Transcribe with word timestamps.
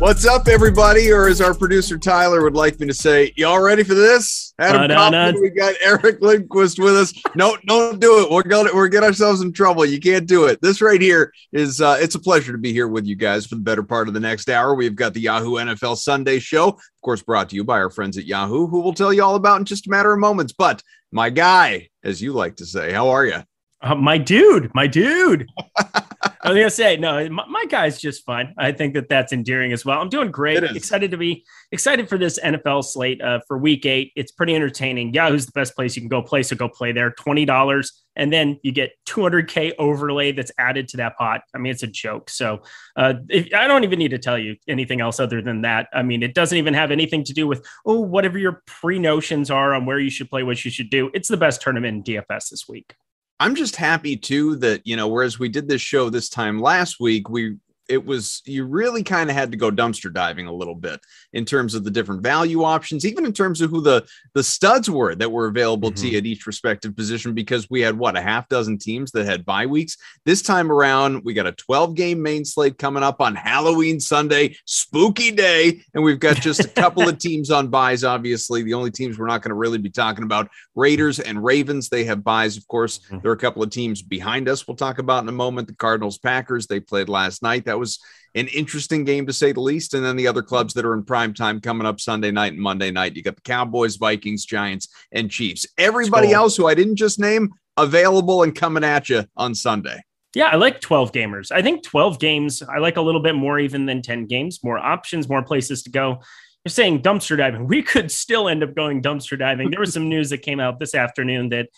What's 0.00 0.24
up, 0.24 0.48
everybody? 0.48 1.12
Or 1.12 1.28
as 1.28 1.42
our 1.42 1.52
producer 1.52 1.98
Tyler 1.98 2.42
would 2.42 2.54
like 2.54 2.80
me 2.80 2.86
to 2.86 2.94
say, 2.94 3.34
y'all 3.36 3.60
ready 3.60 3.82
for 3.82 3.92
this? 3.92 4.54
Adam 4.58 4.90
Kaufman, 4.90 5.38
we 5.42 5.50
got 5.50 5.74
Eric 5.84 6.22
Lindquist 6.22 6.78
with 6.78 6.96
us. 6.96 7.12
No, 7.34 7.58
don't 7.66 8.00
do 8.00 8.24
it. 8.24 8.30
We're 8.30 8.42
gonna 8.42 8.70
we're 8.72 8.88
get 8.88 9.04
ourselves 9.04 9.42
in 9.42 9.52
trouble. 9.52 9.84
You 9.84 10.00
can't 10.00 10.26
do 10.26 10.46
it. 10.46 10.58
This 10.62 10.80
right 10.80 11.02
here 11.02 11.30
is 11.52 11.82
uh, 11.82 11.98
it's 12.00 12.14
a 12.14 12.18
pleasure 12.18 12.50
to 12.50 12.56
be 12.56 12.72
here 12.72 12.88
with 12.88 13.04
you 13.04 13.14
guys 13.14 13.44
for 13.44 13.56
the 13.56 13.60
better 13.60 13.82
part 13.82 14.08
of 14.08 14.14
the 14.14 14.20
next 14.20 14.48
hour. 14.48 14.74
We've 14.74 14.96
got 14.96 15.12
the 15.12 15.20
Yahoo 15.20 15.56
NFL 15.56 15.98
Sunday 15.98 16.38
show, 16.38 16.68
of 16.68 17.00
course, 17.02 17.20
brought 17.20 17.50
to 17.50 17.56
you 17.56 17.62
by 17.62 17.78
our 17.78 17.90
friends 17.90 18.16
at 18.16 18.24
Yahoo, 18.24 18.68
who 18.68 18.80
will 18.80 18.94
tell 18.94 19.12
you 19.12 19.22
all 19.22 19.34
about 19.34 19.58
in 19.58 19.66
just 19.66 19.86
a 19.86 19.90
matter 19.90 20.14
of 20.14 20.18
moments. 20.18 20.54
But 20.54 20.82
my 21.12 21.28
guy, 21.28 21.90
as 22.02 22.22
you 22.22 22.32
like 22.32 22.56
to 22.56 22.64
say, 22.64 22.90
how 22.90 23.10
are 23.10 23.26
you? 23.26 23.42
Uh, 23.82 23.96
my 23.96 24.16
dude, 24.16 24.70
my 24.74 24.86
dude. 24.86 25.46
I 26.42 26.50
was 26.50 26.58
gonna 26.58 26.70
say 26.70 26.96
no. 26.96 27.28
My, 27.28 27.44
my, 27.46 27.64
guy's 27.66 28.00
just 28.00 28.24
fine. 28.24 28.54
I 28.56 28.72
think 28.72 28.94
that 28.94 29.08
that's 29.08 29.32
endearing 29.32 29.72
as 29.72 29.84
well. 29.84 30.00
I'm 30.00 30.08
doing 30.08 30.30
great. 30.30 30.62
Excited 30.62 31.10
to 31.10 31.18
be 31.18 31.44
excited 31.70 32.08
for 32.08 32.16
this 32.16 32.38
NFL 32.40 32.84
slate 32.84 33.20
uh, 33.20 33.40
for 33.46 33.58
Week 33.58 33.84
Eight. 33.84 34.12
It's 34.16 34.32
pretty 34.32 34.54
entertaining. 34.54 35.12
Yahoo's 35.12 35.44
the 35.44 35.52
best 35.52 35.76
place 35.76 35.96
you 35.96 36.02
can 36.02 36.08
go 36.08 36.22
play, 36.22 36.42
so 36.42 36.56
go 36.56 36.68
play 36.68 36.92
there. 36.92 37.10
Twenty 37.10 37.44
dollars, 37.44 38.04
and 38.16 38.32
then 38.32 38.58
you 38.62 38.72
get 38.72 38.92
200k 39.06 39.72
overlay 39.78 40.32
that's 40.32 40.50
added 40.58 40.88
to 40.88 40.96
that 40.98 41.16
pot. 41.18 41.42
I 41.54 41.58
mean, 41.58 41.72
it's 41.72 41.82
a 41.82 41.86
joke. 41.86 42.30
So 42.30 42.62
uh, 42.96 43.14
if, 43.28 43.52
I 43.54 43.66
don't 43.66 43.84
even 43.84 43.98
need 43.98 44.12
to 44.12 44.18
tell 44.18 44.38
you 44.38 44.56
anything 44.66 45.00
else 45.00 45.20
other 45.20 45.42
than 45.42 45.62
that. 45.62 45.88
I 45.92 46.02
mean, 46.02 46.22
it 46.22 46.34
doesn't 46.34 46.56
even 46.56 46.72
have 46.72 46.90
anything 46.90 47.22
to 47.24 47.34
do 47.34 47.46
with 47.46 47.66
oh 47.84 48.00
whatever 48.00 48.38
your 48.38 48.62
pre 48.66 48.98
notions 48.98 49.50
are 49.50 49.74
on 49.74 49.84
where 49.84 49.98
you 49.98 50.10
should 50.10 50.30
play, 50.30 50.42
what 50.42 50.64
you 50.64 50.70
should 50.70 50.88
do. 50.88 51.10
It's 51.12 51.28
the 51.28 51.36
best 51.36 51.60
tournament 51.60 52.08
in 52.08 52.14
DFS 52.14 52.48
this 52.48 52.66
week. 52.66 52.94
I'm 53.40 53.54
just 53.54 53.74
happy 53.74 54.16
too 54.16 54.56
that, 54.56 54.86
you 54.86 54.96
know, 54.96 55.08
whereas 55.08 55.38
we 55.38 55.48
did 55.48 55.66
this 55.66 55.80
show 55.80 56.10
this 56.10 56.28
time 56.28 56.60
last 56.60 57.00
week, 57.00 57.30
we 57.30 57.56
it 57.90 58.06
was 58.06 58.40
you 58.46 58.64
really 58.64 59.02
kind 59.02 59.28
of 59.28 59.36
had 59.36 59.50
to 59.50 59.58
go 59.58 59.70
dumpster 59.70 60.12
diving 60.12 60.46
a 60.46 60.52
little 60.52 60.76
bit 60.76 61.00
in 61.32 61.44
terms 61.44 61.74
of 61.74 61.82
the 61.82 61.90
different 61.90 62.22
value 62.22 62.62
options, 62.62 63.04
even 63.04 63.26
in 63.26 63.32
terms 63.32 63.60
of 63.60 63.70
who 63.70 63.80
the 63.80 64.06
the 64.34 64.44
studs 64.44 64.88
were 64.88 65.14
that 65.16 65.30
were 65.30 65.48
available 65.48 65.90
mm-hmm. 65.90 66.02
to 66.02 66.08
you 66.10 66.18
at 66.18 66.26
each 66.26 66.46
respective 66.46 66.96
position, 66.96 67.34
because 67.34 67.68
we 67.68 67.80
had 67.80 67.98
what 67.98 68.16
a 68.16 68.20
half 68.20 68.48
dozen 68.48 68.78
teams 68.78 69.10
that 69.10 69.26
had 69.26 69.44
bye 69.44 69.66
weeks. 69.66 69.96
This 70.24 70.40
time 70.40 70.70
around, 70.70 71.24
we 71.24 71.34
got 71.34 71.46
a 71.46 71.52
12 71.52 71.96
game 71.96 72.22
main 72.22 72.44
slate 72.44 72.78
coming 72.78 73.02
up 73.02 73.20
on 73.20 73.34
Halloween 73.34 73.98
Sunday, 73.98 74.56
spooky 74.66 75.32
day, 75.32 75.82
and 75.92 76.04
we've 76.04 76.20
got 76.20 76.36
just 76.36 76.64
a 76.64 76.68
couple 76.68 77.08
of 77.08 77.18
teams 77.20 77.50
on 77.50 77.68
byes. 77.68 78.04
Obviously, 78.04 78.62
the 78.62 78.74
only 78.74 78.92
teams 78.92 79.18
we're 79.18 79.26
not 79.26 79.42
going 79.42 79.50
to 79.50 79.56
really 79.56 79.78
be 79.78 79.90
talking 79.90 80.24
about 80.24 80.48
Raiders 80.76 81.18
and 81.18 81.42
Ravens. 81.42 81.88
They 81.88 82.04
have 82.04 82.22
byes, 82.22 82.56
of 82.56 82.68
course. 82.68 82.98
Mm-hmm. 83.00 83.18
There 83.22 83.32
are 83.32 83.34
a 83.34 83.38
couple 83.38 83.64
of 83.64 83.70
teams 83.70 84.00
behind 84.00 84.48
us. 84.48 84.68
We'll 84.68 84.76
talk 84.76 84.98
about 84.98 85.24
in 85.24 85.28
a 85.28 85.32
moment. 85.32 85.66
The 85.66 85.74
Cardinals, 85.74 86.18
Packers. 86.18 86.68
They 86.68 86.78
played 86.78 87.08
last 87.08 87.42
night. 87.42 87.64
That 87.64 87.79
was 87.80 87.98
an 88.34 88.46
interesting 88.48 89.04
game 89.04 89.26
to 89.26 89.32
say 89.32 89.52
the 89.52 89.60
least. 89.60 89.94
And 89.94 90.04
then 90.04 90.16
the 90.16 90.28
other 90.28 90.42
clubs 90.42 90.74
that 90.74 90.84
are 90.84 90.94
in 90.94 91.04
prime 91.04 91.34
time 91.34 91.60
coming 91.60 91.86
up 91.86 92.00
Sunday 92.00 92.30
night 92.30 92.52
and 92.52 92.62
Monday 92.62 92.90
night. 92.92 93.16
You 93.16 93.22
got 93.22 93.36
the 93.36 93.42
Cowboys, 93.42 93.96
Vikings, 93.96 94.44
Giants, 94.44 94.88
and 95.10 95.30
Chiefs. 95.30 95.66
Everybody 95.76 96.28
cool. 96.28 96.36
else 96.36 96.56
who 96.56 96.68
I 96.68 96.74
didn't 96.74 96.96
just 96.96 97.18
name 97.18 97.50
available 97.76 98.42
and 98.42 98.54
coming 98.54 98.84
at 98.84 99.08
you 99.08 99.24
on 99.36 99.54
Sunday. 99.54 100.00
Yeah, 100.34 100.46
I 100.46 100.56
like 100.56 100.80
12 100.80 101.10
gamers. 101.10 101.50
I 101.50 101.60
think 101.60 101.82
12 101.82 102.20
games, 102.20 102.62
I 102.62 102.78
like 102.78 102.96
a 102.96 103.00
little 103.00 103.20
bit 103.20 103.34
more 103.34 103.58
even 103.58 103.86
than 103.86 104.00
10 104.00 104.26
games, 104.26 104.60
more 104.62 104.78
options, 104.78 105.28
more 105.28 105.42
places 105.42 105.82
to 105.84 105.90
go. 105.90 106.20
You're 106.64 106.70
saying 106.70 107.02
dumpster 107.02 107.36
diving. 107.36 107.66
We 107.68 107.82
could 107.82 108.12
still 108.12 108.48
end 108.48 108.62
up 108.62 108.74
going 108.76 109.02
dumpster 109.02 109.38
diving. 109.38 109.70
There 109.70 109.80
was 109.80 109.92
some 109.92 110.08
news 110.08 110.30
that 110.30 110.42
came 110.42 110.60
out 110.60 110.78
this 110.78 110.94
afternoon 110.94 111.48
that 111.48 111.68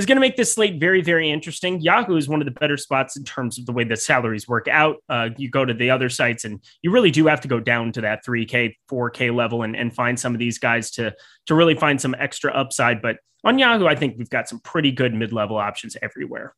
is 0.00 0.06
going 0.06 0.16
to 0.16 0.20
make 0.20 0.36
this 0.36 0.54
slate 0.54 0.80
very, 0.80 1.02
very 1.02 1.30
interesting. 1.30 1.78
Yahoo 1.80 2.16
is 2.16 2.26
one 2.26 2.40
of 2.40 2.46
the 2.46 2.58
better 2.58 2.78
spots 2.78 3.18
in 3.18 3.24
terms 3.24 3.58
of 3.58 3.66
the 3.66 3.72
way 3.72 3.84
the 3.84 3.96
salaries 3.96 4.48
work 4.48 4.66
out. 4.66 4.96
Uh, 5.10 5.28
you 5.36 5.50
go 5.50 5.62
to 5.64 5.74
the 5.74 5.90
other 5.90 6.08
sites 6.08 6.46
and 6.46 6.58
you 6.80 6.90
really 6.90 7.10
do 7.10 7.26
have 7.26 7.42
to 7.42 7.48
go 7.48 7.60
down 7.60 7.92
to 7.92 8.00
that 8.00 8.24
3K, 8.24 8.74
4K 8.90 9.34
level 9.34 9.62
and, 9.62 9.76
and 9.76 9.94
find 9.94 10.18
some 10.18 10.34
of 10.34 10.38
these 10.38 10.58
guys 10.58 10.90
to, 10.92 11.14
to 11.46 11.54
really 11.54 11.74
find 11.74 12.00
some 12.00 12.16
extra 12.18 12.50
upside. 12.50 13.02
But 13.02 13.18
on 13.44 13.58
Yahoo, 13.58 13.86
I 13.86 13.94
think 13.94 14.16
we've 14.16 14.30
got 14.30 14.48
some 14.48 14.60
pretty 14.60 14.90
good 14.90 15.12
mid 15.12 15.34
level 15.34 15.58
options 15.58 15.98
everywhere. 16.00 16.54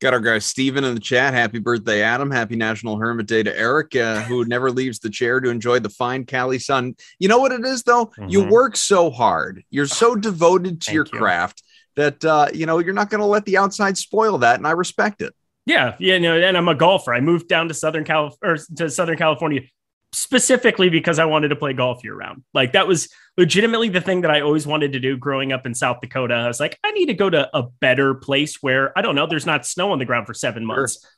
Got 0.00 0.14
our 0.14 0.20
guy 0.20 0.38
Steven 0.38 0.84
in 0.84 0.94
the 0.94 1.00
chat. 1.00 1.34
Happy 1.34 1.58
birthday, 1.58 2.02
Adam. 2.02 2.30
Happy 2.30 2.56
National 2.56 2.98
Hermit 2.98 3.26
Day 3.26 3.42
to 3.42 3.58
Eric, 3.58 3.94
uh, 3.96 4.22
who 4.22 4.44
never 4.46 4.70
leaves 4.70 4.98
the 4.98 5.10
chair 5.10 5.40
to 5.40 5.48
enjoy 5.50 5.80
the 5.80 5.88
fine 5.90 6.24
Cali 6.24 6.58
sun. 6.58 6.96
You 7.18 7.28
know 7.28 7.38
what 7.38 7.52
it 7.52 7.64
is, 7.64 7.82
though? 7.82 8.06
Mm-hmm. 8.06 8.28
You 8.28 8.44
work 8.44 8.76
so 8.76 9.10
hard. 9.10 9.64
You're 9.70 9.86
so 9.86 10.14
devoted 10.14 10.82
to 10.82 10.92
your 10.92 11.06
you. 11.10 11.18
craft 11.18 11.62
that 11.96 12.24
uh, 12.24 12.48
you 12.54 12.66
know 12.66 12.78
you're 12.78 12.94
not 12.94 13.10
going 13.10 13.20
to 13.20 13.26
let 13.26 13.44
the 13.44 13.56
outside 13.56 13.98
spoil 13.98 14.38
that, 14.38 14.56
and 14.56 14.66
I 14.66 14.72
respect 14.72 15.22
it. 15.22 15.34
Yeah, 15.66 15.96
yeah, 15.98 16.18
no, 16.18 16.40
and 16.40 16.56
I'm 16.56 16.68
a 16.68 16.74
golfer. 16.74 17.12
I 17.12 17.20
moved 17.20 17.48
down 17.48 17.68
to 17.68 17.74
Southern 17.74 18.04
Cal 18.04 18.36
or 18.42 18.56
to 18.76 18.88
Southern 18.88 19.16
California 19.16 19.62
specifically 20.12 20.88
because 20.88 21.18
I 21.18 21.24
wanted 21.26 21.48
to 21.48 21.56
play 21.56 21.72
golf 21.72 22.02
year 22.02 22.14
round. 22.14 22.42
Like 22.54 22.72
that 22.72 22.86
was 22.88 23.08
legitimately 23.36 23.90
the 23.90 24.00
thing 24.00 24.22
that 24.22 24.30
I 24.30 24.40
always 24.40 24.66
wanted 24.66 24.92
to 24.92 25.00
do 25.00 25.16
growing 25.16 25.52
up 25.52 25.66
in 25.66 25.74
South 25.74 26.00
Dakota. 26.00 26.34
I 26.34 26.46
was 26.46 26.60
like, 26.60 26.78
I 26.82 26.92
need 26.92 27.06
to 27.06 27.14
go 27.14 27.28
to 27.28 27.50
a 27.54 27.64
better 27.80 28.14
place 28.14 28.62
where 28.62 28.96
I 28.96 29.02
don't 29.02 29.14
know, 29.14 29.26
there's 29.26 29.44
not 29.44 29.66
snow 29.66 29.92
on 29.92 29.98
the 29.98 30.04
ground 30.04 30.26
for 30.26 30.34
seven 30.34 30.64
months. 30.64 31.00
Sure. 31.00 31.10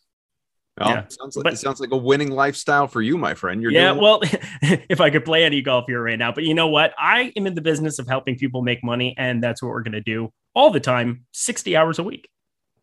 Well, 0.79 0.89
yeah. 0.91 1.05
sounds 1.09 1.37
like 1.37 1.45
but, 1.45 1.53
it 1.53 1.57
sounds 1.57 1.81
like 1.81 1.91
a 1.91 1.97
winning 1.97 2.31
lifestyle 2.31 2.87
for 2.87 3.03
you, 3.03 3.19
my 3.19 3.35
friend. 3.35 3.61
You're 3.63 3.73
yeah. 3.73 3.93
well, 3.93 4.21
if 4.63 5.01
I 5.01 5.11
could 5.11 5.25
play 5.25 5.45
any 5.45 5.61
golf 5.63 5.87
here 5.87 6.03
right 6.03 6.19
now, 6.19 6.33
but 6.33 6.45
you 6.45 6.55
know 6.55 6.69
what? 6.69 6.95
I 6.99 7.33
am 7.37 7.47
in 7.47 7.55
the 7.55 7.61
business 7.61 7.99
of 7.99 8.07
helping 8.07 8.37
people 8.37 8.63
make 8.63 8.85
money, 8.85 9.15
and 9.19 9.43
that's 9.43 9.63
what 9.63 9.71
we're 9.71 9.83
going 9.83 9.93
to 9.93 10.01
do 10.01 10.33
all 10.55 10.71
the 10.71 10.81
time, 10.81 11.25
60 11.33 11.77
hours 11.77 11.99
a 11.99 12.03
week 12.03 12.29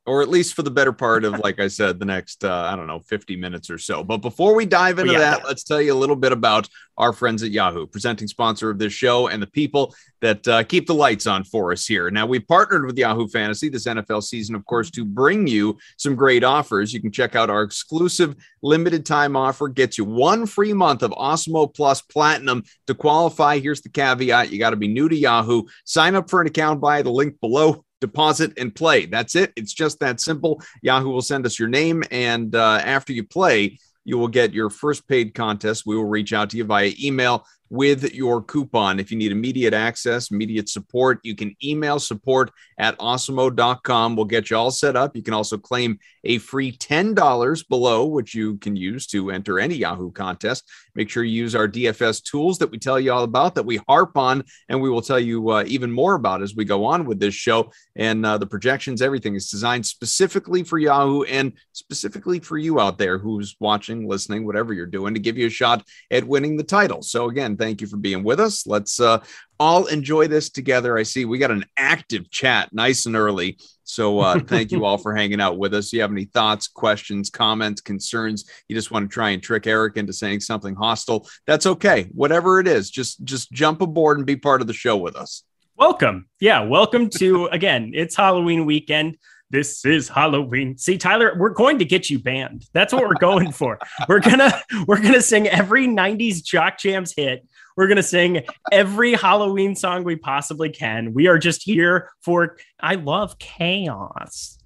or 0.06 0.22
at 0.22 0.30
least 0.30 0.54
for 0.54 0.62
the 0.62 0.72
better 0.72 0.94
part 0.94 1.26
of, 1.26 1.40
like 1.40 1.60
I 1.60 1.68
said, 1.68 2.00
the 2.00 2.06
next, 2.06 2.44
uh, 2.44 2.70
I 2.72 2.76
don't 2.76 2.86
know, 2.86 3.00
50 3.00 3.36
minutes 3.36 3.70
or 3.70 3.80
so. 3.80 4.04
But 4.04 4.18
before 4.18 4.54
we 4.54 4.66
dive 4.66 5.00
into 5.00 5.14
yeah, 5.14 5.20
that, 5.20 5.46
let's 5.46 5.64
tell 5.64 5.82
you 5.82 5.94
a 5.94 5.98
little 5.98 6.16
bit 6.16 6.32
about 6.32 6.70
our 6.98 7.12
friends 7.12 7.44
at 7.44 7.52
Yahoo, 7.52 7.88
presenting 7.88 8.28
sponsor 8.28 8.70
of 8.70 8.78
this 8.78 8.94
show 8.94 9.28
and 9.28 9.42
the 9.42 9.48
people 9.48 9.96
that 10.22 10.48
uh, 10.48 10.64
keep 10.64 10.88
the 10.88 10.94
lights 10.94 11.28
on 11.28 11.44
for 11.44 11.72
us 11.72 11.86
here. 11.86 12.10
Now, 12.10 12.26
we 12.26 12.40
partnered 12.40 12.86
with 12.86 12.98
Yahoo 12.98 13.28
Fantasy 13.28 13.70
this 13.70 13.86
NFL 13.86 14.24
season, 14.24 14.56
of 14.56 14.66
course, 14.66 14.92
to 14.92 15.06
bring 15.06 15.48
you 15.48 15.78
some 15.98 16.16
great 16.16 16.44
offers. 16.44 16.94
You 16.94 17.02
can 17.02 17.12
check 17.12 17.36
out 17.36 17.50
our 17.50 17.64
exclusive 17.64 18.36
limited 18.62 19.06
time 19.06 19.36
offer, 19.36 19.68
gets 19.68 19.98
you 19.98 20.06
one 20.06 20.46
free 20.46 20.74
month 20.74 21.04
of 21.04 21.12
Awesemo 21.12 21.74
Plus 21.74 22.02
Platinum. 22.02 22.64
To 22.88 22.94
qualify, 22.94 23.60
here's 23.60 23.82
the 23.82 23.90
caveat 23.90 24.52
you 24.52 24.60
got 24.60 24.72
to 24.72 24.76
be 24.76 24.88
new 24.88 25.10
to 25.10 25.16
Yahoo. 25.16 25.64
Sign 25.84 26.16
up 26.16 26.30
for 26.30 26.42
an 26.42 26.48
account 26.48 26.80
by 26.80 27.02
the 27.02 27.12
link 27.12 27.40
below 27.40 27.85
deposit 28.02 28.54
and 28.58 28.74
play. 28.74 29.06
That's 29.06 29.36
it. 29.36 29.54
It's 29.56 29.74
just 29.74 30.00
that 30.00 30.20
simple. 30.20 30.62
Yahoo 30.82 31.10
will 31.10 31.22
send 31.22 31.46
us 31.46 31.60
your 31.60 31.70
name, 31.70 32.04
and 32.12 32.56
uh, 32.56 32.82
after 32.84 33.14
you 33.14 33.24
play, 33.24 33.80
you 34.04 34.18
will 34.18 34.28
get 34.28 34.54
your 34.54 34.70
first 34.70 35.08
paid 35.08 35.34
contest. 35.34 35.86
We 35.86 35.96
will 35.96 36.06
reach 36.06 36.32
out 36.32 36.52
to 36.52 36.58
you 36.58 36.64
via 36.64 36.92
email 37.02 37.46
with 37.70 38.14
your 38.14 38.42
coupon. 38.42 39.00
If 39.00 39.12
you 39.12 39.18
need 39.18 39.32
immediate 39.32 39.74
access, 39.74 40.30
immediate 40.30 40.70
support, 40.70 41.20
you 41.24 41.36
can 41.36 41.56
email 41.64 42.00
support 42.00 42.52
at 42.78 42.98
awesemo.com. 43.00 44.16
We'll 44.16 44.26
get 44.26 44.50
you 44.50 44.58
all 44.58 44.72
set 44.72 44.96
up. 44.96 45.16
You 45.16 45.24
can 45.24 45.34
also 45.34 45.58
claim 45.58 46.00
a 46.26 46.40
free 46.40 46.72
$10 46.72 47.68
below, 47.70 48.06
which 48.06 48.34
you 48.34 48.58
can 48.58 48.76
use 48.76 49.08
to 49.08 49.32
enter 49.32 49.60
any 49.60 49.76
Yahoo 49.76 50.12
contest. 50.12 50.70
Make 50.96 51.10
sure 51.10 51.24
you 51.24 51.44
use 51.44 51.56
our 51.56 51.68
DFS 51.68 52.24
tools 52.24 52.58
that 52.58 52.72
we 52.72 52.80
tell 52.80 53.00
you 53.00 53.12
all 53.12 53.24
about, 53.24 53.56
that 53.56 53.66
we 53.66 53.80
harp 53.88 54.18
on, 54.18 54.44
and 54.70 54.82
we 54.82 54.90
will 54.90 55.02
tell 55.02 55.20
you 55.20 55.52
uh, 55.52 55.64
even 55.68 55.92
more 55.92 56.16
about 56.16 56.42
as 56.42 56.56
we 56.56 56.66
go 56.66 56.86
on 56.86 57.06
with 57.06 57.20
this 57.20 57.36
show. 57.36 57.72
And 57.96 58.26
uh, 58.26 58.38
the 58.38 58.48
projections, 58.48 59.02
everything 59.02 59.36
is 59.36 59.50
designed 59.50 59.86
specifically 59.86 60.64
for 60.64 60.78
Yahoo 60.78 61.24
and 61.24 61.54
specifically 61.74 62.40
for 62.40 62.58
you 62.58 62.80
out 62.80 62.98
there 62.98 63.18
who's 63.18 63.56
watching, 63.60 64.08
listening, 64.08 64.46
whatever 64.46 64.74
you're 64.74 64.86
doing, 64.86 65.14
to 65.14 65.20
give 65.20 65.38
you 65.38 65.48
a 65.48 65.52
shot 65.52 65.86
at 66.12 66.24
winning 66.24 66.58
the 66.58 66.64
title. 66.64 67.02
So, 67.02 67.30
again, 67.30 67.58
thank 67.58 67.82
you 67.82 67.88
for 67.88 67.98
being 67.98 68.24
with 68.24 68.40
us. 68.40 68.66
Let's 68.66 69.00
uh, 69.00 69.24
all 69.60 69.86
enjoy 69.86 70.28
this 70.28 70.50
together. 70.50 70.98
I 70.98 71.04
see 71.04 71.26
we 71.26 71.38
got 71.38 71.52
an 71.52 71.66
active 71.78 72.30
chat 72.30 72.74
nice 72.74 73.06
and 73.06 73.16
early. 73.16 73.58
So 73.84 74.20
uh, 74.20 74.40
thank 74.48 74.72
you 74.72 74.86
all 74.86 74.98
for 74.98 75.16
hanging 75.16 75.42
out 75.42 75.58
with 75.58 75.74
us. 75.74 75.94
you 75.94 76.02
have 76.02 76.12
any 76.12 76.26
thoughts, 76.26 76.68
questions, 76.68 77.30
comments, 77.30 77.82
concerns, 77.82 78.50
you 78.68 78.76
just 78.76 78.92
want 78.92 79.10
to 79.10 79.14
try 79.14 79.30
and 79.30 79.42
trick 79.42 79.68
Eric 79.68 79.98
into 79.98 80.14
saying 80.14 80.42
something 80.42 80.76
hostile, 80.76 81.28
that's 81.46 81.66
okay. 81.66 82.10
Whatever 82.14 82.60
it 82.60 82.68
is, 82.68 82.90
just 82.90 83.24
just 83.24 83.52
jump 83.52 83.82
aboard 83.82 84.18
and 84.18 84.26
be 84.26 84.36
part 84.36 84.62
of 84.62 84.68
the 84.68 84.74
show 84.74 84.98
with 84.98 85.16
us. 85.16 85.44
Welcome. 85.78 86.28
Yeah, 86.40 86.62
welcome 86.62 87.10
to 87.18 87.46
again, 87.52 87.92
it's 87.94 88.16
Halloween 88.16 88.66
weekend. 88.66 89.18
This 89.52 89.86
is 89.86 90.10
Halloween. 90.10 90.76
See, 90.78 90.98
Tyler, 90.98 91.36
we're 91.38 91.50
going 91.50 91.78
to 91.78 91.86
get 91.86 92.10
you 92.10 92.18
banned. 92.18 92.66
That's 92.74 92.92
what 92.92 93.04
we're 93.04 93.14
going 93.14 93.52
for. 93.52 93.78
We're 94.08 94.20
gonna 94.20 94.60
we're 94.88 95.02
gonna 95.02 95.22
sing 95.22 95.48
every 95.48 95.88
90s 95.88 96.44
jock 96.44 96.80
jams 96.80 97.14
hit 97.16 97.48
we're 97.76 97.88
going 97.88 97.98
to 97.98 98.04
sing 98.04 98.44
every 98.72 99.14
Halloween 99.14 99.76
song 99.76 100.04
we 100.04 100.16
possibly 100.16 100.70
can. 100.70 101.14
We 101.14 101.28
are 101.28 101.38
just 101.38 101.64
here 101.64 102.10
for, 102.22 102.58
I 102.80 102.96
love 102.96 103.38
chaos. 103.38 104.58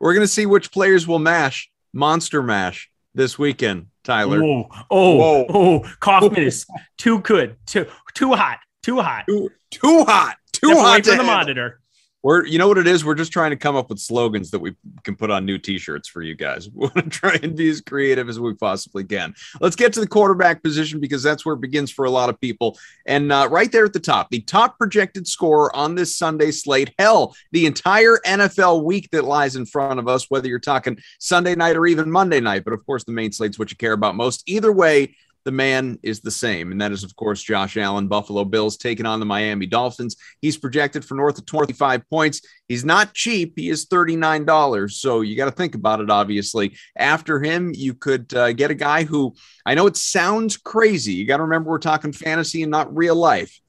We're 0.00 0.14
going 0.14 0.24
to 0.24 0.28
see 0.28 0.46
which 0.46 0.70
players 0.70 1.06
will 1.06 1.18
mash 1.18 1.70
Monster 1.92 2.42
Mash 2.42 2.90
this 3.14 3.38
weekend, 3.38 3.86
Tyler. 4.04 4.42
Oh, 4.42 4.68
oh, 4.90 5.16
Whoa. 5.16 5.46
oh, 5.48 5.92
Kaufman 6.00 6.42
is 6.42 6.66
too 6.98 7.20
good, 7.20 7.56
too, 7.66 7.86
too 8.14 8.32
hot, 8.32 8.58
too 8.82 9.00
hot, 9.00 9.24
too, 9.26 9.50
too 9.70 10.04
hot, 10.04 10.36
too 10.52 10.68
Step 10.68 10.78
hot. 10.78 10.88
Away 10.88 11.02
from 11.02 11.18
the 11.18 11.24
monitor. 11.24 11.79
We're, 12.22 12.44
you 12.44 12.58
know 12.58 12.68
what 12.68 12.78
it 12.78 12.86
is? 12.86 13.04
We're 13.04 13.14
just 13.14 13.32
trying 13.32 13.50
to 13.50 13.56
come 13.56 13.76
up 13.76 13.88
with 13.88 13.98
slogans 13.98 14.50
that 14.50 14.58
we 14.58 14.74
can 15.04 15.16
put 15.16 15.30
on 15.30 15.46
new 15.46 15.56
T-shirts 15.56 16.08
for 16.08 16.22
you 16.22 16.34
guys. 16.34 16.68
We 16.80 16.86
want 16.86 16.94
to 16.94 17.10
try 17.10 17.38
and 17.42 17.54
be 17.54 17.68
as 17.68 17.82
creative 17.82 18.28
as 18.28 18.40
we 18.40 18.54
possibly 18.54 19.04
can. 19.04 19.34
Let's 19.60 19.76
get 19.76 19.92
to 19.94 20.00
the 20.00 20.06
quarterback 20.06 20.62
position 20.62 20.98
because 20.98 21.22
that's 21.22 21.44
where 21.44 21.54
it 21.54 21.60
begins 21.60 21.90
for 21.90 22.06
a 22.06 22.10
lot 22.10 22.30
of 22.30 22.40
people. 22.40 22.78
And 23.06 23.30
uh, 23.30 23.48
right 23.50 23.70
there 23.70 23.84
at 23.84 23.92
the 23.92 24.00
top, 24.00 24.30
the 24.30 24.40
top 24.40 24.78
projected 24.78 25.26
scorer 25.26 25.74
on 25.76 25.94
this 25.94 26.16
Sunday 26.16 26.52
slate. 26.52 26.94
Hell, 26.98 27.34
the 27.52 27.66
entire 27.66 28.18
NFL 28.26 28.84
week 28.84 29.10
that 29.10 29.24
lies 29.24 29.56
in 29.56 29.66
front 29.66 29.98
of 29.98 30.08
us, 30.08 30.30
whether 30.30 30.48
you're 30.48 30.58
talking 30.58 30.98
Sunday 31.18 31.54
night 31.54 31.76
or 31.76 31.86
even 31.86 32.10
Monday 32.10 32.40
night. 32.40 32.64
But 32.64 32.72
of 32.72 32.84
course, 32.86 33.04
the 33.04 33.12
main 33.12 33.32
slate's 33.32 33.58
what 33.58 33.70
you 33.70 33.76
care 33.76 33.92
about 33.92 34.16
most. 34.16 34.42
Either 34.46 34.72
way, 34.72 35.14
the 35.44 35.52
man 35.52 35.98
is 36.02 36.20
the 36.20 36.30
same, 36.30 36.72
and 36.72 36.80
that 36.80 36.92
is, 36.92 37.02
of 37.02 37.16
course, 37.16 37.42
Josh 37.42 37.76
Allen, 37.76 38.08
Buffalo 38.08 38.44
Bills 38.44 38.76
taking 38.76 39.06
on 39.06 39.20
the 39.20 39.26
Miami 39.26 39.66
Dolphins. 39.66 40.16
He's 40.40 40.58
projected 40.58 41.04
for 41.04 41.14
north 41.14 41.38
of 41.38 41.46
25 41.46 42.08
points. 42.08 42.42
He's 42.68 42.84
not 42.84 43.14
cheap. 43.14 43.54
He 43.56 43.70
is 43.70 43.86
$39. 43.86 44.90
So 44.92 45.22
you 45.22 45.36
got 45.36 45.46
to 45.46 45.50
think 45.50 45.74
about 45.74 46.00
it, 46.00 46.10
obviously. 46.10 46.76
After 46.96 47.42
him, 47.42 47.72
you 47.74 47.94
could 47.94 48.32
uh, 48.34 48.52
get 48.52 48.70
a 48.70 48.74
guy 48.74 49.04
who 49.04 49.34
I 49.64 49.74
know 49.74 49.86
it 49.86 49.96
sounds 49.96 50.56
crazy. 50.56 51.14
You 51.14 51.26
got 51.26 51.38
to 51.38 51.44
remember 51.44 51.70
we're 51.70 51.78
talking 51.78 52.12
fantasy 52.12 52.62
and 52.62 52.70
not 52.70 52.94
real 52.94 53.16
life 53.16 53.60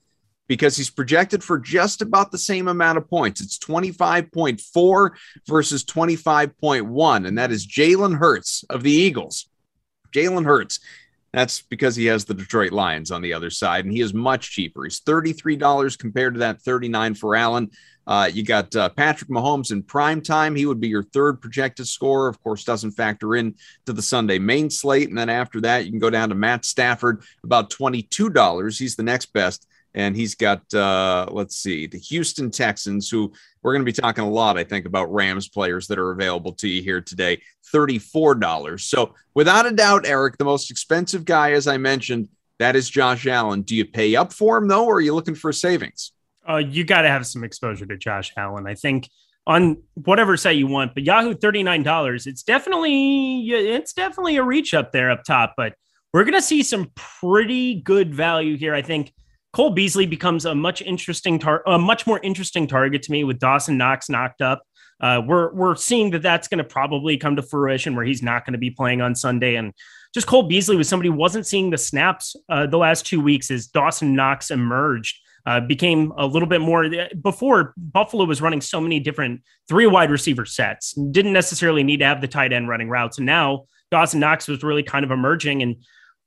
because 0.51 0.75
he's 0.75 0.89
projected 0.89 1.41
for 1.41 1.57
just 1.57 2.01
about 2.01 2.29
the 2.29 2.37
same 2.37 2.67
amount 2.67 2.97
of 2.97 3.09
points. 3.09 3.39
It's 3.39 3.57
25.4 3.57 5.11
versus 5.47 5.85
25.1, 5.85 7.25
and 7.25 7.37
that 7.37 7.51
is 7.51 7.65
Jalen 7.65 8.17
Hurts 8.17 8.65
of 8.69 8.83
the 8.83 8.91
Eagles. 8.91 9.49
Jalen 10.13 10.43
Hurts 10.43 10.81
that's 11.33 11.61
because 11.61 11.95
he 11.95 12.05
has 12.05 12.25
the 12.25 12.33
Detroit 12.33 12.71
Lions 12.71 13.11
on 13.11 13.21
the 13.21 13.33
other 13.33 13.49
side, 13.49 13.85
and 13.85 13.93
he 13.93 14.01
is 14.01 14.13
much 14.13 14.51
cheaper. 14.51 14.83
He's 14.83 14.99
$33 15.01 15.97
compared 15.97 16.33
to 16.33 16.39
that 16.41 16.61
39 16.61 17.15
for 17.15 17.35
Allen. 17.35 17.71
Uh, 18.05 18.29
you 18.33 18.43
got 18.43 18.75
uh, 18.75 18.89
Patrick 18.89 19.29
Mahomes 19.29 19.71
in 19.71 19.83
prime 19.83 20.21
time. 20.21 20.55
He 20.55 20.65
would 20.65 20.81
be 20.81 20.89
your 20.89 21.03
third 21.03 21.39
projected 21.39 21.87
scorer. 21.87 22.27
Of 22.27 22.41
course, 22.43 22.63
doesn't 22.63 22.91
factor 22.91 23.35
in 23.35 23.55
to 23.85 23.93
the 23.93 24.01
Sunday 24.01 24.39
main 24.39 24.69
slate. 24.69 25.07
And 25.07 25.17
then 25.17 25.29
after 25.29 25.61
that, 25.61 25.85
you 25.85 25.91
can 25.91 25.99
go 25.99 26.09
down 26.09 26.29
to 26.29 26.35
Matt 26.35 26.65
Stafford, 26.65 27.23
about 27.43 27.69
$22. 27.69 28.77
He's 28.77 28.95
the 28.95 29.03
next 29.03 29.27
best 29.33 29.67
and 29.93 30.15
he's 30.15 30.35
got 30.35 30.73
uh, 30.73 31.27
let's 31.31 31.55
see 31.55 31.87
the 31.87 31.97
Houston 31.97 32.51
Texans, 32.51 33.09
who 33.09 33.31
we're 33.61 33.73
going 33.73 33.85
to 33.85 33.91
be 33.91 34.01
talking 34.01 34.23
a 34.23 34.29
lot, 34.29 34.57
I 34.57 34.63
think, 34.63 34.85
about 34.85 35.11
Rams 35.11 35.49
players 35.49 35.87
that 35.87 35.99
are 35.99 36.11
available 36.11 36.53
to 36.53 36.67
you 36.67 36.81
here 36.81 37.01
today. 37.01 37.41
Thirty-four 37.71 38.35
dollars. 38.35 38.83
So 38.83 39.15
without 39.33 39.65
a 39.65 39.71
doubt, 39.71 40.05
Eric, 40.05 40.37
the 40.37 40.45
most 40.45 40.71
expensive 40.71 41.25
guy, 41.25 41.51
as 41.53 41.67
I 41.67 41.77
mentioned, 41.77 42.29
that 42.59 42.75
is 42.75 42.89
Josh 42.89 43.27
Allen. 43.27 43.61
Do 43.61 43.75
you 43.75 43.85
pay 43.85 44.15
up 44.15 44.33
for 44.33 44.57
him 44.57 44.67
though, 44.67 44.85
or 44.85 44.95
are 44.95 45.01
you 45.01 45.13
looking 45.13 45.35
for 45.35 45.51
savings? 45.51 46.11
Uh, 46.47 46.57
you 46.57 46.83
got 46.83 47.03
to 47.03 47.07
have 47.07 47.25
some 47.27 47.43
exposure 47.43 47.85
to 47.85 47.97
Josh 47.97 48.33
Allen. 48.35 48.67
I 48.67 48.75
think 48.75 49.09
on 49.47 49.81
whatever 49.95 50.37
site 50.37 50.57
you 50.57 50.67
want, 50.67 50.93
but 50.93 51.03
Yahoo 51.03 51.33
thirty 51.33 51.63
nine 51.63 51.83
dollars. 51.83 52.27
It's 52.27 52.43
definitely 52.43 53.49
it's 53.49 53.93
definitely 53.93 54.37
a 54.37 54.43
reach 54.43 54.73
up 54.73 54.91
there 54.91 55.11
up 55.11 55.23
top, 55.23 55.53
but 55.57 55.73
we're 56.13 56.23
going 56.23 56.33
to 56.33 56.41
see 56.41 56.61
some 56.61 56.91
pretty 56.95 57.81
good 57.81 58.13
value 58.13 58.57
here. 58.57 58.75
I 58.75 58.81
think 58.81 59.13
Cole 59.53 59.71
Beasley 59.71 60.05
becomes 60.05 60.45
a 60.45 60.55
much 60.55 60.81
interesting 60.81 61.39
tar- 61.39 61.63
a 61.67 61.77
much 61.77 62.07
more 62.07 62.19
interesting 62.23 62.67
target 62.67 63.03
to 63.03 63.11
me 63.11 63.23
with 63.23 63.39
Dawson 63.39 63.77
Knox 63.77 64.09
knocked 64.09 64.41
up. 64.41 64.63
Uh, 65.01 65.21
we're 65.25 65.53
we're 65.53 65.75
seeing 65.75 66.11
that 66.11 66.21
that's 66.21 66.47
going 66.47 66.59
to 66.59 66.63
probably 66.63 67.17
come 67.17 67.35
to 67.35 67.41
fruition 67.41 67.95
where 67.95 68.05
he's 68.05 68.23
not 68.23 68.45
going 68.45 68.53
to 68.53 68.59
be 68.59 68.69
playing 68.69 69.01
on 69.01 69.15
Sunday, 69.15 69.55
and 69.55 69.73
just 70.13 70.27
Cole 70.27 70.43
Beasley 70.43 70.75
was 70.75 70.87
somebody 70.87 71.09
who 71.09 71.15
wasn't 71.15 71.45
seeing 71.45 71.69
the 71.69 71.77
snaps 71.77 72.35
uh, 72.49 72.67
the 72.67 72.77
last 72.77 73.05
two 73.05 73.19
weeks 73.19 73.51
as 73.51 73.67
Dawson 73.67 74.15
Knox 74.15 74.51
emerged. 74.51 75.17
Uh, 75.43 75.59
became 75.59 76.13
a 76.17 76.25
little 76.27 76.47
bit 76.47 76.61
more 76.61 76.87
before 77.23 77.73
Buffalo 77.75 78.25
was 78.25 78.43
running 78.43 78.61
so 78.61 78.79
many 78.79 78.99
different 78.99 79.41
three 79.67 79.87
wide 79.87 80.11
receiver 80.11 80.45
sets, 80.45 80.93
didn't 81.09 81.33
necessarily 81.33 81.81
need 81.83 81.97
to 81.97 82.05
have 82.05 82.21
the 82.21 82.27
tight 82.27 82.53
end 82.53 82.69
running 82.69 82.89
routes. 82.89 83.17
And 83.17 83.25
now 83.25 83.65
Dawson 83.89 84.19
Knox 84.19 84.47
was 84.47 84.61
really 84.61 84.83
kind 84.83 85.03
of 85.03 85.09
emerging. 85.09 85.63
And 85.63 85.77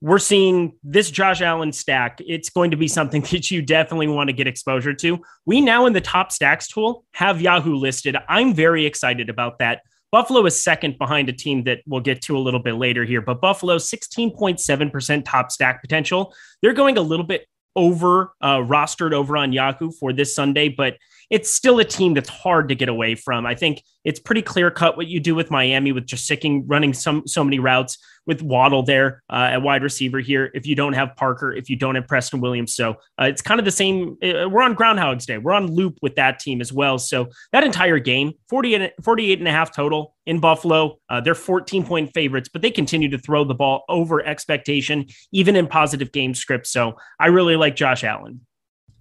we're 0.00 0.18
seeing 0.18 0.76
this 0.82 1.10
Josh 1.10 1.40
Allen 1.40 1.72
stack. 1.72 2.20
It's 2.26 2.50
going 2.50 2.70
to 2.70 2.76
be 2.76 2.88
something 2.88 3.22
that 3.30 3.50
you 3.50 3.62
definitely 3.62 4.08
want 4.08 4.28
to 4.28 4.32
get 4.34 4.46
exposure 4.46 4.94
to. 4.94 5.20
We 5.46 5.60
now 5.60 5.86
in 5.86 5.92
the 5.92 6.00
top 6.00 6.32
stacks 6.32 6.68
tool 6.68 7.04
have 7.12 7.40
Yahoo 7.40 7.76
listed. 7.76 8.16
I'm 8.28 8.54
very 8.54 8.86
excited 8.86 9.28
about 9.30 9.58
that. 9.58 9.82
Buffalo 10.12 10.46
is 10.46 10.62
second 10.62 10.96
behind 10.96 11.28
a 11.28 11.32
team 11.32 11.64
that 11.64 11.80
we'll 11.86 12.00
get 12.00 12.22
to 12.22 12.36
a 12.36 12.38
little 12.38 12.60
bit 12.60 12.74
later 12.74 13.04
here, 13.04 13.20
but 13.20 13.40
Buffalo 13.40 13.78
16.7% 13.78 15.24
top 15.24 15.50
stack 15.50 15.80
potential. 15.80 16.32
They're 16.62 16.72
going 16.72 16.98
a 16.98 17.02
little 17.02 17.26
bit 17.26 17.48
over 17.74 18.32
uh, 18.40 18.58
rostered 18.58 19.12
over 19.12 19.36
on 19.36 19.52
Yahoo 19.52 19.90
for 19.90 20.12
this 20.12 20.32
Sunday, 20.32 20.68
but 20.68 20.98
it's 21.30 21.50
still 21.50 21.78
a 21.78 21.84
team 21.84 22.14
that's 22.14 22.28
hard 22.28 22.68
to 22.68 22.74
get 22.74 22.88
away 22.88 23.14
from. 23.14 23.46
I 23.46 23.54
think 23.54 23.82
it's 24.04 24.20
pretty 24.20 24.42
clear 24.42 24.70
cut 24.70 24.96
what 24.96 25.06
you 25.06 25.20
do 25.20 25.34
with 25.34 25.50
Miami 25.50 25.92
with 25.92 26.06
just 26.06 26.24
sticking 26.24 26.66
running 26.66 26.92
some 26.92 27.26
so 27.26 27.42
many 27.42 27.58
routes 27.58 27.98
with 28.26 28.42
Waddle 28.42 28.82
there 28.82 29.22
uh, 29.30 29.50
at 29.52 29.62
wide 29.62 29.82
receiver 29.82 30.18
here. 30.20 30.50
If 30.54 30.66
you 30.66 30.74
don't 30.74 30.92
have 30.94 31.16
Parker, 31.16 31.52
if 31.52 31.68
you 31.68 31.76
don't 31.76 31.94
have 31.94 32.06
Preston 32.06 32.40
Williams, 32.40 32.74
so 32.74 32.92
uh, 33.20 33.24
it's 33.24 33.42
kind 33.42 33.58
of 33.58 33.64
the 33.64 33.70
same. 33.70 34.16
Uh, 34.22 34.48
we're 34.48 34.62
on 34.62 34.74
Groundhog's 34.74 35.26
Day. 35.26 35.38
We're 35.38 35.52
on 35.52 35.66
loop 35.66 35.98
with 36.02 36.16
that 36.16 36.38
team 36.38 36.60
as 36.60 36.72
well. 36.72 36.98
So 36.98 37.28
that 37.52 37.64
entire 37.64 37.98
game, 37.98 38.32
48, 38.48 38.92
48 39.02 39.38
and 39.38 39.48
a 39.48 39.52
half 39.52 39.74
total 39.74 40.14
in 40.26 40.40
Buffalo. 40.40 40.98
Uh, 41.08 41.20
they're 41.20 41.34
14 41.34 41.84
point 41.84 42.12
favorites, 42.14 42.48
but 42.52 42.62
they 42.62 42.70
continue 42.70 43.10
to 43.10 43.18
throw 43.18 43.44
the 43.44 43.54
ball 43.54 43.84
over 43.88 44.24
expectation, 44.24 45.06
even 45.32 45.56
in 45.56 45.66
positive 45.66 46.12
game 46.12 46.34
scripts. 46.34 46.70
So 46.70 46.96
I 47.20 47.26
really 47.26 47.56
like 47.56 47.76
Josh 47.76 48.04
Allen. 48.04 48.40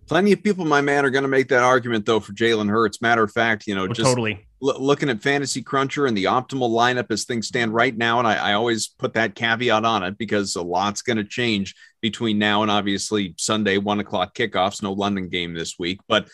Plenty 0.08 0.34
of 0.34 0.44
people, 0.44 0.66
my 0.66 0.82
man, 0.82 1.06
are 1.06 1.10
going 1.10 1.24
to 1.24 1.30
make 1.30 1.48
that 1.50 1.64
argument 1.64 2.06
though 2.06 2.20
for 2.20 2.34
Jalen 2.34 2.70
Hurts. 2.70 3.02
Matter 3.02 3.24
of 3.24 3.32
fact, 3.32 3.68
you 3.68 3.76
know, 3.76 3.84
oh, 3.84 3.88
just 3.88 4.10
totally 4.10 4.46
l- 4.62 4.82
looking 4.82 5.10
at 5.10 5.22
Fantasy 5.22 5.62
Cruncher 5.62 6.06
and 6.08 6.18
the 6.18 6.26
optimal 6.26 6.70
lineup 6.70 7.12
as 7.12 7.26
things 7.26 7.48
stand 7.48 7.74
right 7.74 7.96
now, 7.96 8.20
and 8.20 8.28
I, 8.28 8.36
I 8.36 8.54
always 8.54 8.88
put 8.88 9.14
that 9.14 9.36
caveat 9.36 9.86
on 9.86 10.04
it 10.04 10.18
because 10.18 10.56
a 10.56 10.62
lot's 10.62 11.02
going 11.02 11.18
to 11.18 11.24
change 11.24 11.76
between 12.02 12.38
now 12.38 12.62
and 12.62 12.72
obviously 12.72 13.36
Sunday 13.38 13.78
one 13.78 14.00
o'clock 14.00 14.36
kickoffs. 14.36 14.82
No 14.82 14.94
London 14.94 15.30
game 15.30 15.54
this 15.54 15.80
week, 15.80 16.00
but 16.08 16.28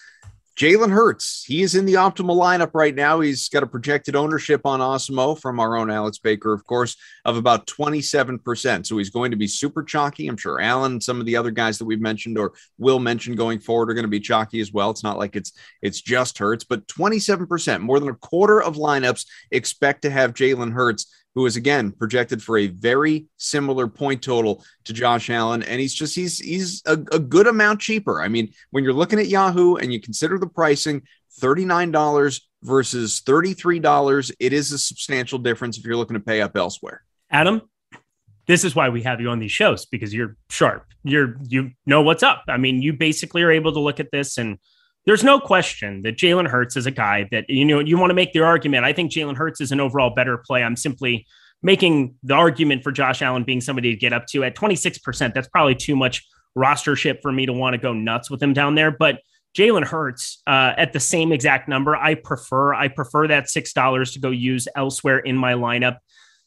Jalen 0.59 0.91
Hurts, 0.91 1.45
he 1.45 1.61
is 1.61 1.73
in 1.73 1.85
the 1.85 1.93
optimal 1.93 2.35
lineup 2.35 2.71
right 2.73 2.93
now. 2.93 3.21
He's 3.21 3.47
got 3.47 3.63
a 3.63 3.67
projected 3.67 4.13
ownership 4.13 4.65
on 4.65 4.81
Awesemo 4.81 5.39
from 5.39 5.57
our 5.57 5.77
own 5.77 5.89
Alex 5.89 6.17
Baker, 6.17 6.51
of 6.51 6.65
course, 6.65 6.97
of 7.23 7.37
about 7.37 7.65
27%. 7.65 8.85
So 8.85 8.97
he's 8.97 9.09
going 9.09 9.31
to 9.31 9.37
be 9.37 9.47
super 9.47 9.83
chalky. 9.83 10.27
I'm 10.27 10.35
sure 10.35 10.59
Allen, 10.59 10.91
and 10.91 11.03
some 11.03 11.21
of 11.21 11.25
the 11.25 11.37
other 11.37 11.51
guys 11.51 11.77
that 11.77 11.85
we've 11.85 12.01
mentioned 12.01 12.37
or 12.37 12.51
will 12.77 12.99
mention 12.99 13.35
going 13.35 13.59
forward 13.59 13.89
are 13.89 13.93
going 13.93 14.03
to 14.03 14.09
be 14.09 14.19
chalky 14.19 14.59
as 14.59 14.73
well. 14.73 14.89
It's 14.89 15.03
not 15.03 15.17
like 15.17 15.37
it's 15.37 15.53
it's 15.81 16.01
just 16.01 16.37
Hurts, 16.37 16.65
but 16.65 16.85
27%, 16.87 17.79
more 17.79 18.01
than 18.01 18.09
a 18.09 18.15
quarter 18.15 18.61
of 18.61 18.75
lineups 18.75 19.27
expect 19.51 20.01
to 20.01 20.09
have 20.09 20.33
Jalen 20.33 20.73
Hurts 20.73 21.05
who 21.35 21.45
is 21.45 21.55
again 21.55 21.91
projected 21.91 22.41
for 22.41 22.57
a 22.57 22.67
very 22.67 23.27
similar 23.37 23.87
point 23.87 24.21
total 24.21 24.63
to 24.85 24.93
Josh 24.93 25.29
Allen, 25.29 25.63
and 25.63 25.79
he's 25.79 25.93
just 25.93 26.15
he's 26.15 26.39
he's 26.39 26.81
a, 26.85 26.93
a 27.11 27.19
good 27.19 27.47
amount 27.47 27.79
cheaper. 27.79 28.21
I 28.21 28.27
mean, 28.27 28.51
when 28.71 28.83
you're 28.83 28.93
looking 28.93 29.19
at 29.19 29.27
Yahoo 29.27 29.75
and 29.75 29.93
you 29.93 30.01
consider 30.01 30.37
the 30.37 30.47
pricing, 30.47 31.03
thirty 31.39 31.65
nine 31.65 31.91
dollars 31.91 32.49
versus 32.63 33.21
thirty 33.25 33.53
three 33.53 33.79
dollars, 33.79 34.31
it 34.39 34.53
is 34.53 34.71
a 34.71 34.77
substantial 34.79 35.39
difference 35.39 35.77
if 35.77 35.85
you're 35.85 35.95
looking 35.95 36.15
to 36.15 36.23
pay 36.23 36.41
up 36.41 36.57
elsewhere. 36.57 37.03
Adam, 37.29 37.61
this 38.47 38.63
is 38.63 38.75
why 38.75 38.89
we 38.89 39.03
have 39.03 39.21
you 39.21 39.29
on 39.29 39.39
these 39.39 39.51
shows 39.51 39.85
because 39.85 40.13
you're 40.13 40.35
sharp. 40.49 40.85
You're 41.03 41.37
you 41.47 41.71
know 41.85 42.01
what's 42.01 42.23
up. 42.23 42.43
I 42.47 42.57
mean, 42.57 42.81
you 42.81 42.93
basically 42.93 43.43
are 43.43 43.51
able 43.51 43.71
to 43.73 43.79
look 43.79 43.99
at 43.99 44.11
this 44.11 44.37
and 44.37 44.57
there's 45.05 45.23
no 45.23 45.39
question 45.39 46.01
that 46.03 46.17
Jalen 46.17 46.47
Hurts 46.47 46.75
is 46.75 46.85
a 46.85 46.91
guy 46.91 47.27
that 47.31 47.49
you 47.49 47.65
know 47.65 47.79
you 47.79 47.97
want 47.97 48.11
to 48.11 48.15
make 48.15 48.33
the 48.33 48.41
argument. 48.41 48.85
I 48.85 48.93
think 48.93 49.11
Jalen 49.11 49.37
Hurts 49.37 49.61
is 49.61 49.71
an 49.71 49.79
overall 49.79 50.11
better 50.13 50.37
play. 50.37 50.63
I'm 50.63 50.75
simply 50.75 51.25
making 51.61 52.15
the 52.23 52.35
argument 52.35 52.83
for 52.83 52.91
Josh 52.91 53.21
Allen 53.21 53.43
being 53.43 53.61
somebody 53.61 53.91
to 53.91 53.97
get 53.97 54.13
up 54.13 54.25
to 54.27 54.43
at 54.43 54.55
26%. 54.55 55.33
That's 55.33 55.47
probably 55.47 55.75
too 55.75 55.95
much 55.95 56.25
rostership 56.57 57.21
for 57.21 57.31
me 57.31 57.45
to 57.45 57.53
want 57.53 57.73
to 57.73 57.77
go 57.77 57.93
nuts 57.93 58.29
with 58.29 58.41
him 58.41 58.53
down 58.53 58.75
there. 58.75 58.91
But 58.91 59.19
Jalen 59.57 59.85
Hurts 59.85 60.41
uh, 60.47 60.73
at 60.77 60.93
the 60.93 60.99
same 60.99 61.31
exact 61.31 61.67
number, 61.67 61.95
I 61.95 62.15
prefer. 62.15 62.73
I 62.73 62.87
prefer 62.87 63.27
that 63.27 63.49
six 63.49 63.73
dollars 63.73 64.13
to 64.13 64.19
go 64.19 64.29
use 64.29 64.67
elsewhere 64.75 65.19
in 65.19 65.35
my 65.35 65.53
lineup. 65.53 65.97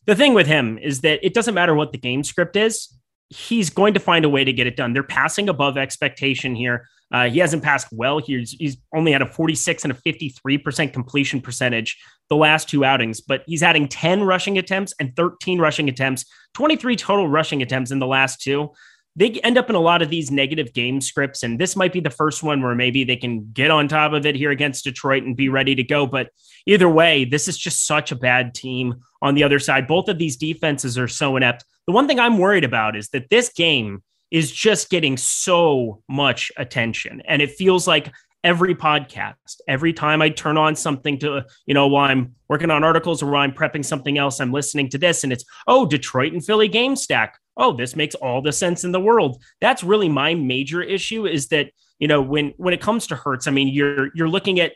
The 0.06 0.14
thing 0.14 0.34
with 0.34 0.46
him 0.46 0.78
is 0.78 1.00
that 1.02 1.24
it 1.24 1.34
doesn't 1.34 1.54
matter 1.54 1.74
what 1.74 1.92
the 1.92 1.98
game 1.98 2.24
script 2.24 2.56
is. 2.56 2.88
He's 3.28 3.70
going 3.70 3.94
to 3.94 4.00
find 4.00 4.24
a 4.24 4.28
way 4.28 4.44
to 4.44 4.52
get 4.52 4.66
it 4.66 4.76
done. 4.76 4.92
They're 4.92 5.02
passing 5.02 5.48
above 5.48 5.78
expectation 5.78 6.54
here. 6.54 6.86
Uh, 7.12 7.28
he 7.28 7.38
hasn't 7.38 7.62
passed 7.62 7.88
well. 7.92 8.18
He's, 8.18 8.52
he's 8.52 8.78
only 8.94 9.12
had 9.12 9.22
a 9.22 9.26
46 9.26 9.84
and 9.84 9.92
a 9.92 9.96
53% 9.96 10.92
completion 10.92 11.40
percentage 11.40 11.98
the 12.30 12.36
last 12.36 12.68
two 12.68 12.84
outings, 12.84 13.20
but 13.20 13.42
he's 13.46 13.62
adding 13.62 13.86
10 13.86 14.24
rushing 14.24 14.56
attempts 14.56 14.94
and 14.98 15.14
13 15.14 15.58
rushing 15.58 15.90
attempts, 15.90 16.24
23 16.54 16.96
total 16.96 17.28
rushing 17.28 17.60
attempts 17.60 17.90
in 17.90 17.98
the 17.98 18.06
last 18.06 18.40
two. 18.40 18.70
They 19.14 19.32
end 19.40 19.58
up 19.58 19.68
in 19.68 19.76
a 19.76 19.80
lot 19.80 20.00
of 20.00 20.08
these 20.08 20.30
negative 20.30 20.72
game 20.72 21.02
scripts, 21.02 21.42
and 21.42 21.58
this 21.58 21.76
might 21.76 21.92
be 21.92 22.00
the 22.00 22.08
first 22.08 22.42
one 22.42 22.62
where 22.62 22.74
maybe 22.74 23.04
they 23.04 23.16
can 23.16 23.50
get 23.52 23.70
on 23.70 23.86
top 23.86 24.14
of 24.14 24.24
it 24.24 24.34
here 24.34 24.50
against 24.50 24.84
Detroit 24.84 25.24
and 25.24 25.36
be 25.36 25.50
ready 25.50 25.74
to 25.74 25.82
go. 25.82 26.06
But 26.06 26.30
either 26.64 26.88
way, 26.88 27.26
this 27.26 27.46
is 27.48 27.58
just 27.58 27.86
such 27.86 28.10
a 28.10 28.16
bad 28.16 28.54
team 28.54 28.94
on 29.20 29.34
the 29.34 29.44
other 29.44 29.58
side. 29.58 29.86
Both 29.86 30.08
of 30.08 30.16
these 30.16 30.38
defenses 30.38 30.96
are 30.96 31.08
so 31.08 31.36
inept. 31.36 31.66
The 31.86 31.92
one 31.92 32.08
thing 32.08 32.18
I'm 32.18 32.38
worried 32.38 32.64
about 32.64 32.96
is 32.96 33.10
that 33.10 33.28
this 33.28 33.52
game 33.52 34.02
is 34.32 34.50
just 34.50 34.88
getting 34.88 35.16
so 35.16 36.02
much 36.08 36.50
attention. 36.56 37.22
And 37.28 37.42
it 37.42 37.50
feels 37.50 37.86
like 37.86 38.10
every 38.42 38.74
podcast, 38.74 39.60
every 39.68 39.92
time 39.92 40.22
I 40.22 40.30
turn 40.30 40.56
on 40.56 40.74
something 40.74 41.18
to, 41.18 41.44
you 41.66 41.74
know, 41.74 41.86
while 41.86 42.10
I'm 42.10 42.34
working 42.48 42.70
on 42.70 42.82
articles 42.82 43.22
or 43.22 43.30
while 43.30 43.42
I'm 43.42 43.52
prepping 43.52 43.84
something 43.84 44.16
else, 44.16 44.40
I'm 44.40 44.50
listening 44.50 44.88
to 44.88 44.98
this 44.98 45.22
and 45.22 45.34
it's, 45.34 45.44
oh, 45.68 45.84
Detroit 45.84 46.32
and 46.32 46.44
Philly 46.44 46.66
game 46.66 46.96
stack. 46.96 47.38
Oh, 47.58 47.76
this 47.76 47.94
makes 47.94 48.14
all 48.16 48.40
the 48.40 48.52
sense 48.52 48.84
in 48.84 48.92
the 48.92 49.00
world. 49.00 49.40
That's 49.60 49.84
really 49.84 50.08
my 50.08 50.34
major 50.34 50.82
issue 50.82 51.26
is 51.26 51.48
that, 51.48 51.70
you 51.98 52.08
know, 52.08 52.22
when 52.22 52.54
when 52.56 52.72
it 52.72 52.80
comes 52.80 53.06
to 53.08 53.16
Hurts, 53.16 53.46
I 53.46 53.50
mean, 53.50 53.68
you're 53.68 54.08
you're 54.14 54.30
looking 54.30 54.58
at 54.58 54.72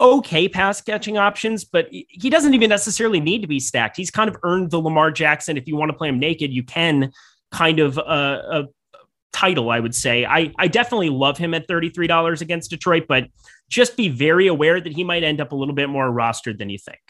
okay 0.00 0.48
pass 0.48 0.80
catching 0.80 1.18
options, 1.18 1.64
but 1.64 1.86
he 1.90 2.30
doesn't 2.30 2.54
even 2.54 2.70
necessarily 2.70 3.20
need 3.20 3.42
to 3.42 3.46
be 3.46 3.60
stacked. 3.60 3.98
He's 3.98 4.10
kind 4.10 4.30
of 4.30 4.36
earned 4.42 4.70
the 4.70 4.80
Lamar 4.80 5.10
Jackson. 5.10 5.58
If 5.58 5.68
you 5.68 5.76
want 5.76 5.90
to 5.90 5.96
play 5.96 6.08
him 6.08 6.18
naked, 6.18 6.50
you 6.50 6.64
can 6.64 7.12
kind 7.52 7.78
of 7.78 7.98
uh, 7.98 8.42
a 8.50 8.64
title, 9.34 9.70
I 9.70 9.80
would 9.80 9.94
say. 9.94 10.24
I, 10.24 10.52
I 10.58 10.68
definitely 10.68 11.10
love 11.10 11.36
him 11.36 11.52
at 11.52 11.68
$33 11.68 12.40
against 12.40 12.70
Detroit, 12.70 13.06
but 13.08 13.28
just 13.68 13.96
be 13.96 14.08
very 14.08 14.46
aware 14.46 14.80
that 14.80 14.92
he 14.92 15.04
might 15.04 15.24
end 15.24 15.40
up 15.40 15.52
a 15.52 15.56
little 15.56 15.74
bit 15.74 15.88
more 15.90 16.10
rostered 16.10 16.58
than 16.58 16.70
you 16.70 16.78
think. 16.78 17.00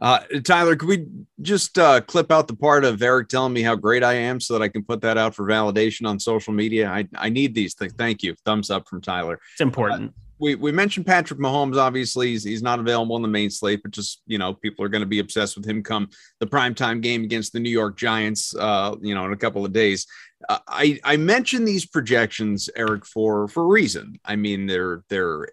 Uh, 0.00 0.20
Tyler, 0.44 0.76
could 0.76 0.88
we 0.88 1.06
just 1.42 1.76
uh, 1.76 2.00
clip 2.02 2.30
out 2.30 2.46
the 2.46 2.54
part 2.54 2.84
of 2.84 3.02
Eric 3.02 3.28
telling 3.28 3.52
me 3.52 3.62
how 3.62 3.74
great 3.74 4.04
I 4.04 4.14
am 4.14 4.40
so 4.40 4.54
that 4.54 4.62
I 4.62 4.68
can 4.68 4.84
put 4.84 5.00
that 5.00 5.18
out 5.18 5.34
for 5.34 5.44
validation 5.44 6.06
on 6.06 6.20
social 6.20 6.52
media? 6.52 6.88
I, 6.88 7.08
I 7.16 7.28
need 7.28 7.54
these 7.54 7.74
things. 7.74 7.92
Thank 7.98 8.22
you. 8.22 8.34
Thumbs 8.44 8.70
up 8.70 8.88
from 8.88 9.00
Tyler. 9.00 9.40
It's 9.54 9.60
important. 9.60 10.10
Uh, 10.10 10.12
we, 10.38 10.54
we 10.54 10.70
mentioned 10.72 11.06
Patrick 11.06 11.40
Mahomes. 11.40 11.76
Obviously, 11.76 12.28
he's, 12.28 12.44
he's 12.44 12.62
not 12.62 12.78
available 12.78 13.16
in 13.16 13.22
the 13.22 13.28
main 13.28 13.50
slate, 13.50 13.82
but 13.82 13.90
just 13.90 14.22
you 14.26 14.38
know, 14.38 14.54
people 14.54 14.84
are 14.84 14.88
going 14.88 15.02
to 15.02 15.06
be 15.06 15.18
obsessed 15.18 15.56
with 15.56 15.66
him 15.66 15.82
come 15.82 16.08
the 16.38 16.46
primetime 16.46 17.00
game 17.00 17.24
against 17.24 17.52
the 17.52 17.60
New 17.60 17.70
York 17.70 17.96
Giants. 17.96 18.54
Uh, 18.54 18.94
you 19.00 19.14
know, 19.14 19.24
in 19.24 19.32
a 19.32 19.36
couple 19.36 19.64
of 19.64 19.72
days. 19.72 20.06
I 20.48 20.98
I 21.04 21.16
mentioned 21.16 21.66
these 21.66 21.86
projections, 21.86 22.70
Eric, 22.76 23.04
for 23.04 23.48
for 23.48 23.64
a 23.64 23.66
reason. 23.66 24.18
I 24.24 24.36
mean, 24.36 24.66
they're 24.66 25.02
they're 25.08 25.48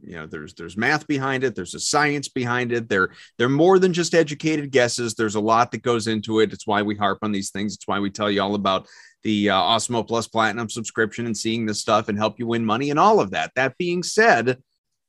you 0.00 0.14
know 0.14 0.26
there's 0.26 0.54
there's 0.54 0.76
math 0.76 1.08
behind 1.08 1.42
it 1.42 1.56
there's 1.56 1.74
a 1.74 1.80
science 1.80 2.28
behind 2.28 2.70
it 2.70 2.88
they're 2.88 3.10
they're 3.36 3.48
more 3.48 3.80
than 3.80 3.92
just 3.92 4.14
educated 4.14 4.70
guesses 4.70 5.14
there's 5.14 5.34
a 5.34 5.40
lot 5.40 5.72
that 5.72 5.82
goes 5.82 6.06
into 6.06 6.38
it 6.38 6.52
it's 6.52 6.68
why 6.68 6.82
we 6.82 6.94
harp 6.94 7.18
on 7.22 7.32
these 7.32 7.50
things 7.50 7.74
it's 7.74 7.88
why 7.88 7.98
we 7.98 8.08
tell 8.08 8.30
you 8.30 8.40
all 8.40 8.54
about 8.54 8.86
the 9.22 9.50
uh, 9.50 9.56
Awesemo 9.56 10.06
Plus 10.06 10.28
Platinum 10.28 10.70
subscription 10.70 11.26
and 11.26 11.36
seeing 11.36 11.66
this 11.66 11.80
stuff 11.80 12.08
and 12.08 12.18
help 12.18 12.38
you 12.38 12.46
win 12.46 12.64
money 12.64 12.90
and 12.90 12.98
all 12.98 13.20
of 13.20 13.30
that. 13.30 13.52
That 13.56 13.76
being 13.78 14.02
said, 14.02 14.62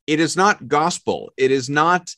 it 0.07 0.19
is 0.19 0.35
not 0.35 0.67
gospel. 0.67 1.31
It 1.37 1.51
is 1.51 1.69
not 1.69 2.09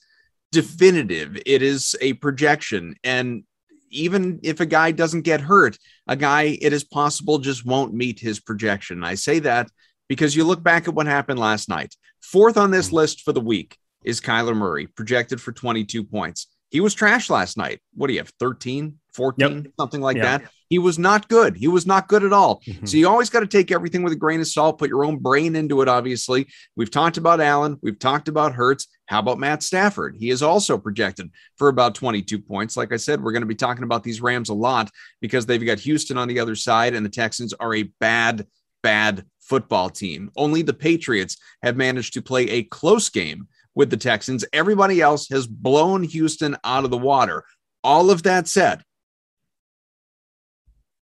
definitive. 0.51 1.37
It 1.45 1.61
is 1.61 1.95
a 2.01 2.13
projection. 2.13 2.95
And 3.03 3.43
even 3.91 4.39
if 4.43 4.59
a 4.59 4.65
guy 4.65 4.91
doesn't 4.91 5.21
get 5.21 5.41
hurt, 5.41 5.77
a 6.07 6.15
guy, 6.15 6.57
it 6.61 6.73
is 6.73 6.83
possible, 6.83 7.37
just 7.37 7.65
won't 7.65 7.93
meet 7.93 8.19
his 8.19 8.39
projection. 8.39 9.03
I 9.03 9.15
say 9.15 9.39
that 9.39 9.67
because 10.07 10.35
you 10.35 10.43
look 10.43 10.63
back 10.63 10.87
at 10.87 10.93
what 10.93 11.07
happened 11.07 11.39
last 11.39 11.69
night. 11.69 11.95
Fourth 12.21 12.57
on 12.57 12.71
this 12.71 12.91
list 12.91 13.21
for 13.21 13.33
the 13.33 13.41
week 13.41 13.77
is 14.03 14.21
Kyler 14.21 14.55
Murray, 14.55 14.87
projected 14.87 15.41
for 15.41 15.51
22 15.51 16.03
points. 16.03 16.47
He 16.69 16.79
was 16.79 16.93
trash 16.93 17.29
last 17.29 17.57
night. 17.57 17.81
What 17.93 18.07
do 18.07 18.13
you 18.13 18.19
have? 18.19 18.31
13, 18.39 18.97
14, 19.13 19.63
yep. 19.63 19.73
something 19.77 20.01
like 20.01 20.17
that. 20.17 20.43
He 20.69 20.79
was 20.79 20.97
not 20.97 21.27
good. 21.27 21.57
He 21.57 21.67
was 21.67 21.85
not 21.85 22.07
good 22.07 22.23
at 22.23 22.31
all. 22.31 22.61
Mm-hmm. 22.65 22.85
So 22.85 22.95
you 22.95 23.09
always 23.09 23.29
got 23.29 23.41
to 23.41 23.47
take 23.47 23.71
everything 23.71 24.03
with 24.03 24.13
a 24.13 24.17
grain 24.17 24.39
of 24.39 24.47
salt, 24.47 24.79
put 24.79 24.89
your 24.89 25.03
own 25.03 25.17
brain 25.17 25.57
into 25.57 25.81
it, 25.81 25.89
obviously. 25.89 26.47
We've 26.77 26.89
talked 26.89 27.17
about 27.17 27.41
Allen. 27.41 27.77
We've 27.81 27.99
talked 27.99 28.29
about 28.29 28.53
Hurts. 28.53 28.87
How 29.11 29.19
about 29.19 29.39
Matt 29.39 29.61
Stafford? 29.61 30.15
He 30.17 30.29
is 30.29 30.41
also 30.41 30.77
projected 30.77 31.31
for 31.57 31.67
about 31.67 31.95
22 31.95 32.39
points. 32.39 32.77
Like 32.77 32.93
I 32.93 32.95
said, 32.95 33.21
we're 33.21 33.33
going 33.33 33.41
to 33.41 33.45
be 33.45 33.55
talking 33.55 33.83
about 33.83 34.03
these 34.03 34.21
Rams 34.21 34.47
a 34.47 34.53
lot 34.53 34.89
because 35.19 35.45
they've 35.45 35.65
got 35.65 35.79
Houston 35.79 36.17
on 36.17 36.29
the 36.29 36.39
other 36.39 36.55
side, 36.55 36.95
and 36.95 37.05
the 37.05 37.09
Texans 37.09 37.51
are 37.51 37.75
a 37.75 37.83
bad, 37.99 38.47
bad 38.81 39.25
football 39.41 39.89
team. 39.89 40.31
Only 40.37 40.61
the 40.61 40.73
Patriots 40.73 41.35
have 41.61 41.75
managed 41.75 42.13
to 42.13 42.21
play 42.21 42.43
a 42.43 42.63
close 42.63 43.09
game 43.09 43.49
with 43.75 43.89
the 43.89 43.97
Texans. 43.97 44.45
Everybody 44.53 45.01
else 45.01 45.27
has 45.27 45.45
blown 45.45 46.03
Houston 46.03 46.55
out 46.63 46.85
of 46.85 46.89
the 46.89 46.97
water. 46.97 47.43
All 47.83 48.11
of 48.11 48.23
that 48.23 48.47
said, 48.47 48.81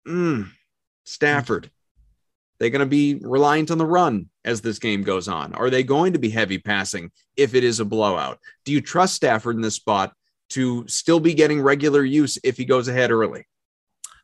mm, 0.07 0.47
Stafford, 1.05 1.71
they 2.59 2.69
going 2.69 2.79
to 2.79 2.85
be 2.85 3.15
reliant 3.15 3.71
on 3.71 3.77
the 3.77 3.85
run 3.85 4.29
as 4.43 4.61
this 4.61 4.79
game 4.79 5.03
goes 5.03 5.27
on? 5.27 5.53
Are 5.53 5.69
they 5.69 5.83
going 5.83 6.13
to 6.13 6.19
be 6.19 6.29
heavy 6.29 6.57
passing 6.57 7.11
if 7.35 7.53
it 7.53 7.63
is 7.63 7.79
a 7.79 7.85
blowout? 7.85 8.39
Do 8.63 8.71
you 8.71 8.81
trust 8.81 9.15
Stafford 9.15 9.55
in 9.55 9.61
this 9.61 9.75
spot 9.75 10.13
to 10.51 10.87
still 10.87 11.19
be 11.19 11.33
getting 11.33 11.61
regular 11.61 12.03
use 12.03 12.37
if 12.43 12.57
he 12.57 12.65
goes 12.65 12.87
ahead 12.87 13.11
early? 13.11 13.45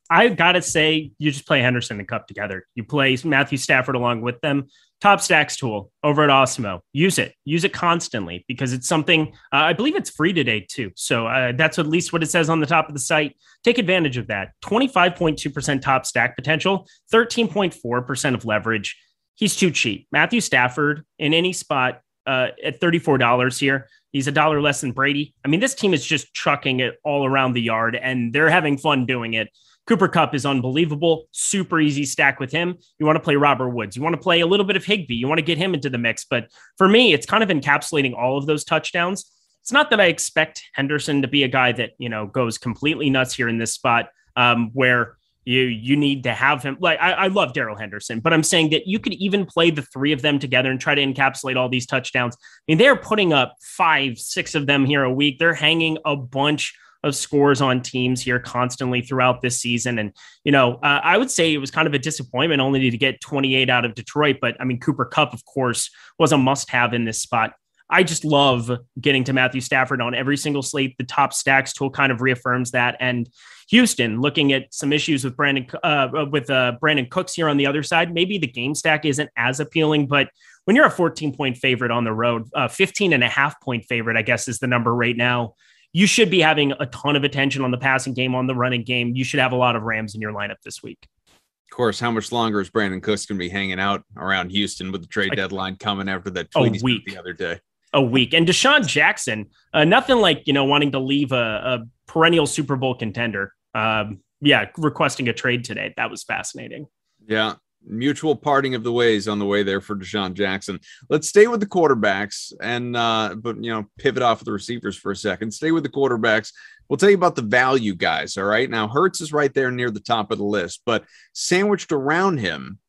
I've 0.09 0.35
gotta 0.35 0.61
say, 0.61 1.11
you 1.17 1.31
just 1.31 1.47
play 1.47 1.61
Henderson 1.61 1.97
and 1.99 2.07
Kupp 2.07 2.27
together. 2.27 2.67
You 2.75 2.83
play 2.83 3.17
Matthew 3.23 3.57
Stafford 3.57 3.95
along 3.95 4.21
with 4.21 4.41
them. 4.41 4.67
Top 5.01 5.19
Stacks 5.19 5.57
tool 5.57 5.91
over 6.03 6.23
at 6.23 6.29
Awesemo. 6.29 6.79
Use 6.93 7.17
it. 7.17 7.33
Use 7.43 7.63
it 7.63 7.73
constantly 7.73 8.45
because 8.47 8.71
it's 8.71 8.87
something 8.87 9.33
uh, 9.51 9.57
I 9.57 9.73
believe 9.73 9.95
it's 9.95 10.11
free 10.11 10.31
today 10.31 10.65
too. 10.69 10.91
So 10.95 11.25
uh, 11.27 11.53
that's 11.55 11.79
at 11.79 11.87
least 11.87 12.13
what 12.13 12.21
it 12.21 12.29
says 12.29 12.49
on 12.49 12.59
the 12.59 12.67
top 12.67 12.87
of 12.87 12.93
the 12.93 12.99
site. 12.99 13.35
Take 13.63 13.79
advantage 13.79 14.17
of 14.17 14.27
that. 14.27 14.49
25.2% 14.63 15.81
top 15.81 16.05
stack 16.05 16.35
potential, 16.35 16.87
13.4% 17.11 18.33
of 18.35 18.45
leverage. 18.45 18.95
He's 19.35 19.55
too 19.55 19.71
cheap. 19.71 20.07
Matthew 20.11 20.39
Stafford 20.39 21.03
in 21.17 21.33
any 21.33 21.51
spot 21.51 22.01
uh, 22.27 22.49
at 22.63 22.79
$34 22.79 23.59
here. 23.59 23.87
He's 24.11 24.27
a 24.27 24.31
dollar 24.31 24.61
less 24.61 24.81
than 24.81 24.91
Brady. 24.91 25.33
I 25.43 25.47
mean, 25.47 25.61
this 25.61 25.73
team 25.73 25.93
is 25.93 26.05
just 26.05 26.33
chucking 26.33 26.79
it 26.79 26.95
all 27.03 27.25
around 27.25 27.53
the 27.53 27.61
yard 27.61 27.95
and 27.95 28.33
they're 28.33 28.49
having 28.49 28.77
fun 28.77 29.05
doing 29.05 29.33
it. 29.33 29.49
Cooper 29.91 30.07
Kupp 30.07 30.33
is 30.33 30.45
unbelievable. 30.45 31.27
Super 31.31 31.81
easy 31.81 32.05
stack 32.05 32.39
with 32.39 32.49
him. 32.49 32.77
You 32.97 33.05
want 33.05 33.17
to 33.17 33.19
play 33.21 33.35
Robert 33.35 33.71
Woods. 33.71 33.97
You 33.97 34.01
want 34.01 34.15
to 34.15 34.21
play 34.21 34.39
a 34.39 34.47
little 34.47 34.65
bit 34.65 34.77
of 34.77 34.85
Higbee. 34.85 35.15
You 35.15 35.27
want 35.27 35.39
to 35.39 35.43
get 35.43 35.57
him 35.57 35.73
into 35.73 35.89
the 35.89 35.97
mix. 35.97 36.23
But 36.23 36.49
for 36.77 36.87
me, 36.87 37.11
it's 37.11 37.25
kind 37.25 37.43
of 37.43 37.49
encapsulating 37.49 38.15
all 38.17 38.37
of 38.37 38.45
those 38.45 38.63
touchdowns. 38.63 39.29
It's 39.59 39.73
not 39.73 39.89
that 39.89 39.99
I 39.99 40.05
expect 40.05 40.63
Henderson 40.71 41.21
to 41.23 41.27
be 41.27 41.43
a 41.43 41.49
guy 41.49 41.73
that, 41.73 41.89
you 41.97 42.07
know, 42.07 42.25
goes 42.25 42.57
completely 42.57 43.09
nuts 43.09 43.33
here 43.33 43.49
in 43.49 43.57
this 43.57 43.73
spot 43.73 44.07
um, 44.37 44.69
where 44.71 45.17
you 45.43 45.63
you 45.63 45.97
need 45.97 46.23
to 46.23 46.33
have 46.33 46.63
him. 46.63 46.77
Like 46.79 46.97
I, 47.01 47.11
I 47.11 47.27
love 47.27 47.51
Darrell 47.51 47.75
Henderson, 47.75 48.21
but 48.21 48.31
I'm 48.31 48.43
saying 48.43 48.69
that 48.69 48.87
you 48.87 48.97
could 48.97 49.15
even 49.15 49.45
play 49.45 49.71
the 49.71 49.81
three 49.81 50.13
of 50.13 50.21
them 50.21 50.39
together 50.39 50.71
and 50.71 50.79
try 50.79 50.95
to 50.95 51.03
encapsulate 51.03 51.57
all 51.57 51.67
these 51.67 51.85
touchdowns. 51.85 52.37
I 52.39 52.63
mean, 52.69 52.77
they're 52.77 52.95
putting 52.95 53.33
up 53.33 53.57
five, 53.61 54.19
six 54.19 54.55
of 54.55 54.67
them 54.67 54.85
here 54.85 55.03
a 55.03 55.11
week. 55.11 55.37
They're 55.37 55.53
hanging 55.53 55.97
a 56.05 56.15
bunch 56.15 56.77
of 57.03 57.15
scores 57.15 57.61
on 57.61 57.81
teams 57.81 58.21
here 58.21 58.39
constantly 58.39 59.01
throughout 59.01 59.41
this 59.41 59.59
season. 59.59 59.97
And, 59.99 60.13
you 60.43 60.51
know, 60.51 60.75
uh, 60.75 61.01
I 61.03 61.17
would 61.17 61.31
say 61.31 61.53
it 61.53 61.57
was 61.57 61.71
kind 61.71 61.87
of 61.87 61.93
a 61.93 61.99
disappointment 61.99 62.61
only 62.61 62.89
to 62.89 62.97
get 62.97 63.21
28 63.21 63.69
out 63.69 63.85
of 63.85 63.95
Detroit. 63.95 64.37
But 64.39 64.55
I 64.59 64.65
mean, 64.65 64.79
Cooper 64.79 65.05
Kupp, 65.05 65.33
of 65.33 65.43
course, 65.45 65.89
was 66.19 66.31
a 66.31 66.37
must 66.37 66.69
have 66.69 66.93
in 66.93 67.05
this 67.05 67.19
spot. 67.19 67.53
I 67.89 68.03
just 68.03 68.23
love 68.23 68.71
getting 69.01 69.25
to 69.25 69.33
Matthew 69.33 69.59
Stafford 69.59 70.01
on 70.01 70.15
every 70.15 70.37
single 70.37 70.61
slate. 70.61 70.97
The 70.97 71.03
top 71.03 71.33
stacks 71.33 71.73
tool 71.73 71.89
kind 71.89 72.11
of 72.11 72.21
reaffirms 72.21 72.71
that. 72.71 72.95
And 73.01 73.29
Houston, 73.69 74.21
looking 74.21 74.53
at 74.53 74.73
some 74.73 74.93
issues 74.93 75.25
with 75.25 75.35
Brandin 75.35 75.73
uh, 75.83 76.25
with 76.31 76.49
uh, 76.49 76.77
Brandin 76.81 77.09
Cooks 77.09 77.33
here 77.33 77.49
on 77.49 77.57
the 77.57 77.65
other 77.65 77.83
side, 77.83 78.13
maybe 78.13 78.37
the 78.37 78.47
game 78.47 78.75
stack 78.75 79.03
isn't 79.03 79.29
as 79.35 79.59
appealing, 79.59 80.07
but 80.07 80.29
when 80.65 80.75
you're 80.75 80.85
a 80.85 80.91
14 80.91 81.35
point 81.35 81.57
favorite 81.57 81.91
on 81.91 82.03
the 82.03 82.13
road, 82.13 82.47
uh, 82.53 82.67
15 82.67 83.13
and 83.13 83.23
a 83.23 83.27
half 83.27 83.59
point 83.61 83.85
favorite, 83.85 84.17
I 84.17 84.21
guess 84.21 84.47
is 84.47 84.59
the 84.59 84.67
number 84.67 84.93
right 84.93 85.17
now 85.17 85.55
you 85.93 86.07
should 86.07 86.29
be 86.29 86.39
having 86.39 86.73
a 86.79 86.85
ton 86.87 87.15
of 87.15 87.23
attention 87.23 87.63
on 87.63 87.71
the 87.71 87.77
passing 87.77 88.13
game, 88.13 88.35
on 88.35 88.47
the 88.47 88.55
running 88.55 88.83
game. 88.83 89.15
You 89.15 89.23
should 89.23 89.39
have 89.39 89.51
a 89.51 89.55
lot 89.55 89.75
of 89.75 89.83
Rams 89.83 90.15
in 90.15 90.21
your 90.21 90.31
lineup 90.31 90.57
this 90.63 90.81
week. 90.81 91.07
Of 91.27 91.75
course, 91.75 91.99
how 91.99 92.11
much 92.11 92.31
longer 92.31 92.59
is 92.59 92.69
Brandin 92.69 93.01
Cooks 93.01 93.25
going 93.25 93.37
to 93.37 93.43
be 93.43 93.49
hanging 93.49 93.79
out 93.79 94.03
around 94.17 94.51
Houston 94.51 94.91
with 94.91 95.01
the 95.01 95.07
trade 95.07 95.29
like, 95.29 95.37
deadline 95.37 95.75
coming 95.77 96.09
after 96.09 96.29
that 96.31 96.51
tweet 96.51 96.81
a 96.81 96.83
week. 96.83 97.05
the 97.05 97.17
other 97.17 97.33
day? 97.33 97.59
A 97.93 98.01
week. 98.01 98.33
And 98.33 98.47
DeSean 98.47 98.85
Jackson, 98.87 99.47
uh, 99.73 99.85
nothing 99.85 100.17
like, 100.17 100.43
you 100.45 100.53
know, 100.53 100.65
wanting 100.65 100.91
to 100.91 100.99
leave 100.99 101.31
a, 101.31 101.35
a 101.35 101.79
perennial 102.07 102.45
Super 102.45 102.75
Bowl 102.75 102.95
contender. 102.95 103.53
Um, 103.73 104.19
yeah, 104.41 104.67
requesting 104.77 105.27
a 105.29 105.33
trade 105.33 105.63
today. 105.63 105.93
That 105.97 106.09
was 106.09 106.23
fascinating. 106.23 106.87
Yeah 107.25 107.55
mutual 107.85 108.35
parting 108.35 108.75
of 108.75 108.83
the 108.83 108.91
ways 108.91 109.27
on 109.27 109.39
the 109.39 109.45
way 109.45 109.63
there 109.63 109.81
for 109.81 109.95
DeSean 109.95 110.33
Jackson. 110.33 110.79
Let's 111.09 111.27
stay 111.27 111.47
with 111.47 111.59
the 111.59 111.65
quarterbacks 111.65 112.53
and 112.61 112.95
uh, 112.95 113.35
but 113.37 113.63
you 113.63 113.71
know, 113.71 113.85
pivot 113.97 114.23
off 114.23 114.41
of 114.41 114.45
the 114.45 114.51
receivers 114.51 114.97
for 114.97 115.11
a 115.11 115.15
second. 115.15 115.51
Stay 115.51 115.71
with 115.71 115.83
the 115.83 115.89
quarterbacks. 115.89 116.51
We'll 116.87 116.97
tell 116.97 117.09
you 117.09 117.15
about 117.15 117.35
the 117.35 117.41
value 117.41 117.95
guys. 117.95 118.37
All 118.37 118.43
right. 118.43 118.69
Now 118.69 118.87
Hurts 118.87 119.21
is 119.21 119.33
right 119.33 119.53
there 119.53 119.71
near 119.71 119.91
the 119.91 119.99
top 119.99 120.31
of 120.31 120.37
the 120.37 120.43
list, 120.43 120.81
but 120.85 121.05
sandwiched 121.33 121.91
around 121.91 122.37
him, 122.37 122.79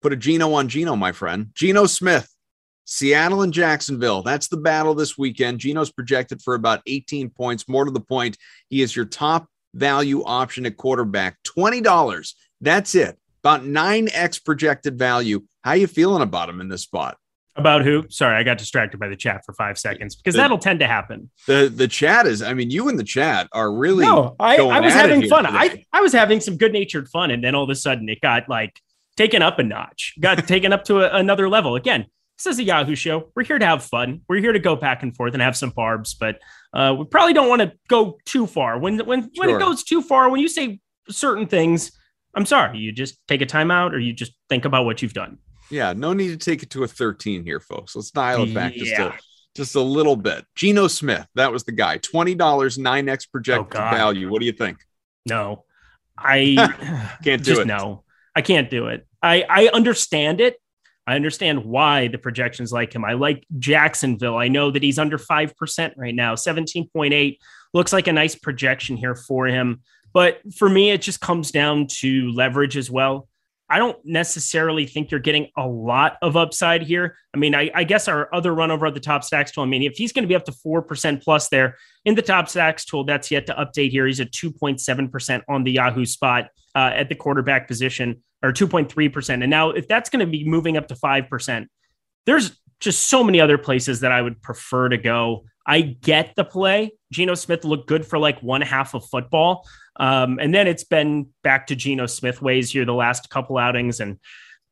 put 0.00 0.12
a 0.12 0.16
Geno 0.16 0.52
on 0.54 0.68
Geno, 0.68 0.96
my 0.96 1.12
friend. 1.12 1.48
Geno 1.54 1.86
Smith. 1.86 2.28
Seattle 2.84 3.42
and 3.42 3.52
Jacksonville. 3.52 4.22
That's 4.22 4.48
the 4.48 4.56
battle 4.56 4.94
this 4.94 5.16
weekend. 5.16 5.60
Geno's 5.60 5.92
projected 5.92 6.42
for 6.42 6.54
about 6.54 6.82
18 6.86 7.30
points. 7.30 7.68
More 7.68 7.84
to 7.84 7.92
the 7.92 8.00
point, 8.00 8.36
he 8.68 8.82
is 8.82 8.94
your 8.94 9.04
top 9.04 9.46
value 9.72 10.24
option 10.24 10.66
at 10.66 10.76
quarterback. 10.76 11.38
$20. 11.44 12.34
That's 12.60 12.94
it 12.96 13.16
about 13.42 13.62
9x 13.62 14.44
projected 14.44 14.98
value. 14.98 15.42
How 15.62 15.72
you 15.72 15.86
feeling 15.86 16.22
about 16.22 16.48
him 16.48 16.60
in 16.60 16.68
this 16.68 16.82
spot? 16.82 17.16
About 17.54 17.84
who? 17.84 18.06
Sorry, 18.08 18.34
I 18.34 18.44
got 18.44 18.56
distracted 18.56 18.98
by 18.98 19.08
the 19.08 19.16
chat 19.16 19.44
for 19.44 19.52
five 19.52 19.78
seconds 19.78 20.16
because 20.16 20.34
the, 20.34 20.38
that'll 20.38 20.58
tend 20.58 20.80
to 20.80 20.86
happen. 20.86 21.30
The 21.46 21.70
the 21.74 21.86
chat 21.86 22.26
is, 22.26 22.40
I 22.40 22.54
mean, 22.54 22.70
you 22.70 22.88
and 22.88 22.98
the 22.98 23.04
chat 23.04 23.46
are 23.52 23.70
really. 23.70 24.06
No, 24.06 24.36
I, 24.40 24.56
I 24.56 24.80
was 24.80 24.94
having 24.94 25.28
fun. 25.28 25.44
I, 25.44 25.84
I 25.92 26.00
was 26.00 26.14
having 26.14 26.40
some 26.40 26.56
good 26.56 26.72
natured 26.72 27.10
fun, 27.10 27.30
and 27.30 27.44
then 27.44 27.54
all 27.54 27.62
of 27.62 27.68
a 27.68 27.74
sudden 27.74 28.08
it 28.08 28.22
got 28.22 28.48
like 28.48 28.80
taken 29.18 29.42
up 29.42 29.58
a 29.58 29.62
notch, 29.62 30.14
got 30.18 30.38
taken 30.48 30.72
up 30.72 30.84
to 30.84 31.00
a, 31.00 31.14
another 31.18 31.46
level. 31.46 31.76
Again, 31.76 32.06
this 32.38 32.46
is 32.54 32.58
a 32.58 32.64
Yahoo 32.64 32.94
show. 32.94 33.30
We're 33.36 33.44
here 33.44 33.58
to 33.58 33.66
have 33.66 33.84
fun. 33.84 34.22
We're 34.30 34.40
here 34.40 34.52
to 34.52 34.58
go 34.58 34.74
back 34.74 35.02
and 35.02 35.14
forth 35.14 35.34
and 35.34 35.42
have 35.42 35.56
some 35.56 35.70
barbs, 35.70 36.14
but 36.14 36.38
uh, 36.72 36.96
we 36.98 37.04
probably 37.04 37.34
don't 37.34 37.50
want 37.50 37.60
to 37.60 37.72
go 37.86 38.18
too 38.24 38.46
far. 38.46 38.78
When 38.78 38.98
when 39.00 39.30
sure. 39.34 39.46
when 39.46 39.50
it 39.50 39.58
goes 39.58 39.84
too 39.84 40.00
far, 40.00 40.30
when 40.30 40.40
you 40.40 40.48
say 40.48 40.80
certain 41.10 41.46
things, 41.46 41.92
I'm 42.34 42.46
sorry, 42.46 42.78
you 42.78 42.92
just 42.92 43.18
take 43.28 43.42
a 43.42 43.46
timeout 43.46 43.92
or 43.92 43.98
you 43.98 44.12
just 44.12 44.32
think 44.48 44.64
about 44.64 44.84
what 44.84 45.02
you've 45.02 45.12
done. 45.12 45.38
Yeah, 45.70 45.92
no 45.92 46.12
need 46.12 46.28
to 46.28 46.36
take 46.36 46.62
it 46.62 46.70
to 46.70 46.84
a 46.84 46.88
13 46.88 47.44
here, 47.44 47.60
folks. 47.60 47.96
Let's 47.96 48.10
dial 48.10 48.44
it 48.44 48.54
back 48.54 48.74
yeah. 48.74 48.84
just 48.84 49.00
a 49.00 49.18
just 49.54 49.74
a 49.74 49.80
little 49.80 50.16
bit. 50.16 50.44
Geno 50.54 50.86
Smith, 50.86 51.26
that 51.34 51.52
was 51.52 51.64
the 51.64 51.72
guy. 51.72 51.98
$20, 51.98 52.36
9x 52.36 53.30
projected 53.30 53.80
oh, 53.80 53.90
value. 53.90 54.30
What 54.30 54.40
do 54.40 54.46
you 54.46 54.52
think? 54.52 54.78
No. 55.26 55.64
I 56.16 57.18
can't 57.24 57.42
do 57.42 57.50
just, 57.50 57.60
it. 57.62 57.66
No. 57.66 58.04
I 58.34 58.40
can't 58.42 58.70
do 58.70 58.86
it. 58.86 59.06
I 59.22 59.44
I 59.48 59.68
understand 59.68 60.40
it. 60.40 60.56
I 61.06 61.16
understand 61.16 61.64
why 61.64 62.08
the 62.08 62.18
projections 62.18 62.72
like 62.72 62.94
him. 62.94 63.04
I 63.04 63.14
like 63.14 63.44
Jacksonville. 63.58 64.36
I 64.36 64.48
know 64.48 64.70
that 64.70 64.82
he's 64.82 65.00
under 65.00 65.18
5% 65.18 65.92
right 65.96 66.14
now, 66.14 66.36
17.8. 66.36 67.38
Looks 67.74 67.92
like 67.92 68.06
a 68.06 68.12
nice 68.12 68.36
projection 68.36 68.96
here 68.96 69.16
for 69.16 69.46
him. 69.46 69.80
But 70.12 70.40
for 70.54 70.68
me, 70.68 70.90
it 70.90 71.02
just 71.02 71.20
comes 71.20 71.50
down 71.50 71.86
to 71.98 72.32
leverage 72.32 72.76
as 72.76 72.90
well. 72.90 73.28
I 73.72 73.78
don't 73.78 73.96
necessarily 74.04 74.84
think 74.84 75.10
you're 75.10 75.18
getting 75.18 75.48
a 75.56 75.66
lot 75.66 76.18
of 76.20 76.36
upside 76.36 76.82
here. 76.82 77.16
I 77.32 77.38
mean, 77.38 77.54
I, 77.54 77.70
I, 77.74 77.84
guess 77.84 78.06
our 78.06 78.28
other 78.34 78.54
run 78.54 78.70
over 78.70 78.84
at 78.84 78.92
the 78.92 79.00
top 79.00 79.24
stacks 79.24 79.50
tool, 79.50 79.64
I 79.64 79.66
mean, 79.66 79.82
if 79.82 79.94
he's 79.94 80.12
going 80.12 80.24
to 80.24 80.28
be 80.28 80.34
up 80.34 80.44
to 80.44 80.52
4% 80.52 81.22
plus 81.22 81.48
there 81.48 81.78
in 82.04 82.14
the 82.14 82.20
top 82.20 82.50
stacks 82.50 82.84
tool, 82.84 83.04
that's 83.04 83.30
yet 83.30 83.46
to 83.46 83.54
update 83.54 83.90
here. 83.90 84.06
He's 84.06 84.20
at 84.20 84.30
2.7% 84.30 85.42
on 85.48 85.64
the 85.64 85.72
Yahoo 85.72 86.04
spot 86.04 86.48
uh, 86.74 86.90
at 86.94 87.08
the 87.08 87.14
quarterback 87.14 87.66
position 87.66 88.22
or 88.42 88.52
2.3%. 88.52 89.30
And 89.40 89.48
now, 89.48 89.70
if 89.70 89.88
that's 89.88 90.10
going 90.10 90.20
to 90.20 90.30
be 90.30 90.44
moving 90.44 90.76
up 90.76 90.88
to 90.88 90.94
5%, 90.94 91.66
there's 92.26 92.60
just 92.78 93.08
so 93.08 93.24
many 93.24 93.40
other 93.40 93.56
places 93.56 94.00
that 94.00 94.12
I 94.12 94.20
would 94.20 94.42
prefer 94.42 94.90
to 94.90 94.98
go. 94.98 95.44
I 95.66 95.80
get 95.80 96.34
the 96.36 96.44
play. 96.44 96.92
Geno 97.12 97.34
Smith 97.34 97.64
looked 97.64 97.88
good 97.88 98.04
for 98.04 98.18
like 98.18 98.42
one 98.42 98.60
half 98.60 98.94
of 98.94 99.06
football. 99.06 99.66
Um, 99.96 100.38
and 100.40 100.54
then 100.54 100.66
it's 100.66 100.84
been 100.84 101.28
back 101.42 101.66
to 101.68 101.76
Geno 101.76 102.06
Smith 102.06 102.40
ways 102.40 102.70
here 102.70 102.84
the 102.84 102.94
last 102.94 103.30
couple 103.30 103.58
outings. 103.58 104.00
And 104.00 104.18